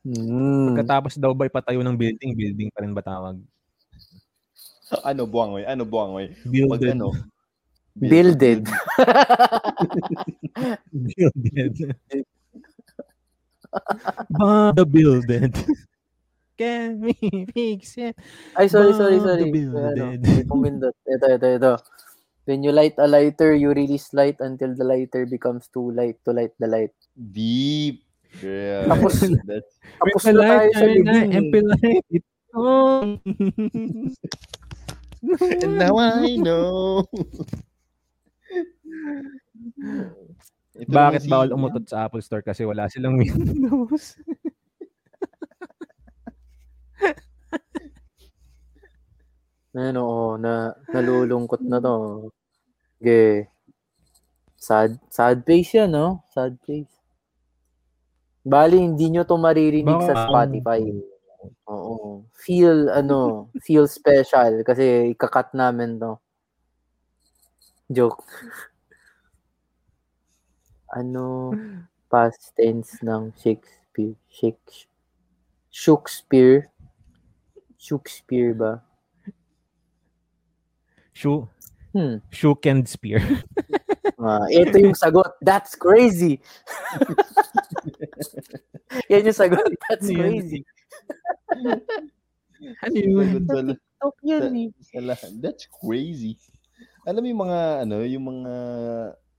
[0.00, 0.72] Mm.
[0.72, 3.36] Pagkatapos daw ba'y patayo ng building, building pa rin ba tawag?
[5.04, 5.68] Ano buwangoy?
[5.68, 6.32] Ano buwangoy?
[6.32, 6.96] Pag Builded.
[6.96, 7.12] ano?
[7.98, 8.64] Builded.
[10.94, 11.74] Builded.
[14.32, 15.52] Bob the builded.
[16.58, 17.14] Can we
[17.54, 18.18] fix it?
[18.58, 19.46] Ay, sorry, sorry, sorry.
[19.46, 20.90] Ano, pumindot.
[21.06, 21.72] Ito, ito, ito.
[22.44, 26.34] When you light a lighter, you release light until the lighter becomes too light to
[26.34, 26.90] light the light.
[27.14, 28.02] Deep.
[28.42, 28.90] Yeah.
[28.90, 29.72] Tapos- That's,
[30.02, 31.30] Tapos na tayo light, sa libing.
[31.30, 33.06] and light it on.
[35.62, 37.04] and now I know.
[40.78, 42.40] Ito Bakit bawal umutot sa Apple Store?
[42.40, 44.14] Kasi wala silang Windows.
[49.78, 51.94] Ano, oh, na, nalulungkot na to.
[52.98, 53.46] Okay.
[54.58, 56.26] Sad, sad face yan, no?
[56.34, 56.90] Sad face.
[58.42, 60.82] Bali, hindi nyo to maririnig sa Baka- Spotify.
[61.70, 62.26] Oo.
[62.34, 66.18] Feel, ano, feel special kasi ikakat namin to.
[67.86, 68.24] Joke.
[70.90, 71.52] Ano,
[72.10, 74.16] past tense ng Shakespeare?
[74.32, 74.90] Shakespeare?
[75.70, 76.72] Shakespeare?
[77.78, 78.82] Shakespeare ba?
[81.14, 81.48] Shoe,
[81.94, 82.20] Hmm.
[82.30, 83.22] shook and spear.
[84.18, 85.30] Ah, ito yung sagot.
[85.38, 86.42] That's crazy.
[89.14, 89.62] Yan yung sagot.
[89.86, 90.22] That's Ano yun?
[90.26, 90.60] crazy.
[92.82, 93.14] ano yun?
[93.14, 93.72] Sagot wala.
[94.02, 94.68] Tok yan eh.
[95.38, 96.34] That's crazy.
[97.06, 98.54] Alam mo yung mga, ano, yung mga,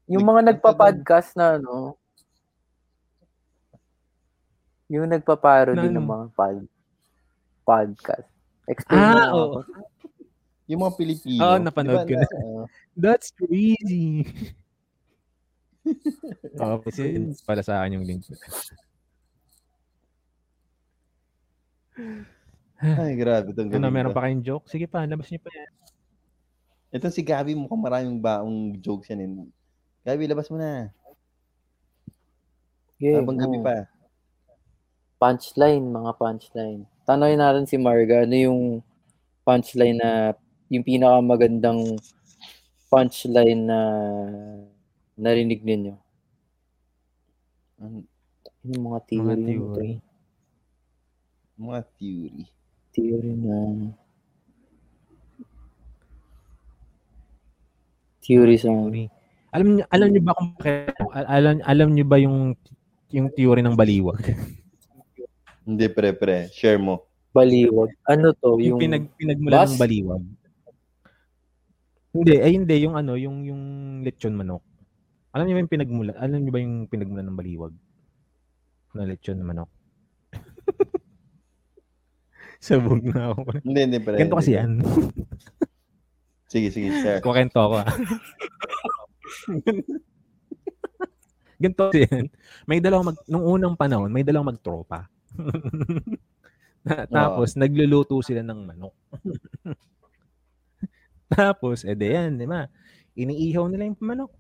[0.07, 1.99] Yung mga nagpa-podcast na ano,
[4.87, 6.07] yung nagpa-parody Na ng ano?
[6.07, 6.57] mga pod,
[7.69, 8.25] podcast.
[8.65, 9.61] Explain Ah, oo.
[9.61, 9.85] ako.
[10.65, 11.41] yung mga Pilipino.
[11.43, 12.25] Oo, napanood Di ko na.
[12.25, 12.65] uh,
[12.95, 14.25] That's crazy.
[16.61, 17.01] Oo, kasi
[17.41, 18.25] para sa akin yung link.
[22.79, 23.51] ay, grabe.
[23.51, 24.65] Itong Ano, meron pa kayong joke?
[24.67, 25.71] Sige pa, labas niyo pa yan.
[26.89, 29.21] Itong si Gabi, mukhang maraming baong jokes yan.
[29.21, 29.29] eh.
[30.01, 30.89] Gabi, labas mo na.
[32.97, 33.85] Okay, Habang gabi pa.
[35.17, 36.83] Punchline, mga punchline.
[37.09, 38.61] Tanongin natin si Marga, ano yung
[39.41, 40.37] punchline na,
[40.69, 41.97] yung pinakamagandang
[42.85, 43.79] punchline na
[45.17, 45.97] narinig ninyo?
[47.81, 48.05] Ang-
[48.61, 49.41] Yung mga Mga theory.
[49.49, 49.93] theory.
[51.57, 52.43] Mga theory.
[52.93, 53.55] Theory na...
[58.21, 58.69] Theory sa...
[58.69, 59.09] Theory.
[59.49, 60.53] Alam niyo, alam niyo ba kung
[61.09, 62.53] alam, alam niyo ba yung
[63.09, 64.21] yung theory ng baliwag?
[65.69, 66.49] Hindi, pre, pre.
[66.49, 67.05] Share mo.
[67.29, 67.93] Baliwag.
[68.09, 68.57] Ano to?
[68.57, 68.81] Yung, Yung...
[68.81, 69.69] pinag pinagmulan bus?
[69.69, 70.25] ng baliwag.
[72.09, 73.61] Hindi, ay hindi yung ano, yung yung
[74.01, 74.65] lechon manok.
[75.29, 76.17] Alam niyo ba yung pinagmulan?
[76.17, 77.69] Alam niyo ba yung pinagmulan ng baliwag?
[78.97, 79.69] Na lechon na manok.
[82.65, 83.61] Sabog na ako.
[83.61, 84.17] Hindi, hindi, pre.
[84.17, 84.81] Ganito kasi yan.
[86.49, 87.21] Sige, sige, share.
[87.21, 87.85] Kukwento ako ah.
[91.61, 92.25] Ganito kasi yan.
[92.65, 95.05] May dalawang mag, nung unang panahon, may dalawang magtropa.
[97.15, 98.95] Tapos, nagluluto sila ng manok.
[101.33, 102.65] Tapos, edi yan, di ba?
[103.13, 104.31] Iniihaw nila yung manok.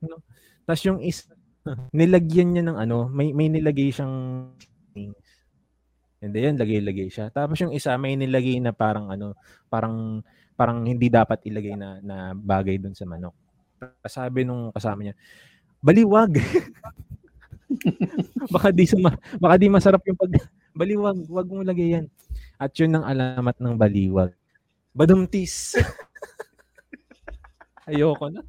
[0.00, 0.22] No?
[0.64, 1.26] Tapos yung is
[1.98, 4.48] nilagyan niya ng ano, may may nilagay siyang
[4.94, 5.18] things.
[6.20, 7.32] And then, lagay-lagay siya.
[7.32, 9.34] Tapos yung isa, may nilagay na parang ano,
[9.72, 10.20] parang
[10.54, 13.32] parang hindi dapat ilagay na na bagay doon sa manok.
[14.04, 15.16] Sabi nung kasama niya,
[15.80, 16.36] baliwag.
[18.48, 20.32] Baka di suma, baka di masarap yung pag
[20.78, 22.06] baliwag, wag mong lagay yan.
[22.56, 24.32] At yun ang alamat ng baliwag.
[24.92, 25.76] Badumtis.
[27.90, 28.40] Ayoko na.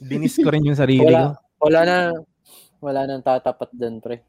[0.00, 1.68] Binis ko rin yung sarili Wala, ko.
[1.68, 1.96] wala na,
[2.80, 4.24] wala nang tatapat dun, pre.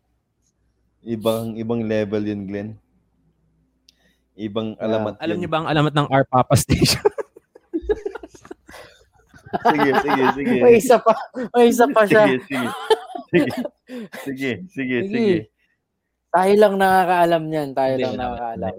[1.02, 2.72] ibang, ibang level yun, Glenn.
[4.34, 5.40] Ibang alamat Alam yun.
[5.40, 7.06] niyo ba ang alamat ng R Papa Station?
[9.54, 10.56] Sige, sige, sige.
[10.66, 11.14] May isa pa,
[11.54, 12.26] may isa pa siya.
[12.26, 12.68] Sige, sige.
[13.30, 13.50] Sige,
[14.26, 15.14] sige, sige, Sige.
[15.14, 15.38] sige.
[16.34, 18.76] Tayo lang nakakaalam niyan, tayo Hindi, lang nakakaalam.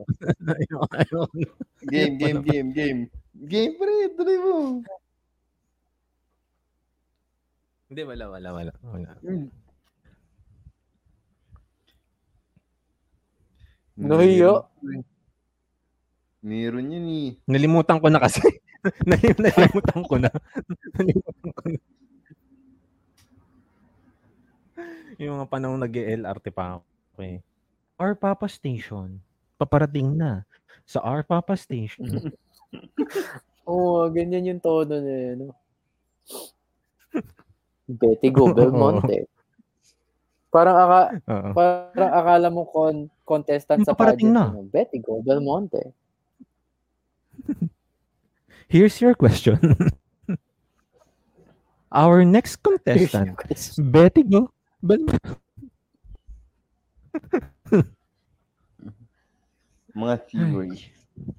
[0.58, 1.26] Ayoko, ayoko.
[1.86, 3.00] Game, game, game, game.
[3.46, 3.94] Game, pre.
[4.18, 4.54] Tuloy mo.
[7.86, 8.72] Hindi, wala, wala, wala.
[8.82, 9.10] wala.
[13.94, 14.66] Nahiyo.
[16.42, 17.30] Meron yun eh.
[17.46, 18.42] Nalimutan ko na kasi.
[19.08, 20.30] Nalim- Nalimutan ko na.
[20.96, 21.80] Nalimutan ko na.
[25.16, 26.80] Yung mga panahon nag-LRT pa ako.
[27.14, 27.34] Okay.
[27.96, 29.22] Our Papa Station.
[29.54, 30.42] Paparating na
[30.82, 32.10] sa Our Papa Station.
[33.70, 35.38] Oo, ganyan yung tono niya.
[35.40, 35.54] No?
[37.86, 39.30] Betty Go Belmonte.
[40.50, 41.50] Parang, aka, Oo.
[41.54, 44.54] parang akala mo con, contestant sa paparating pageant.
[44.54, 44.68] na.
[44.68, 45.94] Betty Go Belmonte.
[48.68, 49.58] Here's your question.
[51.92, 53.38] Our next contestant,
[53.78, 54.50] Betty Go.
[59.94, 60.90] Mga theory.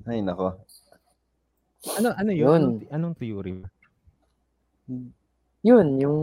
[0.08, 0.56] Ay, nako.
[2.00, 2.40] ano ano yun?
[2.40, 2.56] Yun.
[2.56, 3.68] Anong, anong theory?
[5.66, 6.20] Yun, yung,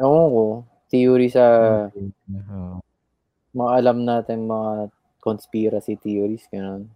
[0.00, 1.44] ewan ko, theory sa
[1.92, 2.80] Oo.
[3.52, 4.88] mga alam natin mga
[5.20, 6.88] conspiracy theories, gano'n.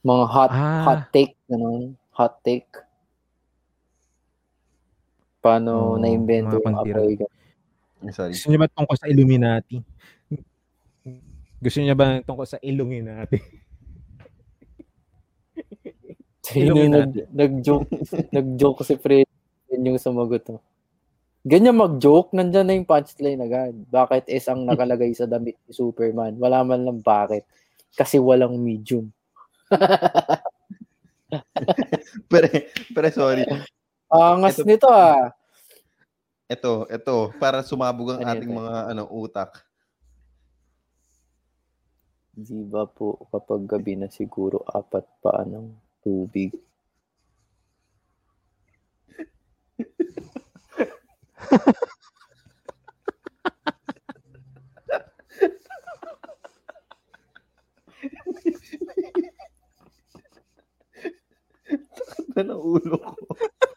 [0.00, 0.82] Mga hot, Ah.
[0.82, 1.92] hot take, gano'n.
[2.12, 2.68] Hot take.
[5.40, 7.16] Paano Oo, na-invento yung apoy.
[7.16, 7.32] ganun.
[8.10, 8.32] Sorry.
[8.32, 9.76] Gusto niya ba tungkol sa Illuminati?
[11.60, 13.36] Gusto niya ba tungkol sa Illuminati?
[16.40, 17.28] Sino yung nag, Illuminati.
[17.30, 17.88] nag-joke,
[18.36, 19.28] nag-joke si Fred,
[19.68, 20.48] yun yung sumagot.
[20.50, 20.60] Oh.
[21.40, 23.72] Ganyan mag-joke, nandyan na yung punchline agad.
[23.86, 26.36] Bakit is ang nakalagay sa damit ni Superman?
[26.36, 27.44] Wala man lang bakit.
[27.92, 29.08] Kasi walang medium.
[32.30, 32.46] Pero,
[32.90, 33.46] pero sorry.
[34.10, 35.30] Angas Ito- nito ah.
[36.50, 39.62] Ito, ito, para sumabog ang Ano ating mga ano utak.
[42.34, 45.70] Di ba po kapag gabi na siguro apat pa ng
[46.02, 46.50] tubig?
[62.46, 63.14] ng ulo ko.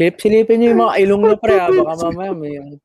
[0.00, 2.80] Silip, silipin niyo yung mga ilong na pre, baka mamaya may yung...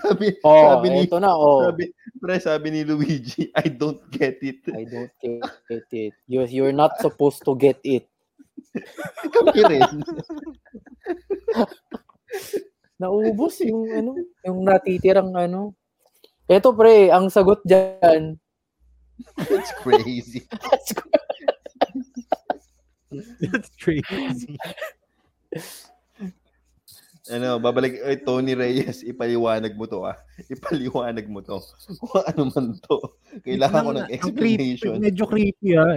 [0.00, 1.68] Sabi, Oh, sabi ni na, oh.
[1.68, 4.64] sabi, pre, sabi ni Luigi, I don't get it.
[4.72, 5.12] I don't
[5.68, 6.16] get it.
[6.24, 8.08] You, you're not supposed to get it.
[9.36, 10.00] Kami rin.
[13.04, 15.76] Naubos yung ano, yung natitirang ano.
[16.48, 18.40] Eto pre, ang sagot diyan.
[19.44, 20.40] It's crazy.
[23.40, 24.56] That's crazy.
[27.28, 30.16] ano, babalik, ay, Tony Reyes, ipaliwanag mo to ah.
[30.48, 31.60] Ipaliwanag mo to.
[32.00, 32.96] Kung ano man to.
[33.40, 34.96] Kailangan ko ng Ang creepy, explanation.
[35.00, 35.96] medyo creepy ah.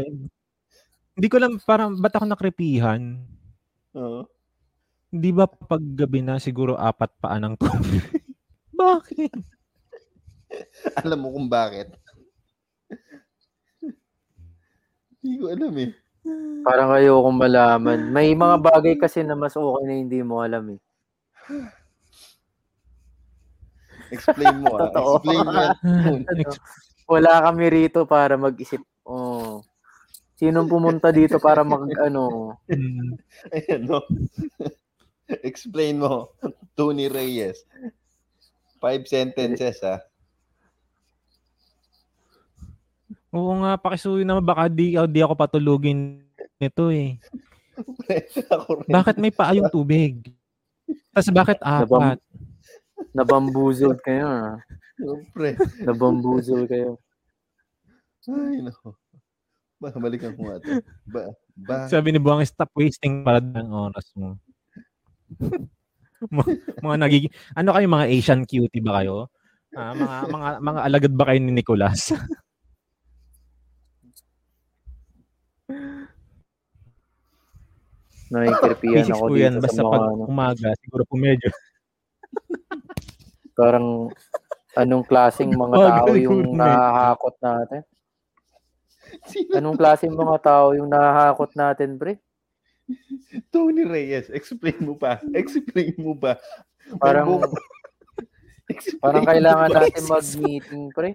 [1.17, 3.23] Hindi ko lang, parang, ba't ako nakrepihan?
[3.95, 4.27] Oo.
[5.07, 8.03] Hindi ba pag gabi na siguro apat paan ng tubig?
[8.77, 9.31] Bakit?
[11.03, 11.91] alam mo kung bakit.
[15.21, 15.91] Hindi ko alam eh.
[16.63, 18.11] Parang ayoko malaman.
[18.11, 20.79] May mga bagay kasi na mas okay na hindi mo alam eh.
[24.15, 24.79] Explain mo ah.
[24.87, 25.23] Totoo.
[25.23, 25.63] Explain mo.
[27.07, 28.83] Wala kami rito para mag-isip.
[29.07, 29.63] Oh.
[30.35, 32.51] Sinong pumunta dito para mag ano?
[33.55, 34.03] Ayan, no?
[35.49, 36.31] Explain mo.
[36.73, 37.63] Tony Reyes.
[38.79, 39.99] Five sentences, ah.
[43.35, 44.45] Oo nga, pakisuyo naman.
[44.45, 46.23] Baka di, di ako patulugin
[46.57, 47.19] nito eh.
[48.95, 50.33] Bakit may paa yung tubig?
[51.13, 52.17] Tapos bakit apat?
[53.13, 54.25] Nabambuzled kayo.
[54.25, 54.55] ah.
[54.97, 55.53] Siyempre.
[55.85, 56.97] Nabambuzled kayo.
[58.27, 58.97] Ay, nako.
[59.77, 60.81] Ba, balikan ko nga ito.
[61.05, 61.21] Ba,
[61.53, 64.41] ba, Sabi ni Buwang, stop wasting para ng oras mo.
[66.33, 66.51] Mga,
[66.81, 69.29] mga nagiging, ano kayo, mga Asian cutie ba kayo?
[69.77, 72.09] Ah, mga, mga, mga alagad ba kayo ni Nicolas?
[78.27, 81.47] Nakikirpihan Physics ako dito yan, sa basta mga pag ano, umaga, siguro po medyo.
[83.59, 84.11] parang
[84.77, 87.81] anong klaseng mga tao yung yun, nahahakot natin?
[89.55, 92.19] Anong klaseng mga tao yung nahahakot natin, pre?
[93.53, 94.31] Tony Reyes.
[94.31, 95.19] Explain mo pa.
[95.41, 96.39] Explain mo ba?
[96.99, 97.43] Parang
[99.03, 99.79] parang kailangan ba?
[99.83, 101.09] natin mag-meeting, pre.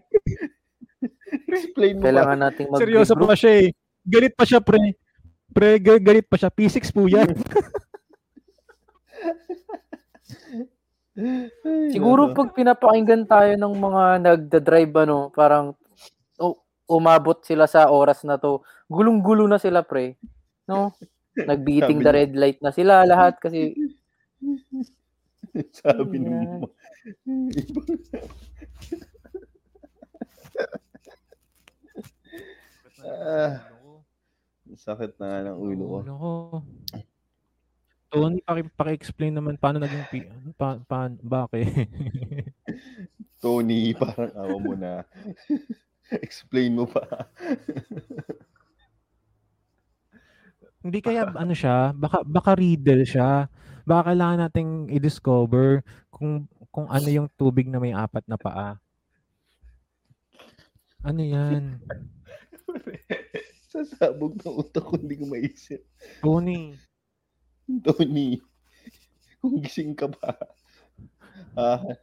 [1.52, 2.44] Explain mo Kailangan ba?
[2.48, 3.68] natin mag Seryoso pa siya eh.
[4.02, 4.96] Galit pa siya, pre.
[5.52, 6.48] Pre, ga- galit pa siya.
[6.48, 7.28] P6 po yan.
[11.12, 15.76] Ay, Siguro pag pinapakinggan tayo ng mga nagda-drive ano, parang
[16.88, 18.60] umabot sila sa oras na to.
[18.88, 20.16] Gulong-gulo na sila, pre.
[20.68, 20.92] No?
[21.34, 23.72] Nagbeating the red light na sila lahat kasi
[25.78, 26.62] Sabi Ano mga- ibang
[33.02, 33.58] Ah.
[34.72, 35.96] sakit na nga ng ulo ko.
[36.00, 36.32] Ulo ko.
[38.12, 41.66] Tony, paki, paki-explain naman paano naging pi- pa, pa, bakit?
[43.42, 45.02] Tony, parang awa mo na.
[46.24, 47.02] Explain mo pa.
[50.82, 53.46] Hindi kaya ano siya, baka baka riddle siya.
[53.86, 58.78] Baka kailangan nating i-discover kung kung ano yung tubig na may apat na paa.
[61.06, 61.78] Ano 'yan?
[63.72, 65.80] Sasabog ng utak ko, hindi ko maisip.
[66.20, 66.76] Tony,
[67.80, 68.36] Tony,
[69.40, 70.36] kung gising ka ba?
[71.56, 71.80] Ah.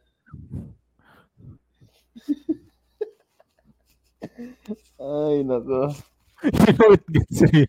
[5.00, 5.94] Ay, nako.
[6.42, 7.68] you know it gets real.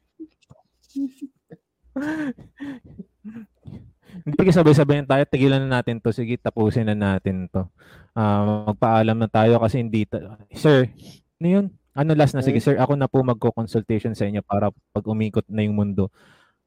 [4.11, 6.11] Hindi ka sabay-sabayan tayo, tigilan na natin to.
[6.11, 7.63] Sige, tapusin na natin to.
[8.11, 10.91] Ah, magpaalam na tayo kasi hindi ta- Sir,
[11.39, 11.65] ano yun?
[11.91, 12.43] Ano last na?
[12.43, 16.07] Sige, sir, ako na po magko-consultation sa inyo para pag umikot na yung mundo.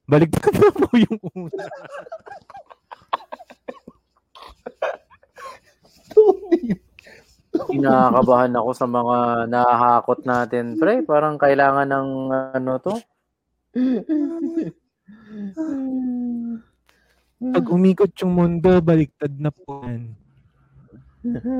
[0.05, 1.65] Baligtad na po yung una.
[7.55, 11.01] Kinakabahan ako sa mga nahahakot natin, pre.
[11.07, 12.09] Parang kailangan ng
[12.61, 12.99] ano to.
[17.44, 20.15] Pag umikot yung mundo, baligtad na po yan.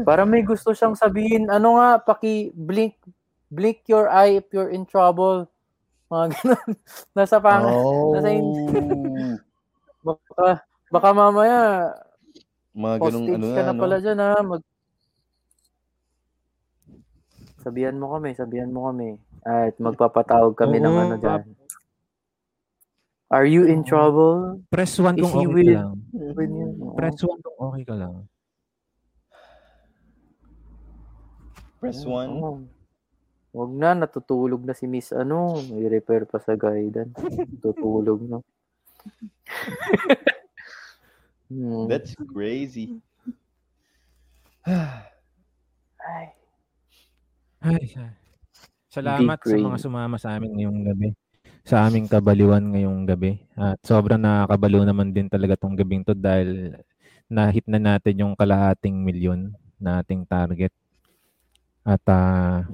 [0.05, 1.49] Parang may gusto siyang sabihin.
[1.49, 3.01] Ano nga, paki blink
[3.49, 5.49] blink your eye if you're in trouble.
[6.13, 6.71] Mga ganun.
[7.17, 8.13] Nasa pang Oh.
[8.13, 9.41] nasa in-
[10.05, 10.61] baka
[10.93, 11.61] baka mamaya
[12.77, 14.33] Mga hostage ano ka na, na pala dyan ha.
[14.45, 14.63] Mag...
[17.65, 19.17] Sabihan mo kami, sabihan mo kami.
[19.41, 21.43] At magpapatawag kami ng Oo, ano dyan.
[23.35, 24.63] Are you in trouble?
[24.71, 25.93] Press 1 Is kung okay with- ka lang.
[26.15, 26.69] With you?
[26.79, 26.95] Oo.
[26.95, 28.15] Press 1 kung okay ka lang.
[31.83, 32.31] Press 1.
[32.31, 32.63] Oo.
[33.55, 35.59] Huwag na, natutulog na si Miss ano.
[35.59, 37.15] I-repair pa sa guidance.
[37.59, 38.39] Tutulog na.
[41.51, 41.87] Hmm.
[41.91, 42.99] That's crazy.
[44.65, 46.27] Ay.
[47.59, 48.15] Ay, sa-
[48.91, 51.09] salamat sa mga sumama sa amin ngayong gabi.
[51.65, 53.41] Sa aming kabaliwan ngayong gabi.
[53.57, 56.77] At sobrang nakakabalo naman din talaga tong gabing to dahil
[57.25, 60.73] na-hit na natin yung kalahating milyon na ating target.
[61.85, 62.69] At ah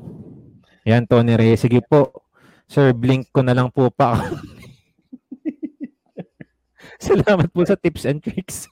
[0.83, 1.63] yan, Tony Reyes.
[1.63, 2.25] Sige po.
[2.71, 4.17] Sir, blink ko na lang po pa.
[7.03, 8.67] Salamat po sa tips and tricks.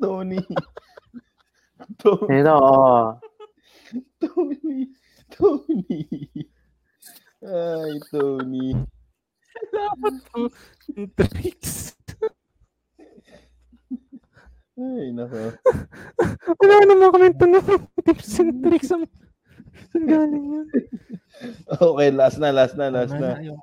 [0.00, 0.40] Tony.
[2.00, 2.40] Tony.
[2.40, 2.56] Ito.
[4.20, 4.78] Tony.
[5.32, 6.00] Tony.
[7.44, 8.72] Ay, Tony.
[9.68, 10.48] Salamat po.
[11.12, 11.92] Tricks.
[14.74, 15.54] Ay, nako.
[16.58, 17.84] Wala naman kami tanong.
[18.02, 18.90] Tips and tricks.
[18.90, 19.06] Ang
[19.92, 20.66] saan galing yun?
[21.68, 23.38] Okay, last na, last na, last na.
[23.38, 23.54] na.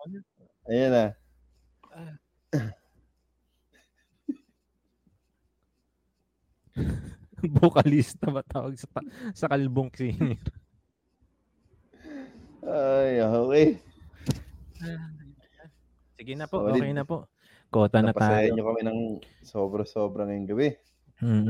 [0.69, 1.05] Ayan na.
[7.59, 10.37] Vocalista ba tawag sa, ta- sa kalbong singer?
[12.61, 13.65] Ay, okay.
[16.15, 16.77] Sige na po, Solid.
[16.77, 17.25] okay na po.
[17.71, 18.53] Kota na Napasayan tayo.
[18.53, 18.99] nyo kami ng
[19.41, 20.69] sobra-sobra ngayong gabi.
[21.23, 21.49] Mm.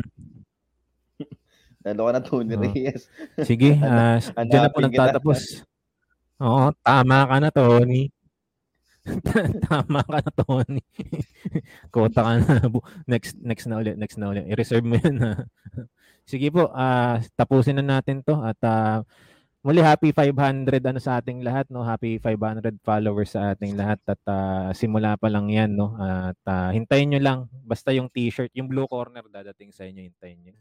[1.81, 2.61] Lalo ka na Tony Oh.
[2.61, 3.09] Reyes.
[3.41, 5.65] Sige, ah diyan na po nagtatapos.
[6.37, 8.13] Oo, tama ka na, Tony.
[9.65, 10.81] tama ka na, Tony.
[11.93, 12.69] Kota ka na.
[13.09, 14.45] Next next na ulit, next na ulit.
[14.45, 15.17] I-reserve mo 'yan.
[15.19, 15.33] ha.
[16.21, 19.01] Sige po, ah tapusin na natin 'to at ah,
[19.61, 21.85] muli happy 500 ano sa ating lahat, no?
[21.85, 25.93] Happy 500 followers sa ating lahat at ah, simula pa lang 'yan, no?
[26.01, 30.39] At ah, hintayin nyo lang basta yung t-shirt, yung blue corner dadating sa inyo, hintayin
[30.41, 30.55] nyo.